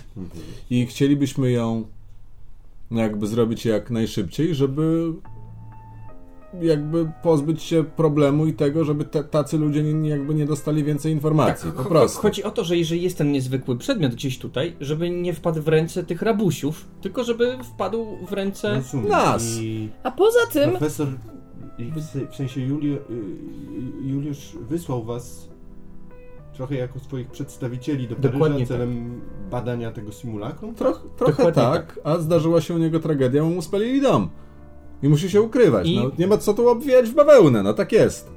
[0.69, 1.83] I chcielibyśmy ją
[2.91, 5.13] jakby zrobić jak najszybciej, żeby
[6.61, 11.11] jakby pozbyć się problemu i tego, żeby te, tacy ludzie nie, jakby nie dostali więcej
[11.13, 11.71] informacji.
[11.71, 12.21] po cho- prostu.
[12.21, 15.67] Chodzi o to, że jeżeli jest ten niezwykły przedmiot gdzieś tutaj, żeby nie wpadł w
[15.67, 18.75] ręce tych rabusiów, tylko żeby wpadł w ręce...
[18.75, 19.07] Rozumiem.
[19.09, 19.57] nas.
[19.59, 21.07] I A poza tym, profesor,
[21.95, 22.97] w se- w sensie Juli, y,
[24.05, 25.49] Juliusz wysłał was
[26.53, 28.67] trochę jako swoich przedstawicieli do Paryża Dokładnie tak.
[28.67, 30.75] celem badania tego simulakrum?
[30.75, 34.29] Troch, trochę Dokładnie tak, a zdarzyła się u niego tragedia, mu spalili dom.
[35.03, 35.87] I musi się ukrywać.
[35.87, 38.29] I- No, nie ma co tu obwijać w bawełnę, no tak jest.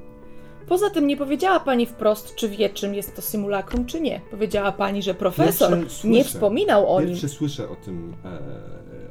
[0.68, 4.20] poza tym nie powiedziała pani wprost, czy wie, czym jest to simulakrum, czy nie.
[4.30, 6.34] Powiedziała pani, że profesor Pierwsze nie słyszę.
[6.34, 7.08] wspominał o nim.
[7.08, 8.38] Pierwsze słyszę o tym, e,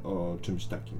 [0.07, 0.97] o czymś takim.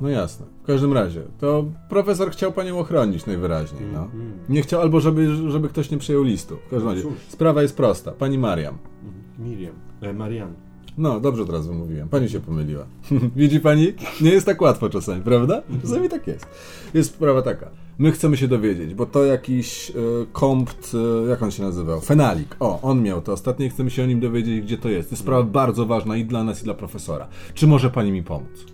[0.00, 0.46] No jasne.
[0.62, 4.02] W każdym razie, to profesor chciał panią ochronić najwyraźniej, no.
[4.02, 4.32] Mhm.
[4.48, 6.56] Nie chciał, albo żeby, żeby ktoś nie przyjął listu.
[6.56, 7.12] W każdym No razie, cóż.
[7.28, 8.12] sprawa jest prosta.
[8.12, 8.78] Pani Mariam.
[9.04, 9.50] Mhm.
[9.50, 10.54] Miriam, e, Marian.
[10.98, 12.08] No, dobrze teraz wymówiłem.
[12.08, 12.86] Pani się pomyliła.
[13.36, 13.92] Widzi pani?
[14.20, 15.62] Nie jest tak łatwo czasami, prawda?
[15.82, 16.46] Czasami tak jest.
[16.94, 17.70] Jest sprawa taka.
[17.98, 19.94] My chcemy się dowiedzieć, bo to jakiś e,
[20.32, 20.92] kompt,
[21.24, 22.00] e, jak on się nazywał?
[22.00, 22.56] Fenalik.
[22.60, 25.08] O, on miał to ostatnio i chcemy się o nim dowiedzieć, gdzie to jest.
[25.08, 27.28] To jest sprawa bardzo ważna i dla nas, i dla profesora.
[27.54, 28.66] Czy może pani mi pomóc?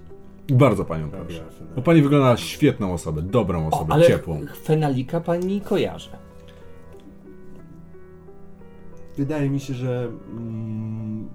[0.49, 1.65] Bardzo panią Prawie proszę.
[1.77, 4.41] Bo pani wygląda na świetną osobę, dobrą O, osobę, ale ciepłą.
[4.65, 6.11] Fenalika pani kojarzy.
[9.17, 11.29] Wydaje mi się, że mm,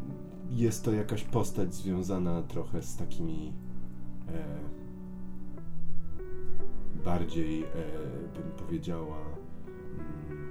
[0.52, 3.54] jest to jakaś postać związana trochę z takimi
[4.28, 4.44] e,
[7.06, 7.68] bardziej, e,
[8.34, 10.50] bym powiedziała, mm,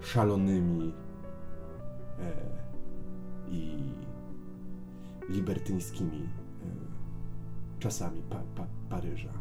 [0.00, 0.92] szalonymi
[2.18, 2.32] e,
[3.50, 3.78] i
[5.28, 6.28] libertyńskimi e,
[7.78, 9.39] czasami pa, pa, Paryża.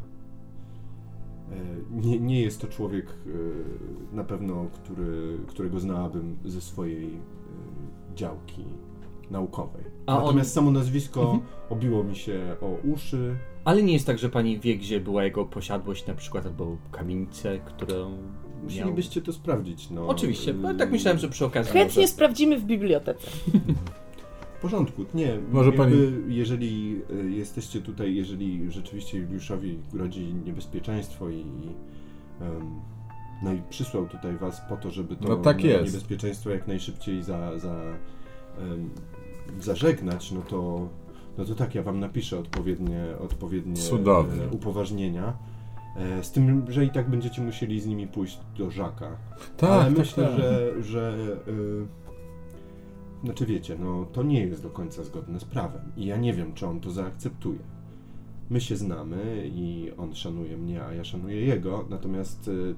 [1.52, 1.56] E,
[1.92, 8.64] Nie, nie jest to człowiek e, na pewno, który, którego znałabym ze swojej e, działki
[9.32, 9.84] naukowej.
[10.06, 11.40] A on- Natomiast samo nazwisko Mhm.
[11.70, 13.36] obiło mi się o uszy.
[13.66, 17.60] Ale nie jest tak, że pani wie, gdzie była jego posiadłość na przykład, albo kamienicę,
[17.66, 18.20] którą miał...
[18.64, 19.90] Musielibyście to sprawdzić.
[19.90, 20.08] No.
[20.08, 22.14] Oczywiście, bo tak myślałem, że przy okazji Chętnie może...
[22.14, 23.32] sprawdzimy w bibliotece.
[24.60, 25.38] W porządku, nie.
[25.52, 31.42] Może jakby, Jeżeli e, jesteście tutaj, jeżeli rzeczywiście Juliuszowi grozi niebezpieczeństwo i.
[32.42, 32.80] em,
[33.44, 37.60] no i przysłał tutaj was po to, żeby to No tak niebezpieczeństwo jak najszybciej za,
[37.60, 37.76] za,
[38.60, 38.90] em,
[39.60, 40.88] zażegnać, no to,
[41.38, 44.44] no to tak, ja wam napiszę odpowiednie, odpowiednie Cudownie.
[44.44, 45.34] e, upoważnienia.
[45.98, 49.18] E, Z tym, że i tak będziecie musieli z nimi pójść do Żaka.
[49.58, 50.38] Tak, Ale tak, myślę, tak.
[50.38, 51.14] że, że
[51.48, 51.86] y,
[53.24, 56.54] znaczy wiecie, no to nie jest do końca zgodne z prawem i ja nie wiem,
[56.54, 57.60] czy on to zaakceptuje.
[58.50, 62.76] My się znamy i on szanuje mnie, a ja szanuję jego, natomiast y,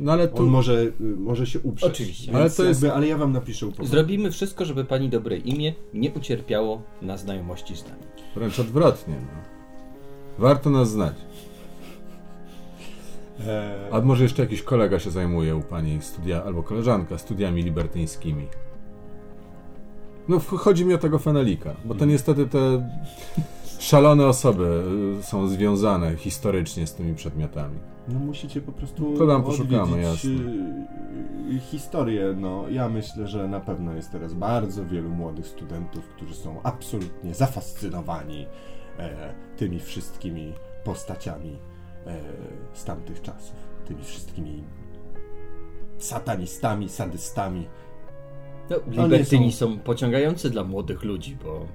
[0.00, 0.46] No ale on tu...
[0.46, 1.90] może, y, może się uprzeć.
[1.90, 2.34] Oczywiście.
[2.36, 3.90] Ale to jest- jakby, ale ja wam napiszę upoważnienie.
[3.90, 8.02] Zrobimy wszystko, żeby pani dobre imię nie ucierpiało na znajomości z nami.
[8.34, 9.14] Wręcz odwrotnie.
[9.14, 9.42] No.
[10.38, 11.14] Warto nas znać.
[13.40, 18.46] Eee, A może jeszcze jakiś kolega się zajmuje u pani studia, albo koleżanka studiami libertyńskimi.
[20.28, 22.58] No, chodzi mi o tego Fenelika, bo to niestety te
[23.78, 24.82] szalone osoby
[25.20, 27.78] y, są związane historycznie z tymi przedmiotami.
[28.08, 30.30] No musicie po prostu To tam poszukamy, jasne.
[30.30, 32.34] y, y, historię.
[32.40, 37.34] No, ja myślę, że na pewno jest teraz bardzo wielu młodych studentów, którzy są absolutnie
[37.34, 38.46] zafascynowani
[38.98, 40.52] e, tymi wszystkimi
[40.84, 41.58] postaciami
[42.06, 42.20] e,
[42.74, 43.56] z tamtych czasów.
[43.88, 44.64] Tymi wszystkimi
[45.98, 47.66] satanistami, sadystami.
[48.70, 49.78] No, libertyni są- są...
[49.78, 51.66] pociągający dla młodych ludzi, bo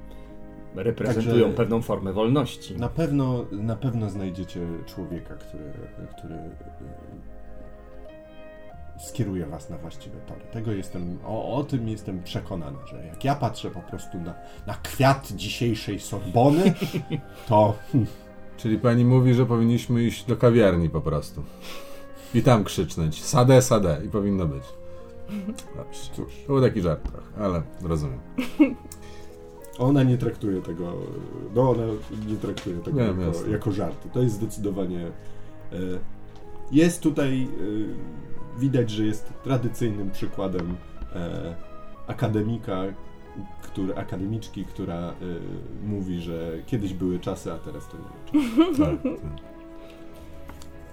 [0.76, 2.76] reprezentują Także- pewną formę wolności.
[2.78, 5.64] Na pewno, na pewno znajdziecie człowieka, który,
[6.18, 6.52] który e,
[9.00, 10.42] skieruje was na właściwe tory.
[10.52, 14.34] Tego jestem, o, o tym jestem przekonany, że jak ja patrzę po prostu na,
[14.68, 16.74] na kwiat dzisiejszej Sorbony,
[17.50, 17.76] to
[18.62, 21.44] Czyli pani mówi, że powinniśmy iść do kawiarni po prostu.
[22.34, 23.24] I tam krzycznąć.
[23.24, 24.02] Sade, sade.
[24.06, 24.64] I powinno być.
[25.92, 28.20] Cóż, To był taki żart trochę, ale rozumiem.
[29.80, 30.94] ona nie traktuje tego,
[31.56, 31.84] no ona
[32.28, 33.52] nie traktuje tego Wiem, jako, jasne.
[33.52, 34.10] jako żarty.
[34.14, 35.06] To jest zdecydowanie
[35.72, 35.78] e,
[36.72, 40.76] jest tutaj, y, widać, że jest tradycyjnym przykładem
[41.16, 41.56] e,
[42.08, 42.82] akademika,
[43.62, 45.14] który, akademiczki, która
[45.84, 48.78] mówi, że kiedyś były czasy, a teraz to nie ma czasu.
[48.84, 49.42] Tak, tak.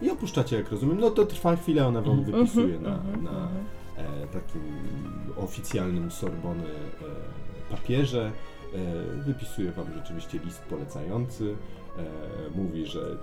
[0.02, 1.00] I opuszczacie, jak rozumiem.
[1.00, 3.77] No to trwa chwilę, ona wam Mhm, wypisuje mhm, na, mhm, na e,
[4.32, 4.62] takim
[5.36, 8.32] oficjalnym Sorbony e, papierze.
[8.74, 11.56] E, wypisuje wam rzeczywiście list polecający.
[11.98, 12.04] E,
[12.56, 13.16] mówi, że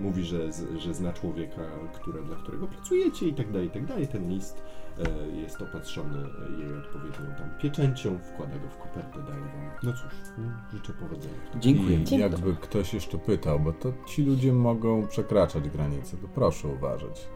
[0.00, 0.38] mówi, że,
[0.78, 1.62] że zna człowieka,
[1.94, 4.08] które, dla którego pracujecie i tak dalej, i tak dalej.
[4.08, 4.62] Ten list
[4.98, 6.18] e, jest opatrzony
[6.58, 9.70] jej odpowiednią tam pieczęcią, wkłada go w kopertę, daje wam.
[9.82, 11.34] No cóż, mm, życzę powodzenia.
[11.56, 12.00] Dziękuję.
[12.00, 16.68] I Dzień jakby ktoś jeszcze pytał, bo to ci ludzie mogą przekraczać granice, to proszę
[16.68, 17.28] uważać.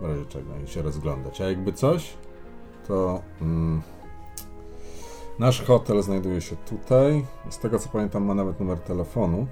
[0.00, 1.40] W razie czego i się rozglądać.
[1.40, 2.14] A jakby coś,
[2.88, 3.82] to mm,
[5.38, 7.26] nasz hotel znajduje się tutaj.
[7.50, 9.46] Z tego co pamiętam, ma nawet numer telefonu.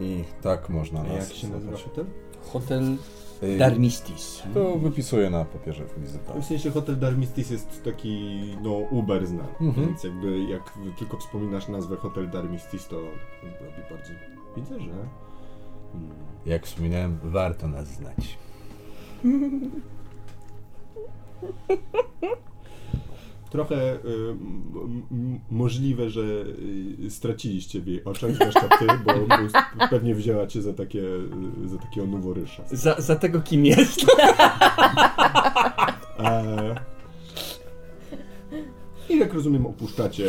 [0.00, 2.04] I tak można A nas jak się nazywa hotel?
[2.52, 2.96] Hotel
[3.42, 4.42] Y, Darmistis.
[4.54, 6.42] To wypisuję na papierze wizytowym.
[6.42, 9.86] W sensie hotel Darmistis jest taki, no, uber znany, Mhm.
[9.86, 12.96] więc jakby jak tylko wspominasz nazwę hotel Darmistis, to
[13.42, 14.12] robi bardzo...
[14.56, 14.90] Widzę, że...
[16.46, 18.38] Jak wspominałem, warto nas znać.
[23.50, 23.98] Trochę y,
[24.30, 26.22] m- m- możliwe, że
[27.04, 29.12] y, straciliście w jej oczach, zwłaszcza ty, bo
[29.78, 31.00] bo pewnie wzięła cię za, takie,
[31.64, 32.62] y, za takiego noworysza.
[32.72, 34.06] Za, za tego kim jest?
[36.20, 36.74] E,
[39.08, 40.26] I jak rozumiem, opuszczacie,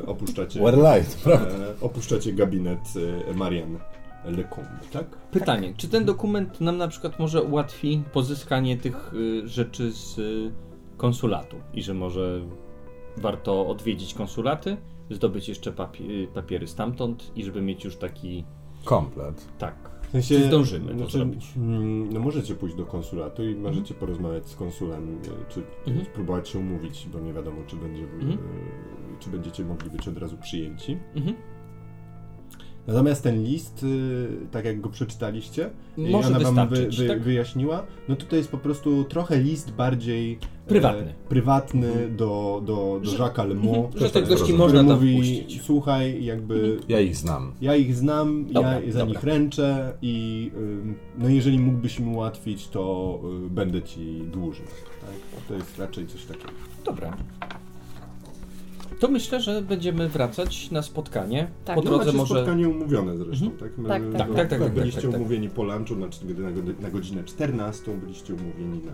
[0.00, 1.46] e, opuszczacie, Warlight, prawda?
[1.48, 2.78] e, opuszczacie gabinet
[3.30, 3.78] e, Marian
[4.24, 5.06] Lecombe, tak?
[5.16, 10.52] Pytanie, czy ten dokument nam na przykład może ułatwi pozyskanie tych y, rzeczy z y,
[10.96, 12.40] konsulatu i że może
[13.16, 14.76] warto odwiedzić konsulaty,
[15.10, 18.44] zdobyć jeszcze papie- papiery stamtąd i żeby mieć już taki,
[18.84, 19.46] Komplet.
[19.58, 21.52] tak, W sensie, Czy zdążymy to znaczy, zrobić?
[21.56, 25.18] mm, No możecie pójść do konsulatu i możecie porozmawiać z konsulem,
[25.48, 26.06] czy Mhm.
[26.06, 28.38] spróbować się umówić, bo nie wiadomo, czy, będzie, Mhm.
[29.20, 30.98] czy będziecie mogli być od razu przyjęci.
[31.14, 31.36] mhm.
[32.86, 37.22] Natomiast ten list, y, tak jak go przeczytaliście, i może ona wam wy, wy, tak?
[37.22, 41.10] wyjaśniła, no to to jest po prostu trochę list bardziej Prywatny.
[41.10, 45.62] E, prywatny do, do, do Że- Jacques'a Lemont, że tych gości można tam mówi, wpuścić.
[45.62, 47.52] słuchaj, jakby Ja ich znam.
[47.60, 49.14] ja ich znam, Dobra, ja za dobra.
[49.14, 50.50] nich ręczę i
[51.18, 54.66] no jeżeli mógłbyś mi ułatwić, to y, będę ci dłużny.
[55.00, 55.44] Tak?
[55.48, 56.52] To jest raczej coś takiego.
[56.84, 57.16] Dobra.
[59.00, 61.50] To myślę, że będziemy wracać na spotkanie.
[61.64, 61.76] Tak.
[61.76, 62.34] Po No drodze może.
[62.34, 63.60] spotkanie umówione zresztą, Mhm.
[63.60, 63.78] tak?
[63.78, 65.20] My- Tak, tak, tak, tak, wy tak, byliście tak, tak.
[65.20, 66.50] umówieni po lunchu, znaczy na,
[66.82, 68.92] na godzinę 14 byliście umówieni na,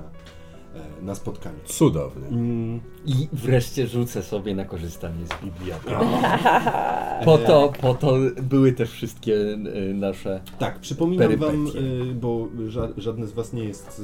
[1.03, 1.59] na spotkanie.
[1.65, 2.29] Cudownie.
[2.29, 5.95] Mm, I wreszcie rzucę sobie na korzystanie z biblioteki.
[7.25, 10.41] Po to, po to były te wszystkie y, nasze.
[10.59, 11.79] Tak, przypominam wam, Perypetie.
[12.11, 14.03] y, bo ża- żadne z was nie jest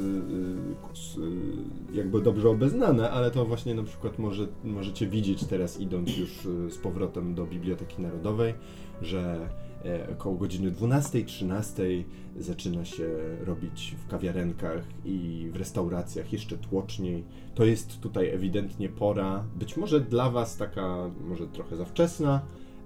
[1.94, 6.30] jakby dobrze obeznane, ale to właśnie na przykład może, możecie widzieć teraz idąc już
[6.68, 8.54] z powrotem do Biblioteki Narodowej,
[9.02, 9.65] że e,
[10.12, 12.04] około godziny 12-13
[12.36, 13.08] zaczyna się
[13.40, 17.24] robić w kawiarenkach i w restauracjach jeszcze tłoczniej.
[17.54, 22.40] To jest tutaj ewidentnie pora, być może dla was taka może trochę za wczesna,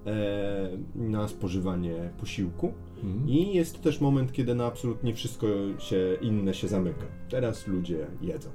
[0.05, 2.73] e, na spożywanie posiłku.
[3.03, 3.29] Mhm.
[3.29, 5.47] I jest to też moment, kiedy na absolutnie wszystko
[5.79, 7.05] się inne się zamyka.
[7.29, 8.49] Teraz ludzie jedzą.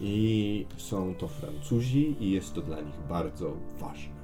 [0.00, 4.14] I są to Francuzi i jest to dla nich bardzo ważne.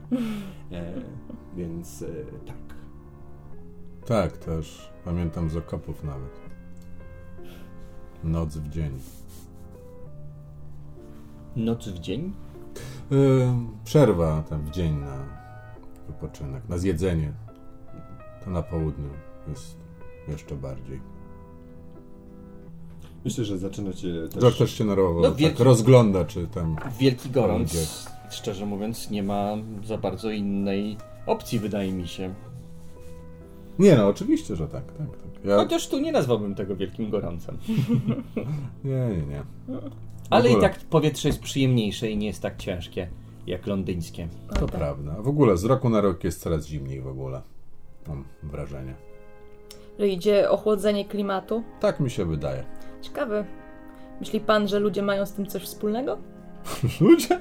[0.73, 1.03] E,
[1.57, 2.07] więc e,
[2.47, 2.72] tak.
[4.07, 4.91] Tak, też.
[5.05, 6.41] Pamiętam z okopów nawet.
[8.25, 8.99] Noc w dzień.
[11.57, 12.33] Noc w dzień?
[13.11, 13.49] Yy,
[13.85, 15.17] przerwa tam w dzień na
[16.07, 17.33] wypoczynek, na zjedzenie.
[18.45, 19.09] To na południu
[19.49, 19.77] jest
[20.29, 21.01] jeszcze bardziej.
[23.25, 24.43] Myślę, że zaczynacie też...
[24.43, 26.77] Doktor się nerwowo No, tak wielki- rozgląda, czy tam...
[26.99, 28.07] Wielki gorąc.
[28.31, 29.53] Szczerze mówiąc, nie ma
[29.85, 30.97] za bardzo innej
[31.27, 32.35] opcji, wydaje mi się.
[33.79, 35.45] Nie no, oczywiście, że tak, tak, tak.
[35.45, 35.57] Ja...
[35.57, 37.59] Chociaż tu nie nazwałbym tego wielkim gorącem.
[38.85, 39.43] Nie, nie, nie.
[40.31, 43.09] Ale i tak powietrze jest przyjemniejsze i nie jest tak ciężkie
[43.47, 44.29] jak londyńskie.
[44.61, 45.17] To prawda.
[45.23, 47.43] W ogóle z roku na rok jest coraz zimniej w ogóle.
[48.09, 48.95] Mam wrażenie.
[49.99, 51.63] Że idzie ochłodzenie klimatu.
[51.81, 52.65] Tak mi się wydaje.
[53.03, 53.45] Ciekawe.
[54.21, 56.19] Myśli pan, że ludzie mają z tym coś wspólnego?
[57.01, 57.41] Ludzie?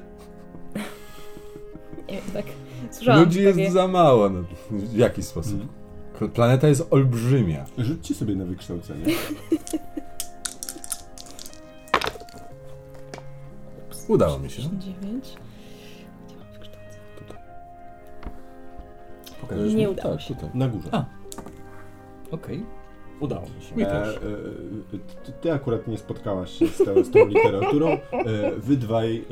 [2.08, 2.46] Nie wiem, tak.
[2.92, 3.72] Słyszałam Ludzi jest takie...
[3.72, 4.30] za mało.
[4.30, 5.60] No, w jaki sposób?
[5.60, 5.81] K-
[6.30, 7.66] Planeta jest olbrzymia.
[7.78, 9.06] Rzućcie sobie na wykształcenie.
[14.08, 14.62] Udało mi się.
[14.62, 15.36] 9.
[16.28, 17.02] Gdzie mam wykształcenie?
[19.42, 19.92] Pokażesz Nie mi?
[19.92, 20.36] udało tak, się.
[20.36, 20.50] Tutaj.
[20.54, 20.90] Na górze.
[20.92, 21.06] A.
[22.32, 22.66] Okej.
[23.20, 23.76] Udało mi się.
[23.76, 24.16] Mi E, też.
[24.16, 24.20] e,
[25.26, 27.88] ty, ty akurat nie spotkałaś się z, tą- z tą literaturą.
[27.90, 28.00] E,
[28.58, 29.24] wy dwaj e,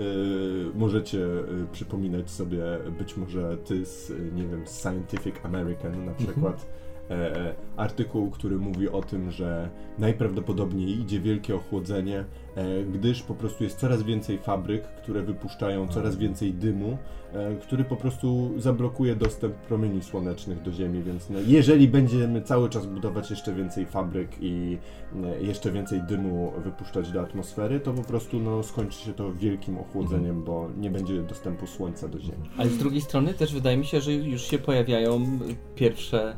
[0.78, 1.38] możecie e,
[1.72, 2.64] przypominać sobie,
[3.00, 6.66] być może ty z, e, nie wiem, z Scientific American na przykład,
[7.10, 13.64] e, artykuł, który mówi o tym, że najprawdopodobniej idzie wielkie ochłodzenie, e, gdyż po prostu
[13.64, 16.98] jest coraz więcej fabryk, które wypuszczają coraz więcej dymu,
[17.34, 22.70] e, który po prostu zablokuje dostęp promieni słonecznych do Ziemi, więc no, jeżeli będziemy cały
[22.70, 24.78] czas budować jeszcze więcej fabryk i
[25.24, 29.78] e, jeszcze więcej dymu wypuszczać do atmosfery, to po prostu no, skończy się to wielkim
[29.78, 32.50] ochłodzeniem, bo nie będzie dostępu słońca do Ziemi.
[32.58, 35.40] Ale z drugiej strony też wydaje mi się, że już się pojawiają
[35.76, 36.36] pierwsze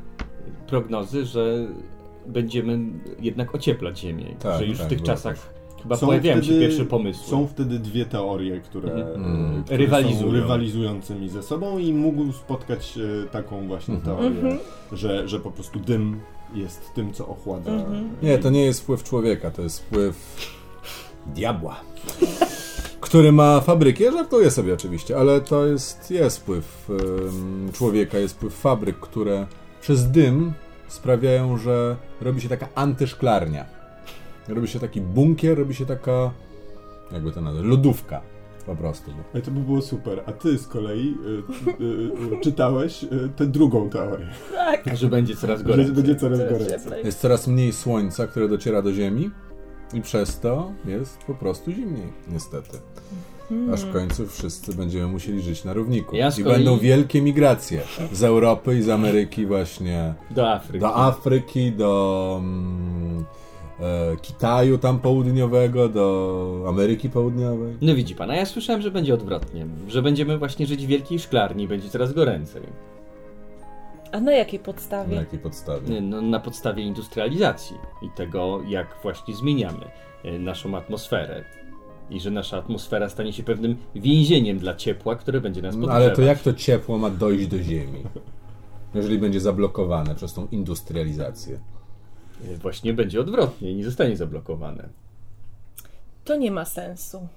[0.67, 1.67] prognozy, że
[2.27, 2.79] będziemy
[3.19, 4.25] jednak ocieplać Ziemię.
[4.39, 7.23] Tak, że już tak, w tych czasach chyba Są pojawiają się wtedy- pierwsze pomysły.
[7.27, 9.63] Są wtedy dwie teorie, które, Mhm.
[9.63, 10.19] które Rywalizują.
[10.27, 14.17] są rywalizującymi ze sobą i mógł spotkać e, taką właśnie Mhm.
[14.17, 14.57] teorię,
[14.91, 16.19] że, że po prostu dym
[16.53, 17.71] jest tym, co ochładza.
[18.23, 20.15] Nie, to nie jest wpływ człowieka, to jest wpływ
[21.35, 21.75] diabła.
[23.01, 26.87] Który ma fabryki, ja żartuję sobie oczywiście, ale to jest, jest wpływ
[27.73, 29.47] człowieka, jest wpływ fabryk, które
[29.81, 30.53] przez dym
[30.87, 33.65] sprawiają, że robi się taka antyszklarnia.
[34.47, 36.31] Robi się taki bunkier, robi się taka,
[37.11, 38.21] jakby to nazwać, lodówka
[38.65, 39.11] po prostu.
[39.33, 40.23] Ale to by było super.
[40.25, 41.71] A ty z kolei e,
[42.33, 44.97] e, e, czytałeś e, tę drugą teorię, Tak.
[44.97, 45.85] Że będzie coraz że gorzej.
[45.85, 47.05] będzie coraz cieplej.
[47.05, 49.31] Jest coraz mniej słońca, które dociera do Ziemi
[49.93, 52.77] i przez to jest po prostu zimniej, niestety.
[53.73, 56.15] Aż w końcu wszyscy będziemy musieli żyć na równiku.
[56.15, 57.81] Ja I będą wielkie migracje
[58.11, 60.79] z Europy i z Ameryki właśnie Do Afryki.
[60.79, 63.25] do Afryki, do mm,
[63.79, 67.73] e, Kitaju tam południowego, do Ameryki Południowej.
[67.81, 69.65] No widzi pan, a ja słyszałem, że będzie odwrotnie.
[69.87, 72.61] Że będziemy właśnie żyć w wielkiej szklarni i będzie coraz goręcej.
[74.11, 75.15] A na jakiej Na podstawie?
[75.15, 76.01] jakiej podstawie?
[76.01, 79.85] No, na podstawie industrializacji i tego, jak właśnie zmieniamy
[80.23, 81.43] e, naszą atmosferę.
[82.11, 86.05] I że nasza atmosfera stanie się pewnym więzieniem dla ciepła, które będzie nas No, podgrzewać.
[86.07, 88.03] ale to jak to ciepło ma dojść do Ziemi?
[88.95, 91.59] Jeżeli będzie zablokowane przez tą industrializację.
[92.53, 94.89] E, Właśnie będzie odwrotnie i nie zostanie zablokowane.
[96.25, 97.27] To nie ma sensu.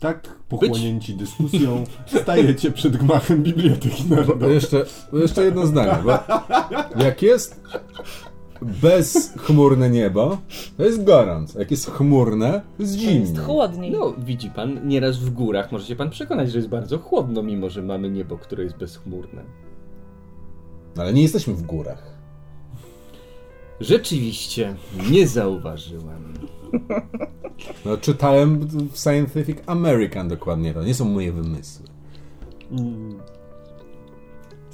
[0.00, 1.84] Tak pochłonięci dyskusją
[2.22, 4.54] stajecie przed gmachem Biblioteki Narodowej.
[4.54, 6.18] jeszcze, jeszcze jedno zdanie, bo
[7.04, 7.60] jak jest
[8.82, 10.38] bezchmurne niebo,
[10.76, 11.58] to jest gorąco.
[11.58, 13.44] Jak jest chmurne, to jest To jest zimno.
[13.44, 13.90] chłodniej.
[13.90, 17.70] No, widzi pan, nieraz w górach może się pan przekonać, że jest bardzo chłodno, mimo
[17.70, 19.42] że mamy niebo, które jest bezchmurne.
[20.96, 22.12] No, ale nie jesteśmy w górach.
[23.80, 24.74] Rzeczywiście,
[25.10, 26.32] nie zauważyłem.
[27.84, 28.58] No, czytałem
[28.92, 30.82] w Scientific American dokładnie to.
[30.84, 31.86] Nie są moje wymysły.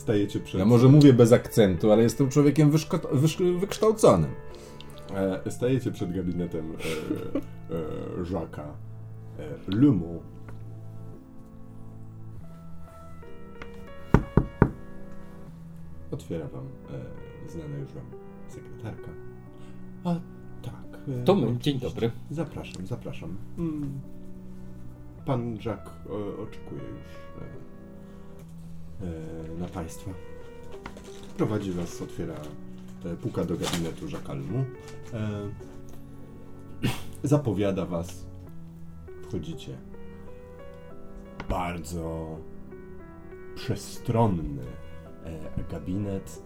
[0.09, 0.59] Stajecie przed...
[0.59, 4.31] Ja może mówię bez akcentu, ale jestem człowiekiem wyszko- wykształconym.
[5.45, 8.63] E, stajecie przed gabinetem e, e, Jacques'a
[9.39, 10.23] e, Lumu.
[16.11, 16.65] Otwiera wam
[17.47, 18.05] e, znana już wam
[18.49, 19.11] sekretarka.
[20.05, 20.15] A
[20.63, 20.99] tak.
[21.21, 22.11] e, To my, dzień dobry.
[22.31, 23.37] Zapraszam, zapraszam.
[23.59, 24.01] Mm.
[25.27, 27.28] Pan Jacques e, oczekuje już
[29.59, 30.11] na Państwa.
[31.37, 32.35] Prowadzi Was, otwiera,
[33.05, 34.65] e, puka do gabinetu Jacques Almu.
[35.15, 35.51] E,
[37.23, 38.27] zapowiada Was.
[39.23, 39.77] Wchodzicie.
[41.49, 42.37] Bardzo
[43.55, 44.63] przestronny
[45.25, 46.43] e, gabinet.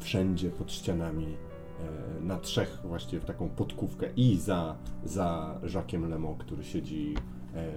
[0.00, 6.36] Wszędzie pod ścianami e, na trzech właściwie w taką podkówkę i za, za Jacques'em Lemo,
[6.38, 7.14] który siedzi
[7.54, 7.72] e,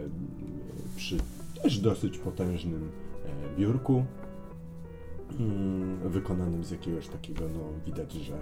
[0.95, 1.17] przy
[1.61, 3.02] też dosyć potężnym e,
[3.57, 4.05] biurku
[6.05, 8.39] wykonanym z jakiegoś takiego, no widać, że e,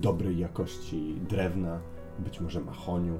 [0.00, 1.80] dobrej jakości drewna,
[2.18, 3.18] być może mahoniu.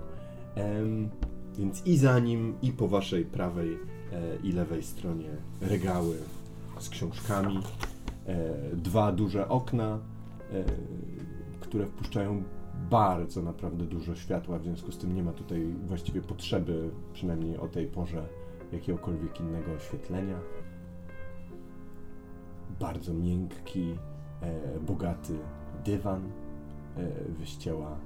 [1.59, 3.79] Więc i za nim, i po waszej prawej
[4.13, 5.31] e, i lewej stronie
[5.61, 6.17] regały
[6.79, 7.59] z książkami,
[8.27, 9.99] e, dwa duże okna,
[11.61, 12.43] które wpuszczają
[12.91, 17.69] bardzo naprawdę dużo światła, w związku z tym nie ma tutaj właściwie potrzeby, przynajmniej o
[17.69, 18.27] tej porze,
[18.73, 20.39] jakiegokolwiek innego oświetlenia.
[22.81, 23.99] Bardzo miękki,
[24.43, 25.39] e, bogaty
[25.85, 26.33] dywan
[26.97, 27.97] e, wyścięła e,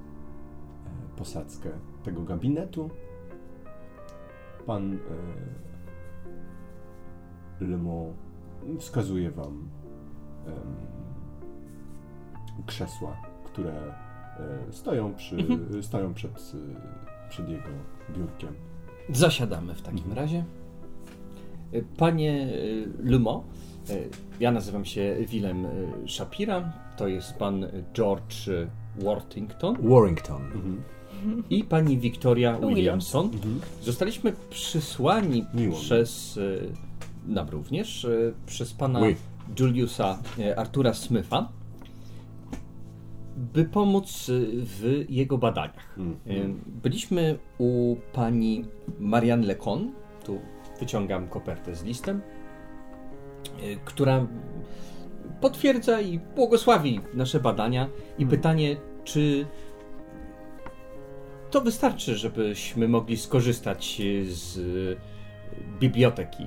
[1.17, 1.69] posadzkę
[2.03, 2.89] tego gabinetu.
[4.65, 4.97] Pan e,
[7.65, 8.13] Lemo
[8.79, 9.69] wskazuje wam
[12.65, 13.73] krzesła, które
[14.39, 15.37] e, stoją, przy,
[15.81, 16.53] stoją przed,
[17.29, 17.69] przed jego
[18.09, 18.55] biurkiem.
[19.09, 20.43] Zasiadamy w takim razie.
[21.71, 22.49] E, Panie e,
[23.03, 23.43] Lumo,
[23.89, 23.93] e,
[24.39, 25.67] ja nazywam się Willem
[26.07, 28.35] Shapira, to jest pan George
[28.95, 30.41] Worthington Warrington.
[31.49, 33.25] i pani Victoria Williamson.
[33.25, 33.61] Mhm.
[33.81, 35.81] Zostaliśmy przysłani Miło mi.
[35.81, 36.39] przez
[37.27, 38.07] nam również
[38.45, 39.15] przez pana Oui.
[39.59, 40.19] Juliusa
[40.57, 41.49] Artura Smitha,
[43.35, 45.97] by pomóc y, w jego badaniach.
[46.27, 48.65] Y, Byliśmy u pani
[48.99, 49.91] Marianne Lecon,
[50.23, 50.39] tu
[50.79, 52.21] wyciągam kopertę z listem,
[53.63, 54.27] y, która
[55.41, 59.45] potwierdza i błogosławi nasze badania i pytanie, czy
[61.51, 64.59] to wystarczy, żebyśmy mogli skorzystać z
[65.79, 66.43] biblioteki.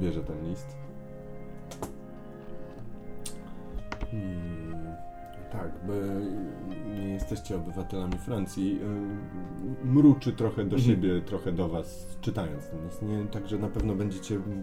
[0.00, 0.83] Bierze ten list.
[4.14, 4.96] Hmm,
[5.52, 5.70] tak,
[6.94, 8.80] nie jesteście obywatelami Francji.
[9.82, 13.02] y, Mruczy trochę do siebie, trochę do was, czytając ten list.
[13.02, 14.62] Nie, także na pewno będziecie mm,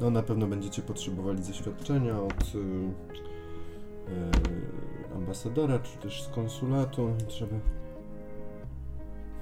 [0.00, 7.10] no na pewno będziecie potrzebowali zaświadczenia od y, y, ambasadora, czy też z konsulatu.
[7.28, 7.56] Trzeba...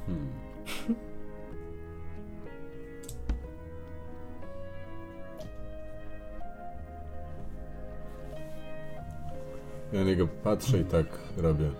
[0.06, 0.28] Hmm.
[9.92, 11.70] Ja na niego patrzę i tak robię.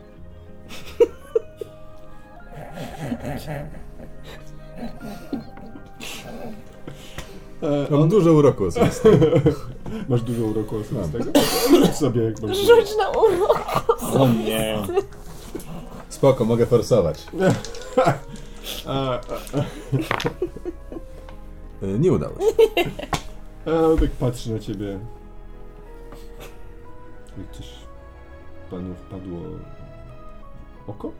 [7.62, 9.26] E, Mam dużo uroku osobistego.
[10.08, 11.24] Masz dużo uroku osobistego?
[11.70, 12.76] Rzuć sobie jak masz dużo.
[12.76, 13.84] Rzuć na urok.
[14.14, 14.78] O nie!
[16.08, 17.26] Spoko, mogę forsować.
[18.86, 19.20] A, a,
[21.82, 22.46] Y, Nie udało się.
[23.66, 24.98] a on tak patrzy na ciebie.
[27.38, 27.66] Jak coś
[28.70, 29.40] panu wpadło
[30.86, 31.12] oko?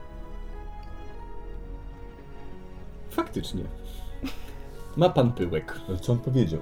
[3.10, 3.64] Faktycznie.
[4.96, 5.80] Ma pan pyłek.
[5.88, 6.60] Ale co on powiedział?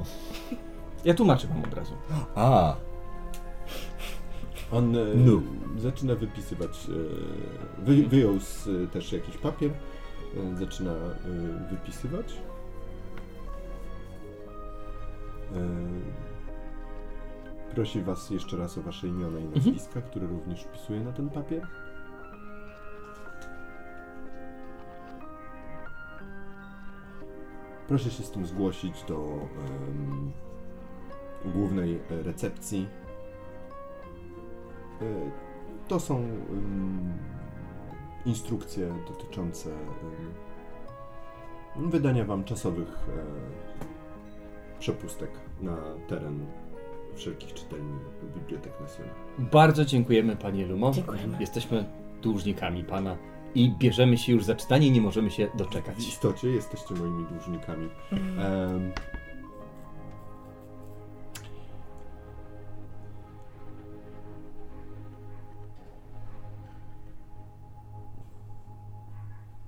[1.04, 1.94] Ja tłumaczę wam od razu.
[2.34, 2.76] A,
[4.72, 5.40] On e, No.
[5.78, 6.86] zaczyna wypisywać.
[6.88, 9.70] E, wy, wyjął z, e, też jakiś papier.
[10.36, 11.16] E, zaczyna e,
[11.70, 12.34] wypisywać.
[15.54, 15.58] E,
[17.74, 21.66] prosi was jeszcze raz o wasze imiona i nazwiska, które również wpisuje na ten papier.
[27.88, 29.16] Proszę się z tym zgłosić do
[29.88, 30.32] em,
[31.44, 32.88] głównej recepcji
[35.02, 35.30] E,
[35.88, 37.12] To są ym,
[38.26, 39.70] instrukcje dotyczące
[41.76, 45.76] ym, wydania Wam czasowych e, przepustek na
[46.08, 46.46] teren
[47.14, 47.92] wszelkich czytelni
[48.34, 49.50] Bibliotek Nacjonalnych.
[49.52, 50.90] Bardzo dziękujemy panie Lumo.
[50.90, 51.36] Dziękujemy.
[51.40, 51.84] Jesteśmy
[52.22, 53.16] dłużnikami pana
[53.54, 55.98] i bierzemy się już za czytanie i nie możemy się W doczekać.
[55.98, 57.88] istocie jesteście moimi dłużnikami.
[58.12, 58.92] Em,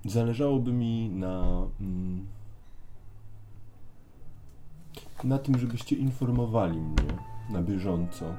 [0.04, 2.26] Zależałoby mi na mm,
[5.24, 7.18] na tym, żebyście informowali mnie
[7.50, 8.34] na bieżąco,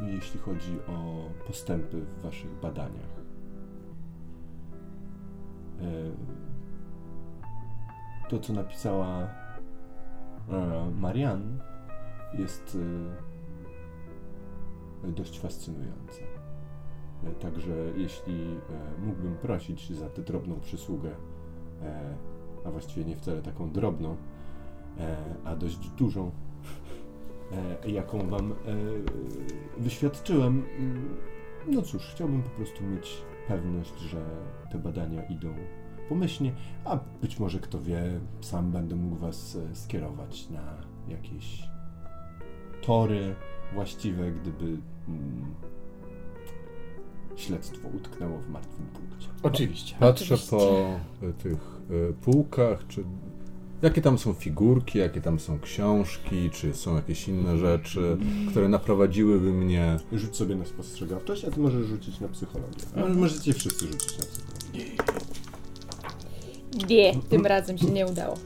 [0.00, 3.22] jeśli chodzi o postępy w waszych badaniach.
[5.80, 6.42] E,
[8.28, 9.28] To, co napisała e,
[11.00, 11.64] Marianne,
[12.34, 12.78] jest
[15.04, 16.20] e, dość fascynujące.
[17.40, 18.60] Także jeśli
[18.98, 21.10] mógłbym prosić za tę drobną przysługę,
[22.64, 24.16] a właściwie nie wcale taką drobną,
[25.44, 26.30] a dość dużą,
[27.84, 28.56] e, jaką wam e,
[29.78, 30.64] wyświadczyłem,
[31.68, 34.24] no cóż, chciałbym po prostu mieć pewność, że
[34.72, 35.54] te badania idą
[36.08, 36.52] pomyślnie,
[36.84, 40.74] a być może kto wie, sam będę mógł was e, skierować na
[41.08, 41.62] jakieś
[42.82, 43.34] tory
[43.74, 44.64] właściwe, gdyby
[45.08, 45.54] mm,
[47.36, 49.28] śledztwo utknęło w martwym punkcie.
[49.42, 49.96] Oczywiście.
[50.00, 50.56] patrzę Oczywiście.
[51.20, 51.80] po tych
[52.20, 53.04] półkach, czy
[53.82, 58.16] jakie tam są figurki, jakie tam są książki, czy są jakieś inne rzeczy,
[58.50, 59.96] które naprowadziłyby mnie.
[60.12, 62.84] Rzuć sobie na spostrzegawczość, a ty możesz rzucić na psychologię.
[62.96, 64.84] Ale możecie wszyscy rzucić na psychologię.
[66.88, 68.36] Nie, tym razem się nie udało.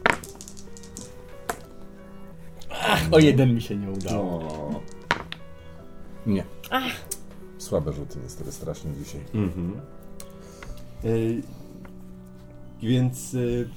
[3.11, 4.31] O jeden mi się nie udało.
[4.31, 4.81] O.
[6.25, 6.43] Nie.
[7.57, 9.21] Słabe rzuty niestety strasznie dzisiaj.
[9.33, 9.81] Mhm.
[12.81, 13.69] Więc y,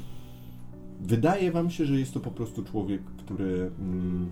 [1.00, 4.30] wydaje wam się, że jest to po prostu człowiek, który mm,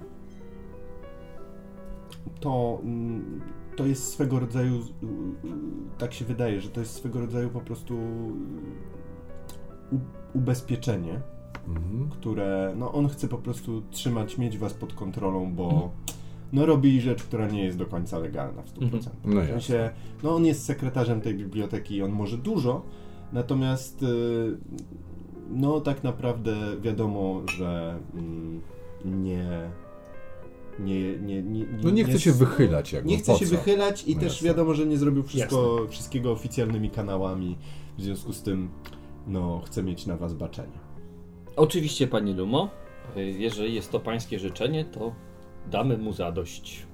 [2.41, 3.41] to, mm,
[3.77, 4.81] to jest swego rodzaju,
[5.99, 7.95] tak się wydaje, że to jest swego rodzaju po prostu
[9.93, 9.99] u,
[10.35, 11.21] ubezpieczenie,
[11.69, 12.09] Mhm.
[12.11, 15.91] które no, on chce po prostu trzymać, mieć was pod kontrolą, bo,
[16.53, 18.83] no robi rzecz, która nie jest do końca legalna w 100%.
[18.85, 19.03] Mhm.
[19.25, 19.91] No w sensie,
[20.23, 22.83] no on jest sekretarzem tej biblioteki i on może dużo,
[23.33, 24.07] natomiast y,
[25.49, 28.63] no tak naprawdę wiadomo, że mm,
[29.05, 29.71] nie,
[30.79, 33.11] nie, nie, nie, No nie chce się wychylać jakby.
[33.11, 37.57] Nie chce się wychylać i No też wiadomo, że nie zrobił wszystko, wszystkiego oficjalnymi kanałami,
[37.99, 38.69] w związku z tym
[39.27, 40.79] no chce mieć na was baczenie.
[41.57, 42.71] Oczywiście, panie Lumo,
[43.17, 45.15] jeżeli jest to pańskie życzenie, to
[45.71, 46.87] damy mu zadość.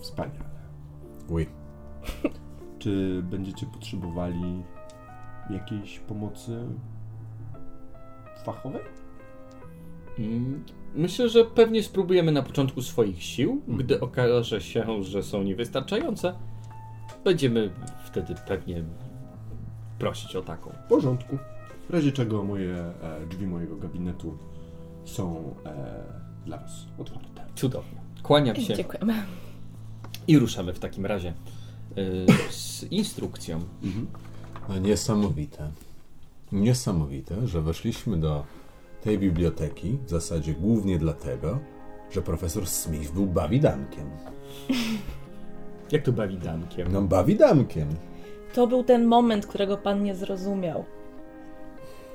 [0.00, 0.50] Wspaniale.
[1.28, 1.46] Oui.
[2.78, 4.62] Czy będziecie potrzebowali
[5.50, 6.64] jakiejś pomocy
[8.44, 8.82] fachowej?
[10.18, 10.64] Mm,
[10.94, 13.62] Myślę, że pewnie spróbujemy na początku swoich sił.
[13.68, 16.34] Gdy okaże się, że są niewystarczające,
[17.24, 17.70] będziemy
[18.04, 18.84] wtedy pewnie
[19.98, 20.70] prosić o taką.
[20.86, 21.38] W porządku.
[21.88, 24.38] W razie czego moje e, drzwi mojego gabinetu
[25.04, 26.02] są e,
[26.46, 27.44] dla was otwarte.
[27.54, 28.00] Cudownie.
[28.22, 29.14] Kłaniam się Dziękujemy.
[30.28, 31.34] i ruszamy w takim razie
[31.98, 33.60] y, z instrukcją.
[34.68, 35.70] No niesamowite.
[36.52, 38.44] Niesamowite, że weszliśmy do
[39.00, 41.58] tej biblioteki w zasadzie głównie dlatego,
[42.10, 44.10] że profesor Smith był bawidankiem.
[45.92, 46.92] Jak to bawi damkiem?
[46.92, 47.88] No bawidankiem.
[48.54, 50.84] To był ten moment, którego pan nie zrozumiał.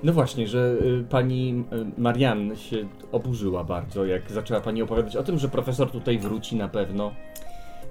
[0.04, 1.66] No właśnie, że y, pani
[1.98, 6.56] y, Marianne się oburzyła bardzo, jak zaczęła pani opowiadać o tym, że profesor tutaj wróci
[6.56, 7.12] na pewno.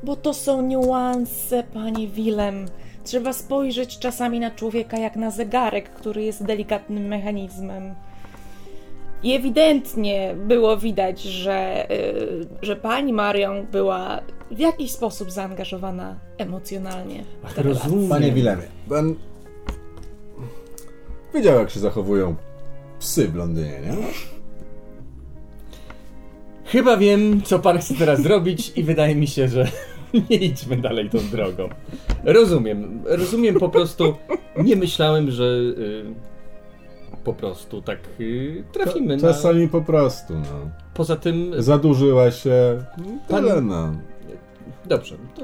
[0.02, 2.66] Bo to są niuanse, panie Willem.
[3.04, 7.94] Trzeba spojrzeć czasami na człowieka jak na zegarek, który jest delikatnym mechanizmem.
[9.22, 17.22] I ewidentnie było widać, że, y, że pani Marion była w jakiś sposób zaangażowana emocjonalnie.
[17.22, 18.08] w Ach, rozumiem.
[18.08, 19.14] Panie Wilemie, pan
[21.34, 22.34] wiedział jak się zachowują
[22.98, 23.96] psy w Londynie, nie?
[26.64, 29.68] Chyba wiem, co pan chce teraz zrobić i wydaje mi się, że
[30.30, 31.68] nie idźmy dalej tą drogą.
[32.24, 34.14] Rozumiem, rozumiem po prostu,
[34.64, 36.04] nie myślałem, że y,
[37.24, 39.22] po prostu tak y, trafimy na...
[39.22, 40.70] Czasami po prostu, no.
[40.94, 42.84] Poza tym, Zadłużyła się.
[43.28, 43.92] Tyle, Pan- no.
[44.86, 45.42] dobrze, to...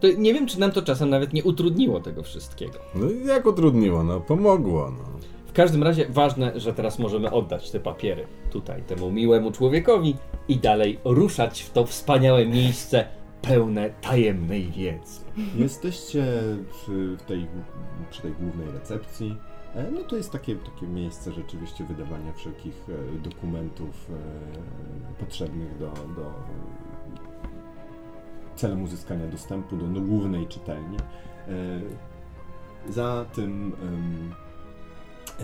[0.00, 2.78] to nie wiem, czy nam to czasem nawet nie utrudniło tego wszystkiego.
[2.94, 4.20] No i jak utrudniło, no.
[4.20, 5.04] Pomogło, no.
[5.46, 10.16] W każdym razie ważne, że teraz możemy oddać te papiery tutaj temu miłemu człowiekowi
[10.52, 13.04] i dalej ruszać w to wspaniałe miejsce
[13.42, 15.20] pełne tajemnej wiedzy.
[15.54, 16.24] Jesteście
[16.70, 17.46] przy tej,
[18.10, 19.36] przy tej głównej recepcji.
[19.74, 25.86] E, No to jest takie, takie miejsce rzeczywiście wydawania wszelkich e, dokumentów e, potrzebnych do,
[25.90, 26.32] do
[28.56, 30.96] celem uzyskania dostępu do, do głównej czytelni.
[32.88, 33.72] Za tym,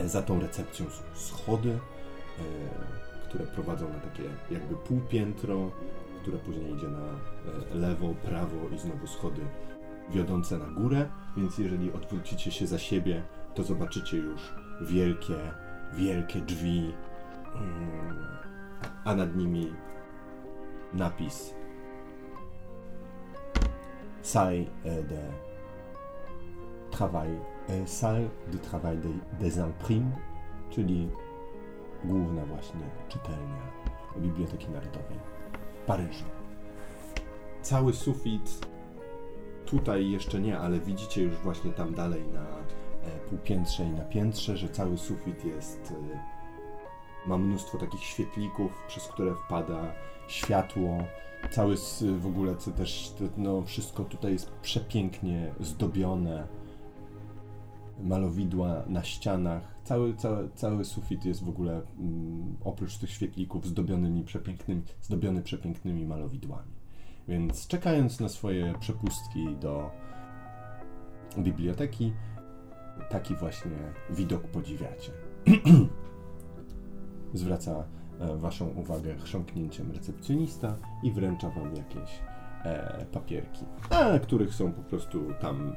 [0.05, 1.79] za tą recepcją są schody,
[3.29, 5.71] które prowadzą na takie jakby półpiętro,
[6.23, 9.41] które później idzie na e, lewo, prawo i znowu schody
[10.11, 13.23] wiodące na górę, więc jeżeli odwrócicie się za siebie,
[13.55, 15.37] to zobaczycie już wielkie,
[15.95, 16.93] wielkie drzwi,
[17.55, 18.17] mm,
[19.05, 19.73] a nad nimi
[20.95, 21.55] napis
[24.23, 25.21] Salle e, de
[26.91, 27.39] Travail,
[27.69, 28.99] e, Salle de Travail
[29.41, 30.13] des, Imprimes,
[30.71, 31.09] czyli
[32.05, 33.63] główna właśnie czytelnia
[34.17, 35.19] Biblioteki Narodowej
[35.83, 36.25] w Paryżu.
[37.63, 38.69] Cały sufit
[39.71, 44.57] Tutaj jeszcze nie, ale widzicie już właśnie tam dalej na e, półpiętrze i na piętrze,
[44.57, 45.93] że cały sufit jest.
[45.93, 49.93] E, ma mnóstwo takich świetlików, przez które wpada
[50.29, 50.99] światło.
[51.51, 51.77] Cały
[52.19, 56.47] w ogóle co też, no wszystko tutaj jest przepięknie zdobione.
[58.03, 59.75] Malowidła na ścianach.
[59.85, 66.07] Cały, cały, cały sufit jest w ogóle mm, oprócz tych świetlików zdobionymi przepięknymi, zdobiony przepięknymi
[66.07, 66.79] malowidłami.
[67.29, 69.91] Więc czekając na swoje przepustki do
[71.39, 72.13] biblioteki,
[73.11, 73.77] taki właśnie
[74.11, 75.13] widok podziwiacie.
[77.35, 77.85] Zwraca
[78.21, 82.21] e, Waszą uwagę chrząknięciem recepcjonista i wręcza Wam jakieś
[82.65, 85.73] e, papierki, a których są po prostu tam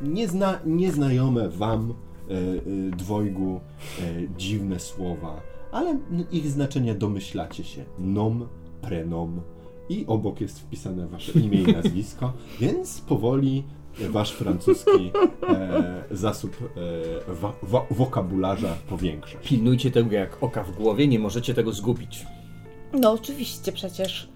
[0.00, 3.60] niezna, nieznajome Wam e, e, dwojgu
[4.00, 4.02] e,
[4.36, 5.40] dziwne słowa,
[5.72, 5.98] ale
[6.32, 7.84] ich znaczenie domyślacie się.
[7.98, 8.48] Nom,
[8.82, 9.40] prenom,
[9.88, 13.64] i obok jest wpisane wasze imię i nazwisko, więc powoli
[14.10, 15.10] wasz francuski
[15.48, 16.56] e, zasób
[17.28, 19.38] e, wa, wa, wokabularza powiększa.
[19.38, 22.26] Pilnujcie tego jak oka w głowie, nie możecie tego zgubić.
[22.92, 24.28] No oczywiście przecież.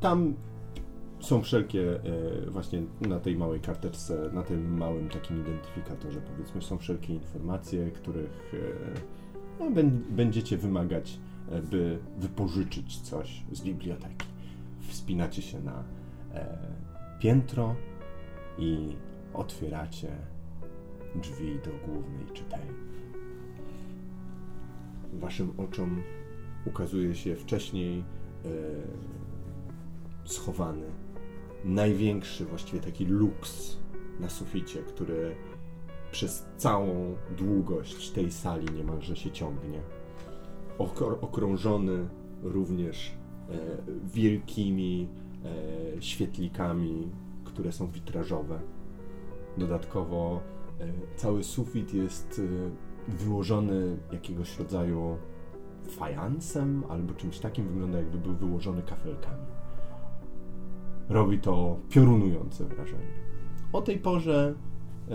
[0.00, 0.34] Tam
[1.22, 2.00] są wszelkie,
[2.46, 7.90] e, właśnie na tej małej karteczce, na tym małym takim identyfikatorze, powiedzmy, są wszelkie informacje,
[7.90, 8.58] których e,
[9.60, 11.18] no, bę- będziecie wymagać,
[11.50, 14.26] e, by wypożyczyć coś z biblioteki.
[14.88, 15.84] wspinacie się na
[17.18, 17.74] piętro
[18.58, 18.96] i
[19.34, 20.08] otwieracie
[21.14, 22.74] drzwi do głównej czytelni.
[25.12, 26.02] Waszym oczom
[26.66, 28.04] ukazuje się wcześniej
[30.24, 30.86] schowany,
[31.64, 33.76] największy właściwie taki luks
[34.20, 35.36] na suficie, który
[36.12, 39.80] przez całą długość tej sali niemalże się ciągnie.
[40.78, 42.08] Okr- okrążony
[42.42, 43.12] również
[43.50, 43.58] e,
[44.04, 45.08] wielkimi
[45.44, 47.08] e, świetlikami,
[47.44, 48.60] które są witrażowe.
[49.58, 50.40] Dodatkowo
[50.80, 50.86] e,
[51.16, 52.40] cały sufit jest
[53.08, 55.16] e, wyłożony jakiegoś rodzaju
[55.88, 59.51] fajansem albo czymś takim, wygląda jakby był wyłożony kafelkami.
[61.12, 63.06] Robi to piorunujące wrażenie.
[63.72, 64.54] O tej porze
[65.08, 65.14] e,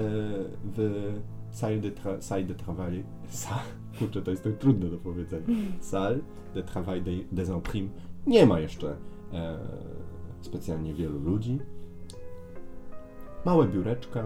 [0.64, 1.14] w
[1.52, 3.60] salle de, tra- salle de travail, sa,
[4.00, 5.48] kurczę, to jest trudne do powiedzenia,
[5.82, 6.20] salle
[6.56, 7.92] de travail des, des imprimes,
[8.28, 8.96] nie ma jeszcze
[9.34, 9.58] e,
[10.42, 11.60] specjalnie wielu ludzi.
[13.46, 14.20] Małe biureczka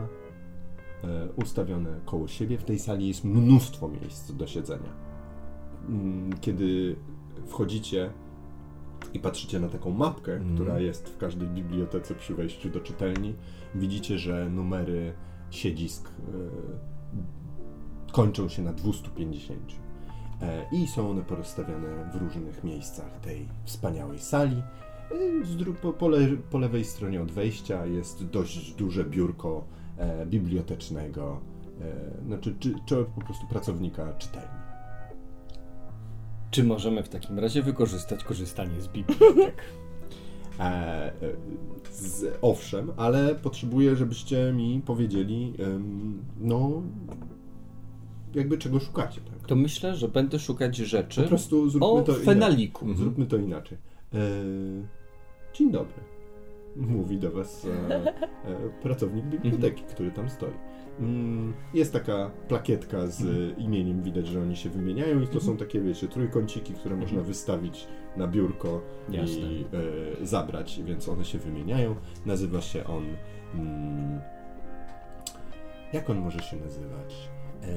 [1.04, 2.58] e, ustawione koło siebie.
[2.58, 4.90] W tej sali jest mnóstwo miejsc do siedzenia.
[5.90, 6.96] Mm, Kiedy
[7.48, 8.10] wchodzicie
[9.14, 10.56] i patrzycie na taką mapkę, Mhm.
[10.56, 13.36] która jest w każdej bibliotece przy wejściu do czytelni,
[13.76, 15.14] widzicie, że numery
[15.50, 16.12] siedzisk e,
[18.12, 19.60] kończą się na 250.
[20.42, 24.64] E, I są one porozstawione w różnych miejscach tej wspaniałej sali.
[25.12, 26.20] E, po, po, le,
[26.50, 29.64] po lewej stronie od wejścia jest dość duże biurko
[30.26, 31.40] bibliotecznego,
[32.28, 34.61] znaczy czy, czy po prostu pracownika czytelni.
[36.52, 39.62] Czy możemy w takim razie wykorzystać korzystanie z bibliotek?
[40.60, 41.14] E, e,
[41.92, 46.82] z, owszem, ale potrzebuję, żebyście mi powiedzieli, em, no,
[48.36, 49.22] jakby czego szukacie.
[49.22, 49.48] Tak?
[49.48, 52.86] To myślę, że będę szukać rzeczy Po prostu zróbmy o to fenaliku.
[52.86, 53.04] inaczej.
[53.04, 53.78] Zróbmy to inaczej.
[54.14, 54.18] E,
[55.54, 56.04] dzień dobry.
[56.76, 58.14] Mówi do was e, e,
[58.82, 60.54] pracownik biblioteki, który tam stoi.
[61.02, 63.24] Mm, Jest taka plakietka z
[63.60, 67.88] imieniem, widać, że oni się wymieniają i to są takie, wiecie, trójkąciki, które można wystawić
[68.18, 69.42] na biurko Jasne.
[69.42, 69.66] i
[70.22, 71.96] e, zabrać, więc one się wymieniają.
[72.26, 73.06] Nazywa się on...
[73.56, 74.20] Mm,
[75.94, 77.30] jak on może się nazywać?
[77.64, 77.68] E,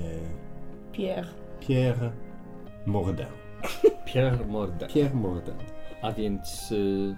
[0.93, 1.29] Pierre.
[1.61, 2.13] Pierre
[2.87, 3.27] Mordin.
[4.07, 4.87] Pierre Morda.
[4.87, 5.55] Pierre Mordin.
[6.03, 7.17] A więc y,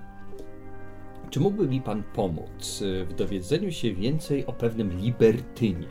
[1.31, 5.87] czy mógłby mi pan pomóc y, w dowiedzeniu się więcej o pewnym libertynie,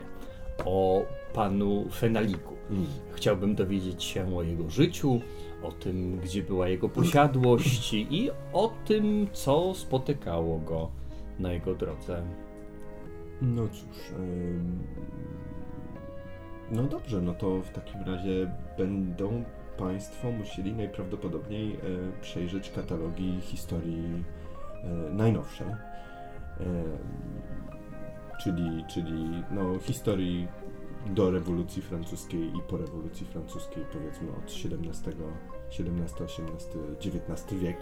[0.65, 2.53] o panu Fenaliku?
[2.69, 2.85] Mm.
[3.13, 5.21] Chciałbym dowiedzieć się o jego życiu,
[5.63, 10.89] o tym, gdzie była jego posiadłość i o tym, co spotykało go
[11.39, 12.23] na jego drodze.
[13.41, 14.11] No cóż.
[14.19, 14.83] ym,
[16.71, 19.43] No dobrze, no to w takim razie będą
[19.77, 21.77] Państwo musieli najprawdopodobniej e,
[22.21, 24.23] przejrzeć katalogi historii
[25.11, 25.67] najnowszej.
[28.43, 30.47] Czyli, czyli no, historii
[31.05, 34.75] do rewolucji francuskiej i po rewolucji francuskiej, powiedzmy od XVII,
[35.79, 37.77] XVII, XVIII, XIX wiek.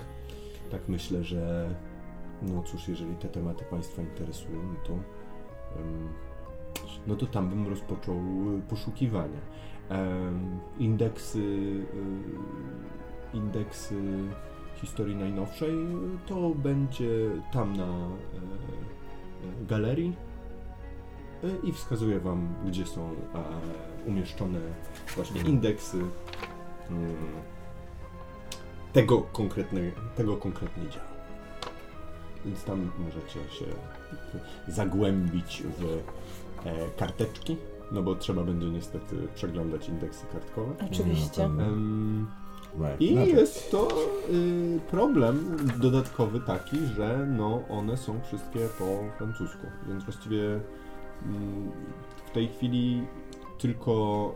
[0.72, 1.70] Tak myślę, że
[2.42, 6.10] no cóż, jeżeli te tematy Państwa interesują, no to, em,
[7.08, 8.22] no to tam bym rozpoczął
[8.70, 9.40] poszukiwania.
[9.90, 11.86] Em, Indeksy, y,
[13.34, 13.96] indeksy
[14.76, 15.76] historii najnowszej
[16.26, 20.16] to będzie tam na e, e, galerii
[21.64, 23.44] i wskazuję Wam, gdzie są e,
[24.06, 24.60] umieszczone
[25.16, 25.98] właśnie indeksy
[26.90, 27.16] mm,
[28.94, 29.82] tego, konkretne,
[30.16, 31.06] tego konkretnie działu.
[32.46, 33.66] Więc tam możecie się
[34.68, 35.84] zagłębić w
[36.66, 37.58] e, karteczki,
[37.92, 40.74] no bo trzeba będzie niestety przeglądać indeksy kartkowe.
[40.92, 41.50] Oczywiście.
[41.50, 41.64] No.
[43.00, 43.88] I No jest to
[44.30, 48.86] y, problem dodatkowy taki, że no one są wszystkie po
[49.18, 50.60] francusku, więc właściwie
[52.26, 53.04] w tej chwili
[53.58, 54.34] tylko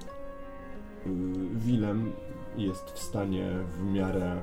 [1.06, 1.10] y,
[1.56, 2.12] Willem
[2.58, 4.42] jest w stanie w miarę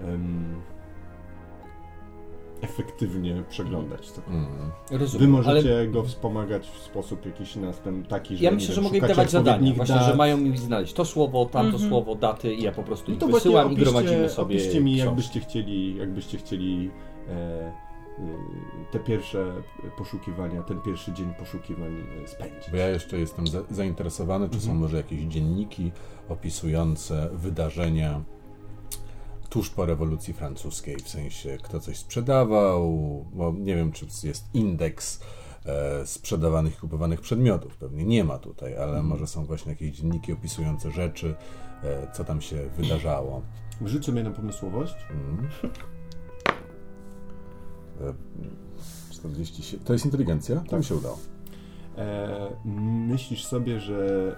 [0.00, 0.62] em,
[2.62, 4.22] efektywnie przeglądać to.
[4.26, 4.70] Mhm.
[4.90, 5.26] Rozumiem.
[5.26, 8.80] Wy możecie ale go wspomagać w sposób jakiś następny, taki, że ja myślę, wiem, że
[8.80, 9.74] mogę im dawać zadania.
[9.74, 10.06] Właśnie, dat.
[10.06, 11.90] że mają mi znaleźć to słowo, tamto Mhm.
[11.90, 14.96] słowo, daty i ja po prostu No to wysyłam i opiszcie, gromadzimy sobie opiszcie mi,
[14.96, 16.90] jakbyście chcieli, jakbyście chcieli
[17.28, 17.72] e,
[18.90, 19.52] te pierwsze
[19.98, 22.70] poszukiwania, ten pierwszy dzień poszukiwań e, spędzić.
[22.70, 24.78] Bo ja jeszcze jestem za, zainteresowany, czy są Mhm.
[24.78, 25.92] może jakieś dzienniki
[26.28, 28.22] opisujące wydarzenia
[29.48, 32.90] tuż po rewolucji francuskiej, w sensie kto coś sprzedawał,
[33.32, 35.20] bo nie wiem, czy jest indeks
[35.66, 39.06] e, sprzedawanych i kupowanych przedmiotów, pewnie nie ma tutaj, ale Mhm.
[39.06, 41.34] może są właśnie jakieś dzienniki opisujące rzeczy,
[41.84, 43.42] e, co tam się wydarzało.
[43.80, 44.94] Wrzuć sobie na pomysłowość.
[45.10, 45.48] Mm.
[48.02, 48.14] E,
[49.10, 49.84] 47.
[49.84, 50.60] To jest inteligencja?
[50.68, 51.18] To mi się udało.
[51.98, 52.50] E,
[53.08, 54.36] myślisz sobie, że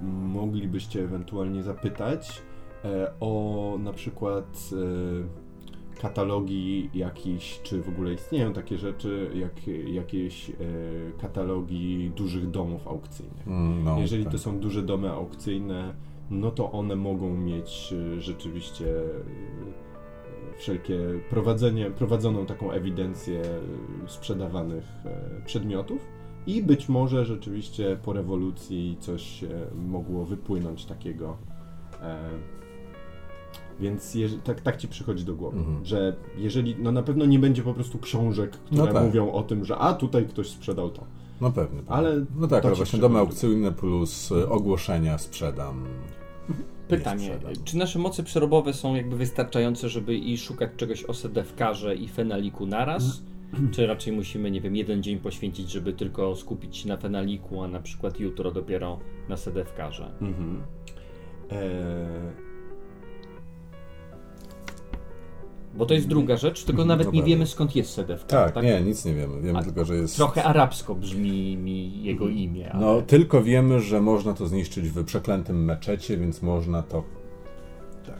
[0.00, 2.42] y, moglibyście ewentualnie zapytać
[2.84, 9.52] e, o na przykład e, katalogi jakichś, czy w ogóle istnieją takie rzeczy, jak
[9.94, 10.54] jakieś e,
[11.20, 13.48] katalogi dużych domów aukcyjnych.
[13.48, 14.32] Mm, No, Jeżeli tak.
[14.32, 15.94] to są duże domy aukcyjne,
[16.30, 18.86] no to one mogą mieć rzeczywiście
[20.58, 20.98] wszelkie
[21.30, 25.98] prowadzenie, prowadzoną taką ewidencję y, sprzedawanych e, przedmiotów
[26.46, 29.48] i być może rzeczywiście po rewolucji coś e,
[29.88, 31.36] mogło wypłynąć takiego.
[32.02, 32.18] E,
[33.80, 35.84] Więc jeż- tak, tak ci przychodzi do głowy, Mhm.
[35.84, 39.04] że jeżeli, no na pewno nie będzie po prostu książek, które No tak.
[39.04, 41.04] mówią o tym, że a tutaj ktoś sprzedał to.
[41.40, 41.78] No pewnie.
[41.78, 41.92] pewnie.
[41.92, 43.30] Ale No tak, ale ci właśnie domy przychodzi.
[43.30, 45.84] aukcyjne plus e, ogłoszenia sprzedam.
[46.88, 47.64] Pytanie, Nie sprzedam.
[47.64, 52.66] czy nasze moce przerobowe są jakby wystarczające, żeby i szukać czegoś o sedewkarze i fenaliku
[52.66, 53.22] naraz?
[53.72, 57.68] Czy raczej musimy, nie wiem, jeden dzień poświęcić, żeby tylko skupić się na fenaliku, a
[57.68, 58.98] na przykład jutro dopiero
[59.28, 60.10] na sedewkarze?
[60.20, 60.62] Mhm.
[61.50, 61.58] Eee,
[65.74, 68.52] Bo to jest druga rzecz, tylko Mhm, nawet no nie wiemy skąd jest sedewkar.
[68.52, 69.40] Tak, nie, nic nie wiemy.
[69.42, 70.16] Wiemy A tylko, że jest.
[70.16, 72.72] Trochę arabsko brzmi mi jego imię.
[72.72, 72.86] Ale...
[72.86, 77.04] No, tylko wiemy, że można to zniszczyć w przeklętym meczecie, więc można to
[78.06, 78.18] tak.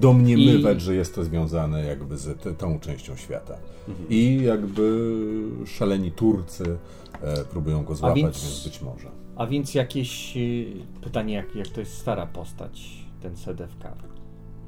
[0.00, 3.54] domniemywać, I- że jest to związane jakby z t- tą częścią świata.
[3.88, 4.08] Mhm.
[4.10, 5.10] I jakby
[5.66, 6.78] szaleni Turcy
[7.22, 8.64] e, próbują go złapać, więc- więc...
[8.64, 9.08] być może.
[9.36, 10.66] A więc jakieś y,
[11.00, 13.96] pytanie, jak, jak to jest stara postać, ten sedewkar.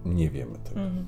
[0.04, 0.80] Nie wiemy tego.
[0.80, 1.06] Mhm.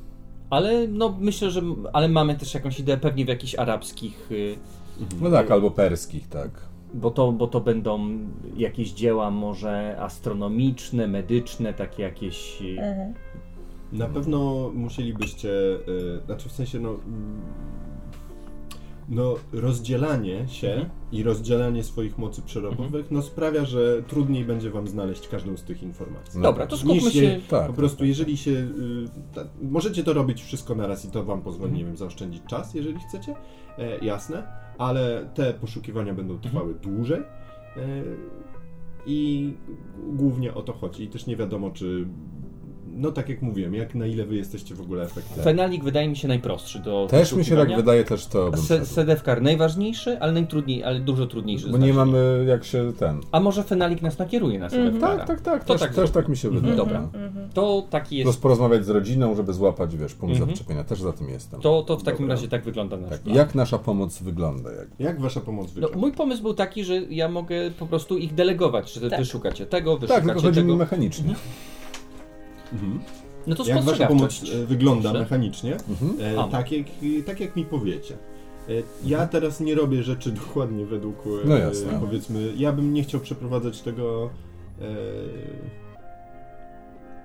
[0.55, 1.63] Ale no myślę, że
[1.93, 4.57] ale mamy też jakąś ideę pewnie w jakichś arabskich, y,
[5.21, 6.51] No tak, albo perskich, tak.
[6.95, 8.19] bo to, bo to będą
[8.57, 12.63] jakieś dzieła może astronomiczne, medyczne, takie jakieś...
[12.63, 13.15] y, Mhm.
[13.93, 16.97] Na pewno musielibyście, y, znaczy w sensie no,
[19.09, 20.91] no rozdzielanie się Mhm.
[21.13, 25.83] i rozdzielanie swoich mocy przerobowych no sprawia, że trudniej będzie wam znaleźć każdą z tych
[25.83, 26.43] informacji.
[26.43, 26.71] Dobra, tak.
[26.71, 27.41] to skupmy Niż się...
[27.49, 28.09] Tak, po prostu, tak.
[28.09, 28.51] jeżeli się.
[28.51, 28.69] Y,
[29.35, 31.79] ta, możecie to robić wszystko naraz i to wam pozwoli, Mhm.
[31.79, 33.35] nie wiem, zaoszczędzić czas, jeżeli chcecie.
[33.79, 34.43] E, jasne,
[34.79, 37.21] ale te poszukiwania będą trwały dłużej.
[37.21, 38.03] E,
[39.07, 39.53] I
[40.13, 41.05] głównie o to chodzi.
[41.05, 42.07] I też nie wiadomo, czy.
[42.97, 45.43] No tak jak mówiłem, jak na ile wy jesteście w ogóle efektywni.
[45.45, 48.67] Fenalik wydaje mi się najprostszy do Też mi się tak wydaje, też to bym Se,
[48.75, 48.87] szedł.
[48.87, 51.67] sedewkar najważniejszy, ale najtrudniej, ale dużo trudniejszy.
[51.69, 51.95] Bo nie znacznie.
[51.95, 53.21] mamy jak się ten...
[53.33, 55.17] A może fenalik nas nakieruje na sedewkara?
[55.17, 56.77] Tak, tak, tak, To też tak też tak mi się wydaje.
[56.77, 56.99] Dobra.
[57.01, 57.49] Mhm.
[57.55, 58.43] To taki Plus jest...
[58.43, 60.51] porozmawiać z rodziną, żeby złapać, wiesz, punkt Mhm.
[60.57, 60.85] zaczepienia.
[60.85, 61.61] Też za tym jestem.
[61.61, 62.35] To, to w takim Dobra.
[62.35, 63.21] razie tak wygląda nasz Tak.
[63.21, 63.37] plan.
[63.37, 64.73] Jak nasza pomoc wygląda?
[64.73, 64.89] Jak...
[64.99, 65.99] Jak wasza pomoc No, wygląda?
[65.99, 69.19] mój pomysł był taki, że ja mogę po prostu ich delegować, że Tak.
[69.19, 70.77] wy szukacie tego, wy Tak, tylko szukacie chodzi mi tego.
[70.77, 71.35] mechanicznie.
[72.73, 73.01] Mhm.
[73.47, 75.19] No to Jak wasza pomoc e, wygląda Proszę.
[75.25, 75.77] mechanicznie?
[75.89, 76.39] Mhm.
[76.47, 76.87] E, tak, jak,
[77.27, 78.15] tak jak mi powiecie.
[78.69, 78.73] E,
[79.05, 82.01] Ja teraz nie robię rzeczy dokładnie według, e, No jasne.
[82.01, 84.31] powiedzmy, ja bym nie chciał przeprowadzać tego
[84.81, 84.85] e,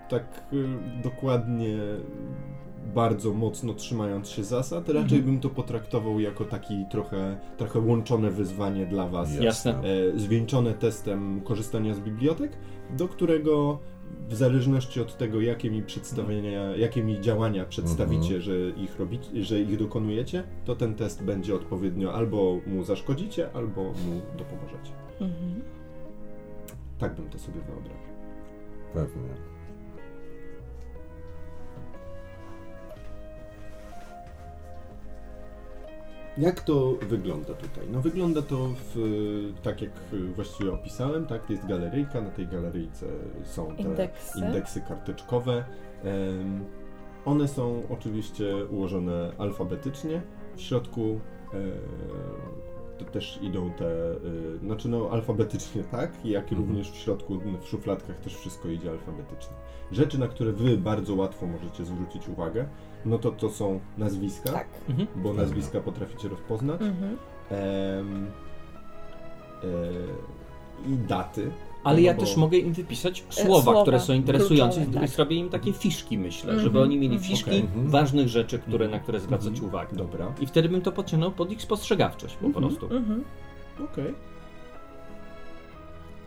[0.09, 1.77] tak e, dokładnie,
[2.95, 4.87] bardzo mocno trzymając się zasad.
[4.89, 5.23] Raczej Mhm.
[5.23, 9.39] bym to potraktował jako taki trochę, trochę łączone wyzwanie dla was.
[9.39, 9.81] Jasne.
[10.15, 12.51] e, zwieńczone testem korzystania z bibliotek,
[12.97, 13.79] do którego
[14.29, 18.41] w zależności od tego, jakie mi przedstawienia, jakie mi działania przedstawicie, Mhm.
[18.41, 23.83] że ich robicie, że ich dokonujecie, to ten test będzie odpowiednio albo mu zaszkodzicie, albo
[23.83, 24.91] mu dopomożecie.
[25.21, 25.61] Mhm.
[26.99, 28.09] Tak bym to sobie wyobrażał.
[28.93, 29.29] Pewnie.
[36.39, 37.87] Jak to wygląda tutaj?
[37.91, 39.91] No wygląda to w, tak jak
[40.35, 41.49] właściwie opisałem, tak?
[41.49, 43.05] Jest galeryjka, na tej galeryjce
[43.43, 44.39] są te Indeksy.
[44.39, 45.63] indeksy karteczkowe.
[46.03, 46.65] Em,
[47.25, 50.21] One są oczywiście ułożone alfabetycznie.
[50.55, 51.19] W środku
[51.53, 51.57] e,
[52.99, 56.61] to też idą te, e, znaczy no alfabetycznie tak, jak Mhm.
[56.61, 59.53] również w środku, w szufladkach też wszystko idzie alfabetycznie.
[59.91, 62.65] Rzeczy, na które wy bardzo łatwo możecie zwrócić uwagę,
[63.05, 64.67] no to to są nazwiska, Tak.
[64.89, 65.07] Mhm.
[65.15, 66.81] bo nazwiska potraficie rozpoznać.
[66.81, 67.17] Mhm.
[67.49, 68.27] Em,
[69.63, 71.51] e, I daty.
[71.83, 75.01] Ale No ja bo- też mogę im wypisać słowa, słowa które są interesujące kluczowe, i
[75.01, 75.09] tak.
[75.09, 77.23] zrobię im takie fiszki, myślę, Mhm, żeby oni mieli mhm.
[77.31, 77.59] fiszki Okej.
[77.61, 77.89] Mhm.
[77.89, 78.91] ważnych rzeczy, które, Mhm.
[78.91, 79.65] na które zwracać Mhm.
[79.65, 79.97] uwagę.
[79.97, 82.85] Dobra, I wtedy bym to podciągnął pod ich spostrzegawczość po prostu.
[82.85, 83.23] Mhm.
[83.91, 84.13] okej.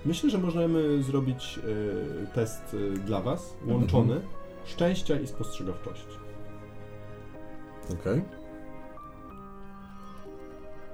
[0.07, 1.59] Myślę, że możemy zrobić
[2.23, 4.21] e, test e, dla Was, łączony
[4.67, 6.17] szczęścia i spostrzegawczości.
[8.01, 8.23] Okej.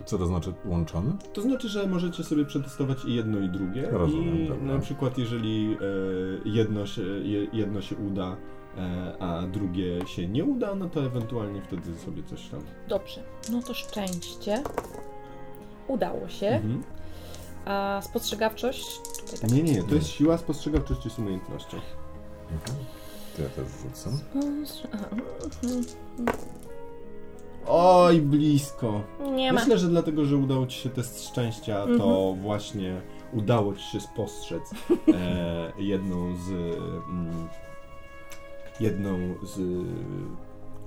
[0.09, 1.13] Co to znaczy łączony?
[1.33, 4.75] To znaczy, że możecie sobie przetestować i jedno i drugie Rozumiem, i dobra.
[4.75, 5.77] na przykład jeżeli
[6.45, 8.37] e, jedno, się, je, jedno się uda,
[8.79, 12.61] e, a drugie się nie uda, no to ewentualnie wtedy sobie coś tam.
[12.89, 13.23] Dobrze,
[13.53, 14.63] no to szczęście.
[15.89, 16.47] Udało się.
[16.47, 16.83] Mhm.
[17.65, 19.01] A spostrzegawczość?
[19.21, 21.77] Tutaj tak Nie, nie, to jest siła, spostrzegawczość z umiejętnością.
[23.37, 24.11] To ja też rzucę.
[24.93, 25.07] Aha,
[27.69, 29.01] Oj, blisko.
[29.35, 29.61] Nie ma.
[29.61, 32.41] Myślę, że dlatego, że udało Ci się test szczęścia, to Mhm.
[32.41, 33.01] właśnie
[33.33, 34.63] udało Ci się spostrzec
[35.15, 37.49] e, jedną z mm,
[38.81, 39.61] jedną z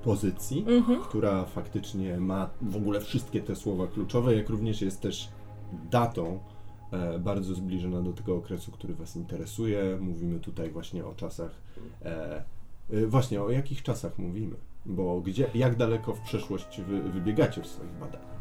[0.04, 1.02] pozycji, Mhm.
[1.02, 5.30] która faktycznie ma w ogóle wszystkie te słowa kluczowe, jak również jest też
[5.92, 6.40] datą
[6.92, 9.98] e, bardzo zbliżona do tego okresu, który Was interesuje.
[10.02, 11.52] Mówimy tutaj właśnie o czasach,
[12.06, 12.44] e,
[12.94, 14.56] e, właśnie o jakich czasach mówimy,
[14.86, 18.32] bo gdzie, jak daleko w przeszłość wy, wybiegacie w swoich badaniach.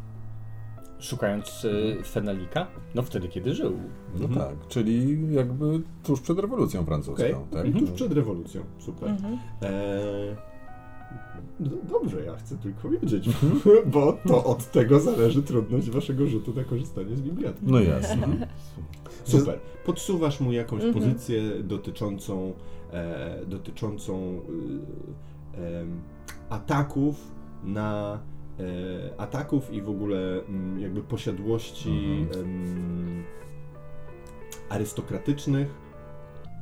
[0.98, 2.66] Szukając y, Fenelika?
[2.94, 3.72] No wtedy, kiedy żył.
[4.18, 4.40] No Mhm.
[4.48, 7.66] tak, czyli jakby tuż przed rewolucją francuską, Okej, tak?
[7.66, 7.86] mhm.
[7.86, 9.08] tuż przed rewolucją, super.
[9.08, 9.32] Mhm.
[9.62, 10.36] Eee,
[11.60, 13.60] no dobrze, ja chcę tylko wiedzieć, Mhm.
[13.94, 17.66] bo to od tego zależy trudność waszego rzutu na korzystanie z biblioteki.
[17.72, 18.48] No jasne.
[19.24, 19.58] Super.
[19.84, 20.94] Podsuwasz mu jakąś Mhm.
[21.04, 22.52] pozycję dotyczącą,
[22.92, 24.40] e, dotyczącą
[25.54, 26.00] y, em,
[26.50, 27.34] ataków
[27.64, 28.18] na
[28.60, 33.24] e, ataków i w ogóle mm, jakby posiadłości em,
[34.68, 35.74] arystokratycznych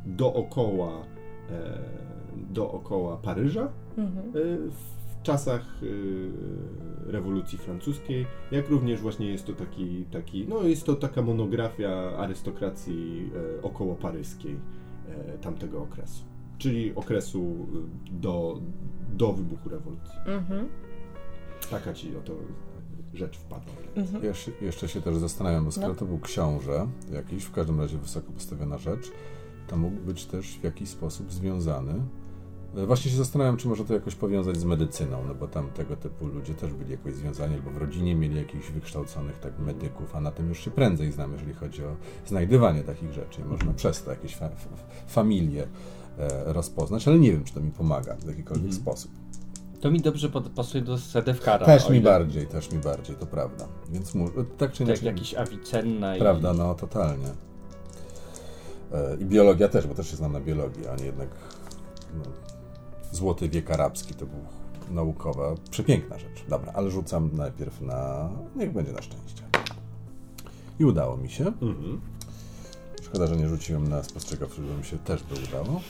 [0.07, 0.93] dookoła
[1.51, 1.79] e,
[2.37, 3.69] dookoła Paryża
[3.99, 4.37] Mhm.
[4.37, 5.81] y, w czasach
[7.07, 13.31] rewolucji francuskiej, jak również właśnie jest to taki, taki no jest to taka monografia arystokracji
[13.59, 14.57] e, około paryskiej
[15.09, 16.25] e, tamtego okresu,
[16.59, 17.67] czyli okresu
[18.11, 18.61] do,
[19.09, 20.19] do wybuchu rewolucji.
[20.27, 20.69] Mhm.
[21.71, 22.33] Taka ci oto
[23.15, 23.73] rzecz wpadła.
[23.97, 24.25] Mhm.
[24.25, 25.95] Jeszcze, jeszcze się też zastanawiam, bo skoro No.
[25.95, 29.11] to był książę, jakiś, w każdym razie wysoko postawiona rzecz,
[29.67, 31.93] to mógł być też w jakiś sposób związany.
[32.77, 35.97] E, Właśnie się zastanawiam, czy można to jakoś powiązać z medycyną, no bo tam tego
[35.97, 40.21] typu ludzie też byli jakoś związani, albo w rodzinie mieli jakichś wykształconych tak medyków, a
[40.21, 43.45] na tym już się prędzej znam, jeżeli chodzi o znajdywanie takich rzeczy.
[43.45, 44.69] Można przez to jakieś fa- fa-
[45.07, 45.69] familie
[46.45, 48.83] rozpoznać, ale nie wiem, czy to mi pomaga w jakikolwiek Mhm.
[48.83, 49.11] sposób.
[49.81, 51.67] To mi dobrze pasuje do Sedewkara.
[51.67, 53.69] Też mi ile- bardziej, też mi bardziej, to prawda.
[53.91, 54.29] Więc mu,
[54.59, 55.07] tak czy Tak inaczej.
[55.07, 56.19] jakiś Avicenna i...
[56.19, 57.27] Prawda, no totalnie.
[58.93, 61.29] E, I biologia też, bo też się znam na biologii, a nie jednak
[62.15, 62.23] no,
[63.13, 64.39] złoty wiek arabski to był
[64.91, 66.45] naukowa, przepiękna rzecz.
[66.49, 69.43] Dobra, ale rzucam najpierw na, niech będzie na szczęście.
[70.81, 71.47] I udało mi się.
[71.47, 72.01] Mhm.
[73.03, 75.81] Szkoda, że nie rzuciłem na spostrzegawczość, bo mi się też by udało.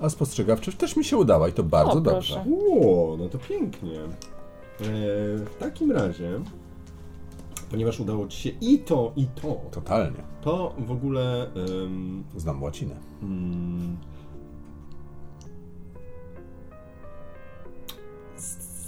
[0.00, 2.44] A spostrzegawczość też mi się udała i to bardzo O, dobrze.
[2.46, 4.00] Ło, no to pięknie.
[4.00, 4.08] E,
[5.38, 6.40] w takim razie,
[7.70, 10.18] ponieważ udało ci się i to, i to, Totalnie.
[10.42, 11.50] to w ogóle
[12.36, 12.96] Znam łacinę.
[13.22, 13.96] Mm.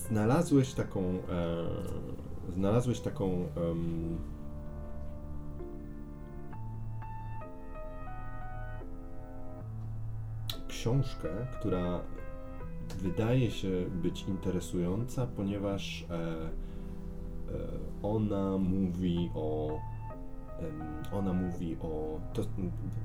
[0.09, 1.01] Znalazłeś taką.
[1.03, 1.67] E,
[2.55, 3.47] znalazłeś taką.
[10.87, 12.01] Książkę, która
[12.99, 13.71] wydaje się
[14.03, 16.49] być interesująca, ponieważ e, e,
[18.03, 19.79] ona mówi o
[21.13, 22.21] Ona mówi o.
[22.33, 22.43] To,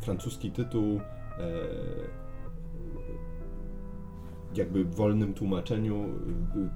[0.02, 1.02] francuski tytuł, e,
[4.56, 6.06] jakby w wolnym tłumaczeniu,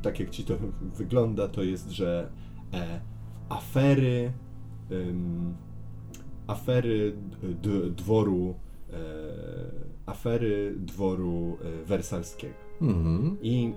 [0.01, 2.29] tak jak ci to wygląda, to jest, że
[3.49, 4.31] afery.
[6.47, 7.17] afery
[7.95, 8.55] dworu.
[10.07, 12.53] E, afery dworu e, wersalskiego.
[12.81, 13.37] Mhm.
[13.41, 13.73] I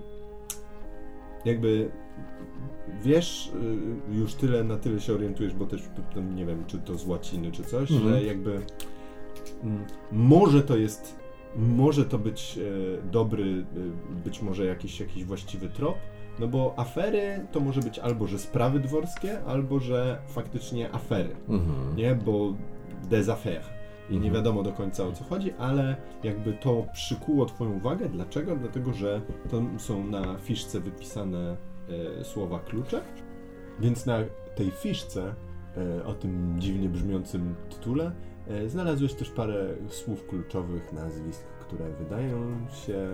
[1.45, 1.91] jakby
[3.01, 3.51] wiesz,
[4.11, 5.81] y, już tyle, na tyle się orientujesz, bo też
[6.15, 8.09] tam nie wiem, czy to z łaciny, czy coś, Mhm.
[8.13, 8.61] że jakby
[10.11, 11.19] może to jest,
[11.55, 13.65] może to być e, dobry,
[14.25, 15.95] być może jakiś, jakiś właściwy trop,
[16.39, 21.95] no bo afery to może być albo, że sprawy dworskie, albo, że faktycznie afery, Mhm.
[21.95, 22.53] nie, bo
[23.09, 23.65] des affaires.
[24.09, 28.09] I nie wiadomo do końca o co chodzi, ale jakby to przykuło Twoją uwagę.
[28.09, 28.55] Dlaczego?
[28.55, 31.57] Dlatego, że to są na fiszce wypisane
[32.19, 33.01] e, słowa klucze,
[33.79, 34.17] więc na
[34.55, 35.35] tej fiszce
[35.77, 38.11] e, o tym dziwnie brzmiącym tytule
[38.47, 43.09] e, znalazłeś też parę słów kluczowych, nazwisk, które wydają się.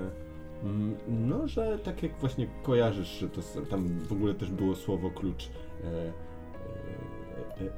[0.63, 5.11] mm, No, że tak jak właśnie kojarzysz, że to tam w ogóle też było słowo
[5.11, 5.49] klucz
[5.83, 6.13] e,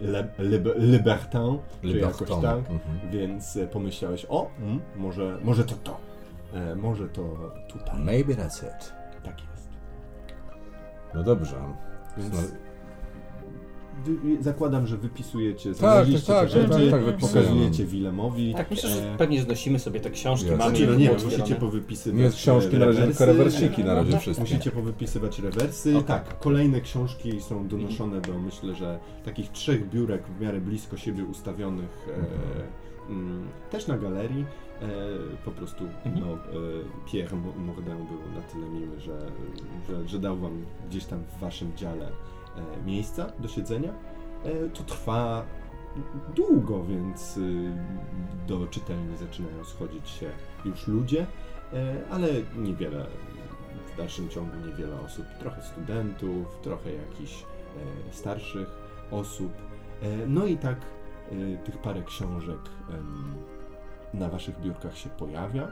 [0.02, 2.80] le, lib, libertin, czy jakoś tak, Mhm.
[3.12, 5.98] więc e, pomyślałeś, o, mm, może, może to to,
[6.54, 8.00] e, może to tutaj.
[8.00, 8.94] Maybe that's it.
[9.24, 9.70] Tak jest.
[11.14, 11.56] No dobrze.
[12.18, 12.40] Więc No,
[14.40, 18.54] zakładam, że wypisujecie, tak, tak, tak, rzeczy, tak, tak, pokazujecie Wilemowi.
[18.54, 20.66] Tak, myślę, że E, pewnie znosimy sobie te książki, Jasne.
[20.66, 23.60] mamy Znaczy, no nie, musicie powypisywać Nie z książki na razie, tylko rewersy.
[23.60, 24.42] rewersiki na razie Tak, wszystkie.
[24.44, 25.94] Musicie powypisywać rewersy.
[26.08, 31.24] Tak, kolejne książki są donoszone do, myślę, że takich trzech biurek w miarę blisko siebie
[31.24, 32.08] ustawionych
[33.08, 34.46] e, mm, też na galerii.
[34.82, 34.88] E,
[35.46, 36.26] po prostu Mhm.
[36.26, 36.38] no, e,
[37.12, 39.18] Pierre Mo- Mordin był na tyle miły, że,
[39.90, 42.12] że, że dał wam gdzieś tam w waszym dziale e,
[42.86, 43.94] miejsca do siedzenia.
[44.46, 45.46] E, to trwa
[46.36, 47.72] długo, więc y,
[48.48, 50.30] do czytelni zaczynają schodzić się
[50.66, 51.26] już ludzie,
[51.74, 52.28] e, ale
[52.58, 53.06] niewiele,
[53.94, 58.68] w dalszym ciągu niewiele osób, trochę studentów, trochę jakichś e, starszych
[59.12, 59.52] osób.
[60.02, 60.78] E, No i tak
[61.32, 62.60] e, tych parę książek
[64.14, 65.64] na waszych biurkach się pojawia.
[65.64, 65.72] E,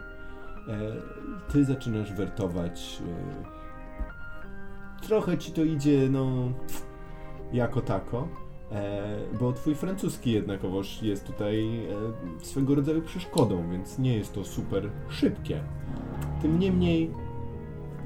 [1.51, 3.01] Ty zaczynasz wertować.
[5.07, 6.51] Trochę ci to idzie, no,
[7.53, 8.27] jako tako.
[8.71, 11.85] E, bo twój francuski jednakowoż jest tutaj
[12.41, 15.63] e, swego rodzaju przeszkodą, więc nie jest to super szybkie.
[16.41, 17.11] Tym niemniej,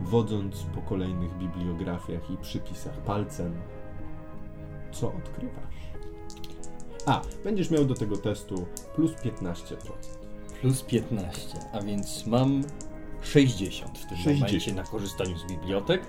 [0.01, 3.53] wodząc po kolejnych bibliografiach i przypisach palcem,
[4.91, 5.79] co odkrywasz?
[7.05, 8.65] A, będziesz miał do tego testu
[8.95, 9.75] plus 15%.
[10.61, 12.63] Plus 15, a więc mam
[13.21, 14.39] 60 w tym 60.
[14.39, 16.01] momencie na korzystaniu z bibliotek.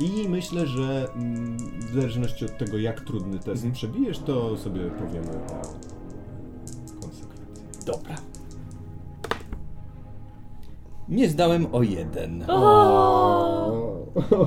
[0.00, 3.72] I myślę, że mm, w zależności od tego, jak trudny test Mhm.
[3.72, 5.62] przebijesz, to sobie powiemy o
[7.00, 7.84] konsekwencjach.
[7.86, 8.14] Dobra.
[11.08, 12.44] Nie zdałem o jeden.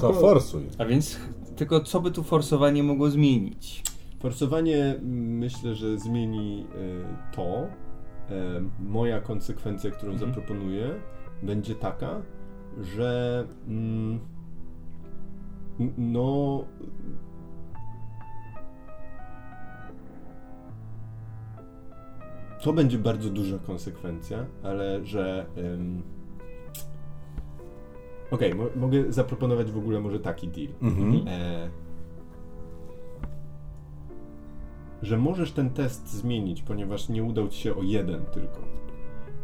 [0.01, 0.63] To forsuj.
[0.77, 1.17] A więc
[1.55, 3.83] tylko co by tu forsowanie mogło zmienić?
[4.19, 6.67] Forsowanie mm, myślę, że zmieni
[7.31, 7.43] e, to.
[7.43, 7.67] E,
[8.79, 10.29] moja konsekwencja, którą Mhm.
[10.33, 10.89] zaproponuję,
[11.43, 12.21] będzie taka,
[12.95, 14.19] że mm,
[15.97, 16.63] no.
[22.63, 25.45] To będzie bardzo duża konsekwencja, ale że.
[28.31, 30.67] Okej, mo- mogę zaproponować w ogóle może taki deal.
[30.81, 31.27] Mhm.
[31.27, 31.69] E,
[35.01, 38.66] że możesz ten test zmienić, ponieważ nie udał ci się o jeden tylko.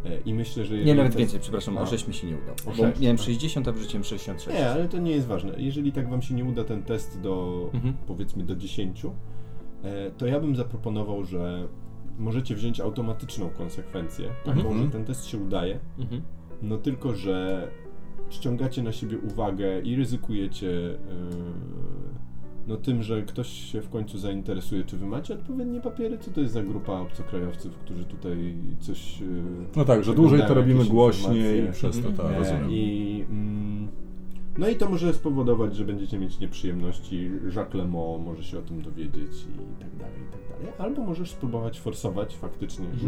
[0.06, 0.78] E, I myślę, że.
[0.78, 1.82] Nie, nawet więcej, przepraszam, A.
[1.82, 2.56] o 6 mi się nie udało.
[2.66, 3.26] O Bo sześć, miałem tak.
[3.26, 4.60] 60, a wrzuciłem 66.
[4.60, 5.54] Nie, ale to nie jest ważne.
[5.58, 7.94] Jeżeli tak wam się nie uda ten test do Mhm.
[8.08, 9.02] powiedzmy do 10,
[9.84, 11.68] e, to ja bym zaproponował, że
[12.18, 14.84] możecie wziąć automatyczną konsekwencję, taką, Mhm.
[14.86, 16.22] że ten test się udaje, Mhm.
[16.62, 17.68] no tylko, że
[18.30, 20.98] ściągacie na siebie uwagę i ryzykujecie yy,
[22.68, 26.42] no tym, że ktoś się w końcu zainteresuje, czy wy macie odpowiednie papiery, co to
[26.42, 29.22] jest za grupa obcokrajowców, którzy tutaj coś...
[29.22, 29.28] Yy,
[29.76, 32.40] No tak, że dłużej to robimy głośniej i przez to, tak, Mhm.
[32.40, 32.72] rozumiem.
[32.72, 33.88] I, mm,
[34.58, 37.32] no i to może spowodować, że będziecie mieć nieprzyjemności.
[37.56, 40.74] Jacques Lemont może się o tym dowiedzieć i tak dalej, i tak dalej.
[40.78, 43.04] Albo możesz spróbować forsować, faktycznie Mhm.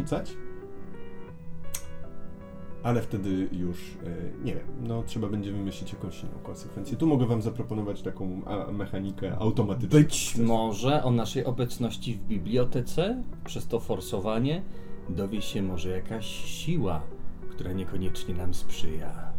[2.85, 6.97] Ale wtedy już, e, nie wiem, no trzeba będzie wymyślić jakąś inną konsekwencję.
[6.97, 8.41] Tu mogę wam zaproponować taką
[8.71, 9.99] mechanikę automatyczną.
[9.99, 14.61] Być może o naszej obecności w bibliotece, przez to forsowanie,
[15.09, 17.01] dowie się może jakaś siła,
[17.49, 19.34] która niekoniecznie nam sprzyja.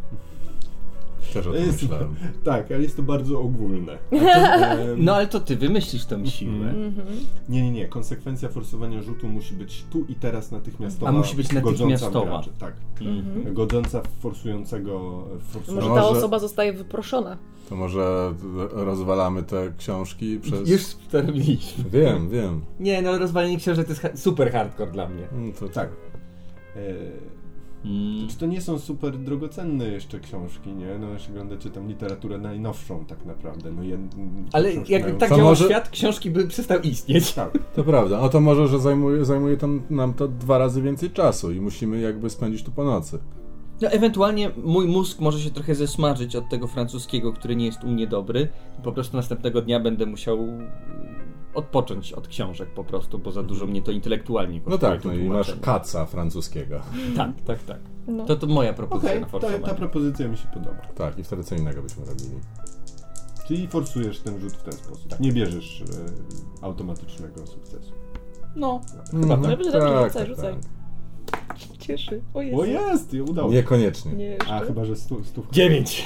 [1.33, 2.15] Też o To tym jest- myślałem.
[2.43, 3.93] Tak, ale jest to bardzo ogólne.
[4.11, 6.69] Em, No ale to ty wymyślisz tą siłę.
[6.69, 7.07] Mhm.
[7.49, 7.87] Nie, nie, nie.
[7.87, 11.09] Konsekwencja forsowania rzutu musi być tu i teraz natychmiastowa.
[11.09, 12.25] A musi być godząca w natychmiastowa.
[12.25, 12.49] graczy.
[12.59, 12.73] Tak.
[13.01, 13.53] Mhm.
[13.53, 14.99] Godząca w forsującego.
[14.99, 15.95] w Może forsującego.
[15.95, 17.37] ta osoba zostaje wyproszona.
[17.69, 18.33] To może
[18.71, 20.69] rozwalamy te książki przez...
[20.69, 20.81] Już
[21.11, 21.83] to robiliśmy.
[21.89, 22.61] Wiem, wiem.
[22.79, 25.23] Nie, no rozwalenie książek to jest ha- super hardcore dla mnie.
[25.31, 25.89] No to Tak.
[26.75, 26.79] E,
[27.89, 28.27] Mm.
[28.27, 30.97] czy to nie są super drogocenne jeszcze książki, nie?
[30.99, 33.71] No, jeśli oglądacie tam literaturę najnowszą, tak naprawdę.
[33.71, 33.99] No, jed...
[34.53, 37.33] Ale jakby mają- tak działał może- świat, książki by przestał istnieć.
[37.33, 37.57] Tak.
[37.75, 38.21] To prawda.
[38.21, 41.99] No to może, że zajmuje, zajmuje tam, nam to dwa razy więcej czasu i musimy
[41.99, 43.19] jakby spędzić tu po nocy.
[43.81, 47.87] No ewentualnie mój mózg może się trochę zesmażyć od tego francuskiego, który nie jest u
[47.87, 48.47] mnie dobry.
[48.79, 50.37] I po prostu następnego dnia będę musiał
[51.57, 54.91] odpocząć od książek po prostu, bo za dużo mnie to intelektualnie No kosztuje.
[54.91, 56.81] tak, to no i masz kaca francuskiego.
[57.15, 57.79] Tak, tak, tak.
[58.07, 58.25] No.
[58.25, 59.63] To, to moja propozycja Okej, na ta, forsowanie.
[59.63, 60.81] ta propozycja mi się podoba.
[60.95, 62.29] Tak, i wtedy co innego byśmy robili.
[63.47, 65.19] Czyli forsujesz ten rzut w ten sposób.
[65.19, 65.85] Nie bierzesz e,
[66.65, 67.91] automatycznego sukcesu.
[68.55, 68.81] No,
[69.11, 69.47] Chyba tak.
[69.47, 70.53] Dobrze, dobrze, rzucaj, rzucaj.
[71.79, 72.21] Cieszy.
[72.33, 72.61] O Jezu.
[72.61, 73.13] O jest!
[73.13, 73.55] Udało się.
[73.55, 74.13] Niekoniecznie.
[74.13, 74.53] Nie jeszcze.
[74.53, 75.51] A chyba, że stu, stówka.
[75.51, 76.05] dziewięć.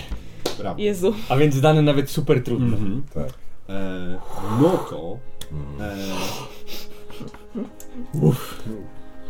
[0.58, 0.82] Brawo.
[0.82, 1.14] Jezu.
[1.30, 2.78] A więc dane nawet super trudne.
[2.78, 3.04] Mhm.
[3.14, 3.30] Tak.
[3.70, 4.20] E,
[4.62, 5.18] no to.
[5.80, 5.96] E,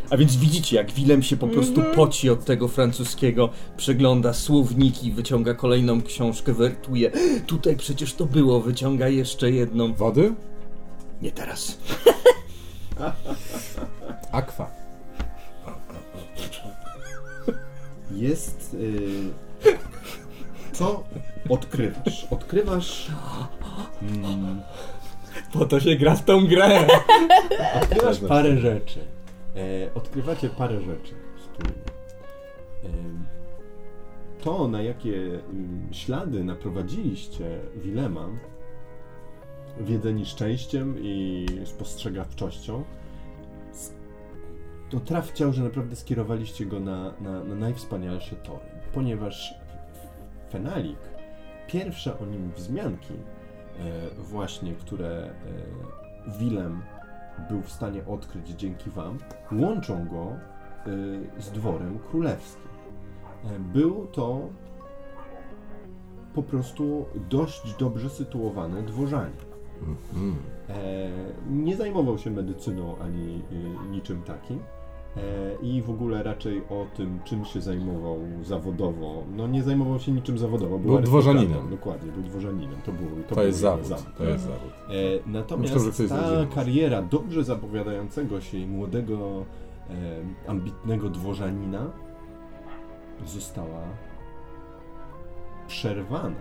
[0.10, 5.53] A więc widzicie, jak Willem się po prostu poci od tego francuskiego, przegląda słowniki, wyciąga
[5.53, 7.11] kolejną książkę, wertuje.
[7.48, 9.93] Tutaj przecież to było, wyciąga jeszcze jedną.
[9.93, 10.34] Wody?
[11.22, 11.77] Nie teraz.
[14.31, 14.72] Akwa.
[18.11, 18.73] Jest.
[18.73, 19.31] Y...
[20.73, 21.03] Co
[21.49, 22.27] odkrywasz?
[22.30, 23.07] Odkrywasz.
[24.02, 24.61] Mm,
[25.53, 26.88] Po to się gra w tą grę.
[27.82, 28.99] odkrywasz parę rzeczy.
[29.56, 31.84] E, odkrywacie parę rzeczy wspólnie.
[32.84, 33.26] Em,
[34.41, 38.30] to, na jakie mm, ślady naprowadziliście Wilema,
[39.80, 42.84] wiedzeni szczęściem i spostrzegawczością,
[44.90, 49.53] to traf ciał, że naprawdę skierowaliście go na, na, na najwspanialsze tory, ponieważ
[50.49, 50.99] Fenalik,
[51.68, 53.40] pierwsze o nim wzmianki, e,
[54.18, 55.32] właśnie, które e,
[56.40, 56.82] Willem
[57.49, 59.18] był w stanie odkryć dzięki wam,
[59.52, 62.68] łączą go e, z dworem królewskim.
[63.45, 64.40] E, Był to
[66.34, 69.36] po prostu dość dobrze sytuowany dworzanin.
[70.70, 71.10] E,
[71.49, 73.44] nie zajmował się medycyną ani
[73.91, 74.60] niczym takim.
[75.17, 75.21] E,
[75.61, 79.23] I w ogóle raczej o tym, czym się zajmował zawodowo.
[79.35, 80.79] No nie zajmował się niczym zawodowo.
[80.79, 81.69] Był arystokratą, dworzaninem.
[81.69, 82.81] Dokładnie, był dworzaninem.
[82.85, 84.17] To, był, to, To był jest jego zawód.
[84.17, 84.71] To jest zawód.
[84.89, 84.91] E,
[85.25, 89.45] natomiast Myślę, ta kariera dobrze zapowiadającego się i młodego,
[89.89, 89.93] e,
[90.47, 91.85] ambitnego dworzanina
[93.25, 93.81] została
[95.67, 96.35] przerwana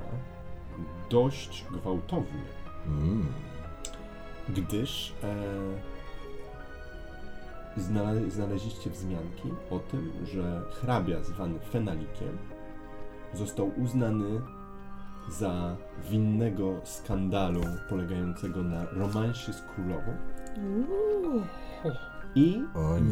[1.11, 2.43] dość gwałtownie
[2.87, 3.27] Mm.
[4.49, 5.15] gdyż
[7.77, 12.39] znale, znaleźliście wzmianki o tym, że hrabia zwany Fenalikiem
[13.35, 14.41] został uznany
[15.31, 15.77] za
[16.11, 20.17] winnego skandalu polegającego na romansie z królową
[22.35, 22.63] i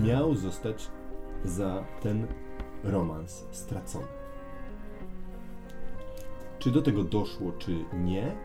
[0.05, 0.91] miał zostać
[1.45, 2.27] za ten
[2.85, 4.07] romans stracony.
[6.59, 8.37] Czy do tego doszło, czy nie,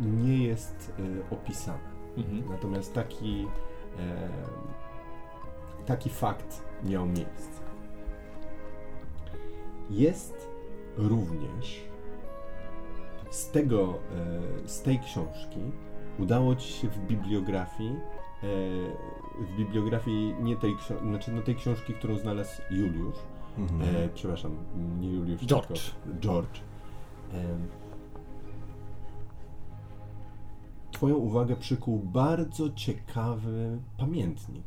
[0.00, 1.94] nie jest e, opisane.
[2.16, 2.42] Mhm.
[2.50, 3.46] Natomiast taki,
[3.98, 4.28] e,
[5.86, 7.60] taki fakt miał miejsce.
[9.90, 10.48] Jest
[10.96, 11.84] również
[13.30, 13.94] z tego,
[14.64, 15.60] e, z tej książki
[16.18, 18.46] udało ci się w bibliografii, e,
[19.44, 20.74] w bibliografii nie tej,
[21.08, 23.16] znaczy no tej książki, którą znalazł Juliusz,
[23.58, 23.96] Mhm.
[23.96, 24.56] e, przepraszam,
[25.00, 25.66] nie Juliusz, George.
[25.68, 26.60] tylko George.
[27.32, 27.68] Em,
[30.92, 34.64] Twoją uwagę przykuł bardzo ciekawy pamiętnik.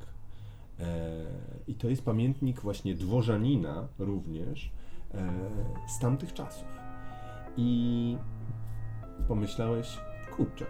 [0.79, 1.25] E,
[1.67, 4.71] I to jest pamiętnik właśnie dworzanina również
[5.13, 5.31] e,
[5.87, 6.67] z tamtych czasów.
[7.57, 8.17] I
[9.27, 9.97] pomyślałeś,
[10.35, 10.65] kurczę,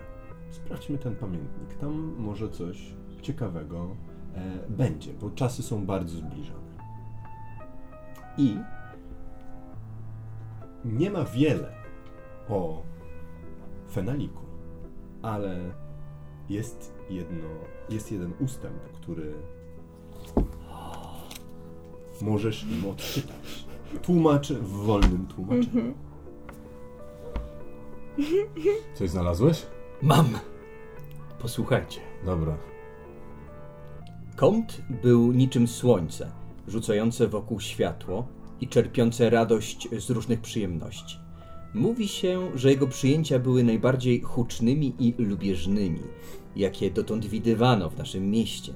[0.50, 1.78] sprawdźmy ten pamiętnik.
[1.80, 3.96] Tam może coś ciekawego
[4.36, 6.68] e, będzie, bo czasy są bardzo zbliżone.
[8.38, 8.58] I
[10.86, 11.72] nie ma wiele
[12.50, 12.84] o
[13.92, 14.44] Fenaliku,
[15.22, 15.60] ale
[16.50, 17.48] jest jedno,
[17.90, 19.34] jest jeden ustęp, który
[22.22, 23.66] możesz im odczytać.
[24.06, 25.94] Tłumaczę w wolnym tłumaczeniu.
[28.96, 29.66] Coś znalazłeś?
[30.02, 30.26] Mam.
[31.40, 32.00] Posłuchajcie.
[32.26, 32.58] Dobra.
[34.36, 36.32] Kąt był niczym słońce,
[36.68, 38.28] rzucające wokół światło
[38.62, 41.18] i czerpiące radość z różnych przyjemności.
[41.74, 46.00] Mówi się, że jego przyjęcia były najbardziej hucznymi i lubieżnymi,
[46.56, 48.74] jakie dotąd widywano w naszym mieście.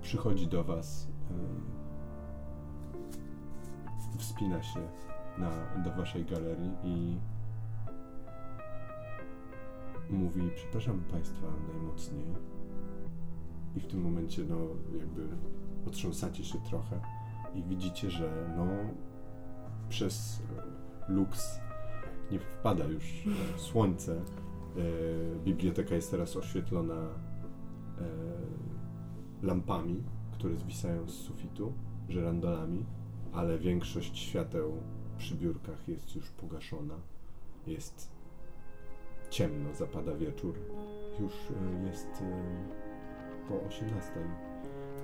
[0.03, 1.09] przychodzi do Was
[4.19, 4.81] wspina się
[5.39, 5.51] na,
[5.85, 7.17] do waszej galerii i
[10.11, 12.25] mówi, przepraszam Państwa najmocniej.
[13.77, 14.57] I w tym momencie, no,
[14.99, 15.29] jakby
[15.87, 17.01] otrząsacie się trochę
[17.55, 18.67] i widzicie, że no,
[19.89, 20.43] przez
[21.09, 21.61] e, luks
[22.31, 23.25] nie wpada już
[23.57, 24.13] słońce.
[24.17, 24.23] E,
[25.45, 27.07] biblioteka jest teraz oświetlona e,
[29.43, 30.03] lampami,
[30.33, 31.73] które zwisają z sufitu,
[32.09, 32.85] żerandolami,
[33.33, 34.77] ale większość świateł
[35.23, 36.95] przy biurkach jest już pogaszona.
[37.67, 38.11] Jest
[39.31, 40.55] ciemno, zapada wieczór.
[41.21, 44.11] Już e, jest e, po 18.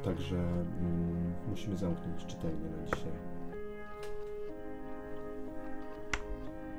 [0.05, 3.13] Także mm, musimy zamknąć czytelnię na dzisiaj.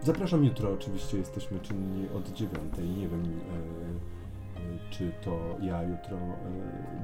[0.02, 2.90] Zapraszam jutro, oczywiście jesteśmy czynni od dziewiątej.
[2.90, 3.24] Nie wiem,
[4.56, 6.18] e, czy to ja jutro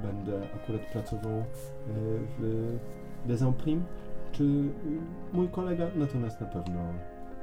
[0.01, 1.43] będę akurat pracował
[2.39, 2.77] w
[3.27, 3.41] Les
[4.37, 6.79] czy e, mój kolega, natomiast na pewno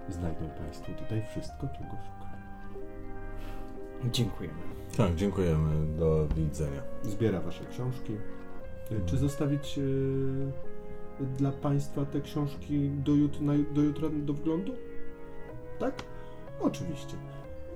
[0.08, 2.32] znajdą Państwo tutaj wszystko, czego szukają.
[4.12, 4.58] Dziękujemy.
[4.96, 5.96] Tak, dziękujemy.
[5.98, 6.82] Do widzenia.
[7.02, 8.12] Zbiera Wasze książki.
[8.90, 9.82] E, Czy zostawić e,
[11.38, 14.72] dla Państwa te książki do, jut na, do jutra do wglądu?
[15.78, 16.02] Tak?
[16.60, 17.16] Oczywiście.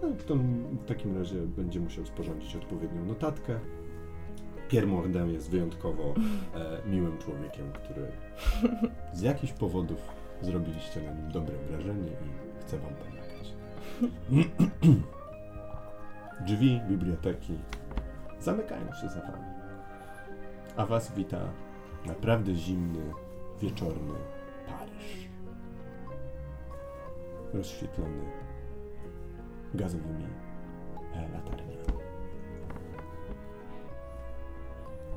[0.03, 3.61] No, to w takim razie będzie musiał sporządzić odpowiednią notatkę.
[4.69, 6.15] Pierre Mordin jest wyjątkowo
[6.55, 8.13] e, miłym człowiekiem, który
[9.13, 9.99] z jakichś powodów
[10.43, 13.55] zrobiliście na nim dobre wrażenie i chce Wam pomagać.
[16.47, 17.59] Drzwi biblioteki
[18.41, 19.57] zamykają się za Wami.
[20.77, 21.41] A Was wita
[22.07, 23.03] naprawdę zimny,
[23.61, 24.15] wieczorny
[24.67, 25.29] Paryż.
[27.55, 28.25] Rozświetlony
[29.75, 30.27] gazowymi
[31.15, 31.96] e, latarniami.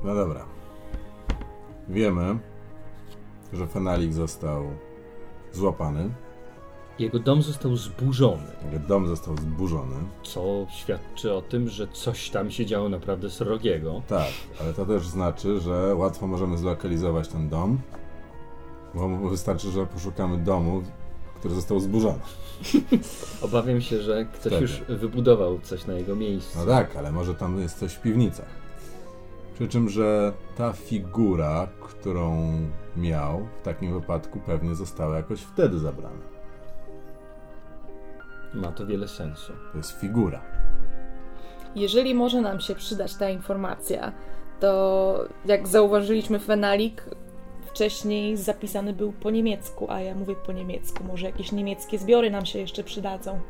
[0.04, 0.44] No dobra.
[1.88, 2.38] Wiemy,
[3.52, 4.64] że Fenalik został
[5.52, 6.10] złapany.
[6.98, 9.94] Jego dom został zburzony, Jego dom został zburzony.
[10.22, 14.02] co świadczy o tym, że coś tam się działo naprawdę srogiego.
[14.08, 14.28] Tak,
[14.60, 17.78] ale to też znaczy, że łatwo możemy zlokalizować ten dom,
[18.94, 20.82] bo wystarczy, że poszukamy domu,
[21.38, 22.18] który został zburzony.
[23.42, 24.60] Obawiam się, że ktoś Tak.
[24.60, 26.58] już wybudował coś na jego miejscu.
[26.58, 28.59] No tak, ale może tam jest coś w piwnicach.
[29.60, 32.52] Przy czym, że ta figura, którą
[32.96, 36.26] miał, w takim wypadku pewnie została jakoś wtedy zabrana.
[38.54, 39.52] Ma to wiele sensu.
[39.72, 40.40] To jest figura.
[41.74, 44.12] Jeżeli może nam się przydać ta informacja,
[44.60, 47.04] to jak zauważyliśmy, Fenalik
[47.66, 51.04] wcześniej zapisany był po niemiecku, a ja mówię po niemiecku.
[51.04, 53.40] Może jakieś niemieckie zbiory nam się jeszcze przydadzą.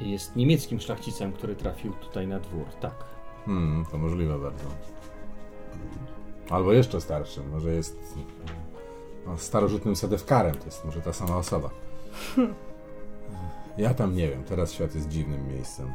[0.00, 3.04] Jest niemieckim szlachcicem, który trafił tutaj na dwór, tak.
[3.46, 4.93] Hmm, to możliwe bardzo.
[6.50, 8.14] Albo jeszcze starszym, może jest
[9.26, 11.70] no, starożytnym sedewkarem, to jest może ta sama osoba.
[13.78, 15.92] Ja tam nie wiem, teraz świat jest dziwnym miejscem.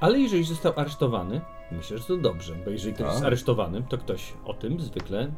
[0.00, 1.40] Ale jeżeli został aresztowany,
[1.72, 3.14] myślę, że to dobrze, bo jeżeli ktoś Tak.
[3.14, 5.30] jest aresztowany, to ktoś o tym zwykle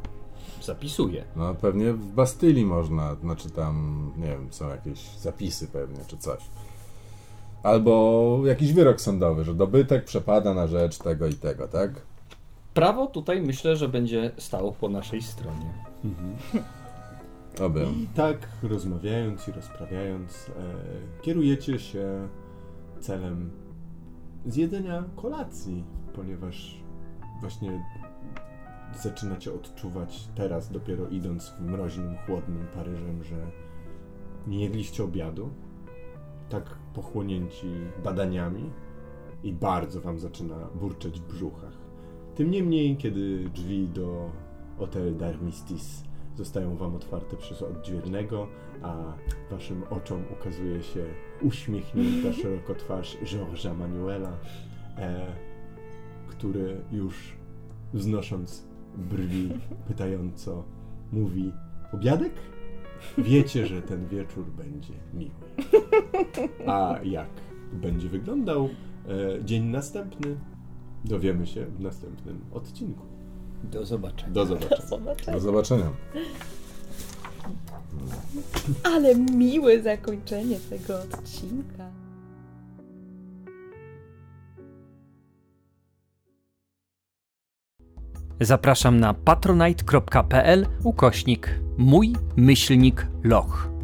[0.63, 1.25] zapisuje.
[1.37, 6.41] No pewnie w Bastylii można, znaczy tam, nie wiem, są jakieś zapisy pewnie, czy coś.
[7.63, 11.91] Albo jakiś wyrok sądowy, że dobytek przepada na rzecz tego i tego, tak?
[12.77, 15.73] Prawo tutaj myślę, że będzie stało po naszej stronie.
[17.67, 17.87] Oby.
[18.03, 22.29] I tak rozmawiając i rozprawiając, e, kierujecie się
[23.01, 23.51] celem
[24.47, 25.85] zjedzenia kolacji,
[26.15, 26.85] ponieważ
[27.41, 27.85] właśnie
[29.03, 33.37] zaczynacie odczuwać teraz, dopiero idąc w mroźnym, chłodnym Paryżem, że
[34.47, 35.51] nie jedliście obiadu,
[36.49, 37.67] tak pochłonięci
[38.05, 38.71] badaniami
[39.43, 41.76] i bardzo wam zaczyna burczeć w brzuchach.
[42.37, 44.31] Tym niemniej, kiedy drzwi do
[44.79, 46.05] Hotel d'Armistis
[46.35, 48.49] zostają wam otwarte przez odźwiernego,
[48.83, 49.13] a
[49.51, 51.05] waszym oczom ukazuje się
[51.43, 54.33] uśmiechnięta szeroko twarz Georgesa Manuela,
[54.99, 55.27] e,
[56.29, 57.37] który już
[57.95, 59.51] wznosząc brwi
[59.89, 60.65] pytająco
[61.13, 61.53] mówi
[61.93, 62.33] obiadek?
[63.19, 65.71] Wiecie, że ten wieczór będzie miły.
[66.67, 67.31] A jak
[67.73, 68.69] będzie wyglądał
[69.09, 70.37] e, dzień następny,
[71.07, 73.07] dowiemy się w następnym odcinku.
[73.65, 74.33] Do zobaczenia.
[74.33, 74.87] Do zobaczenia.
[74.89, 75.33] Zobaczcie.
[75.33, 75.91] Do zobaczenia.
[78.85, 81.91] Ale miłe zakończenie tego odcinka.
[88.41, 93.76] Zapraszam na patronite.pl ukośnik mój myślnik loch.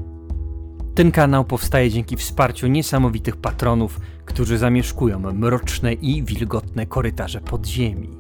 [0.94, 8.10] Ten kanał powstaje dzięki wsparciu niesamowitych patronów, którzy zamieszkują mroczne i wilgotne korytarze podziemi.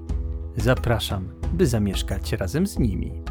[0.56, 3.21] Zapraszam, by zamieszkać razem z nimi.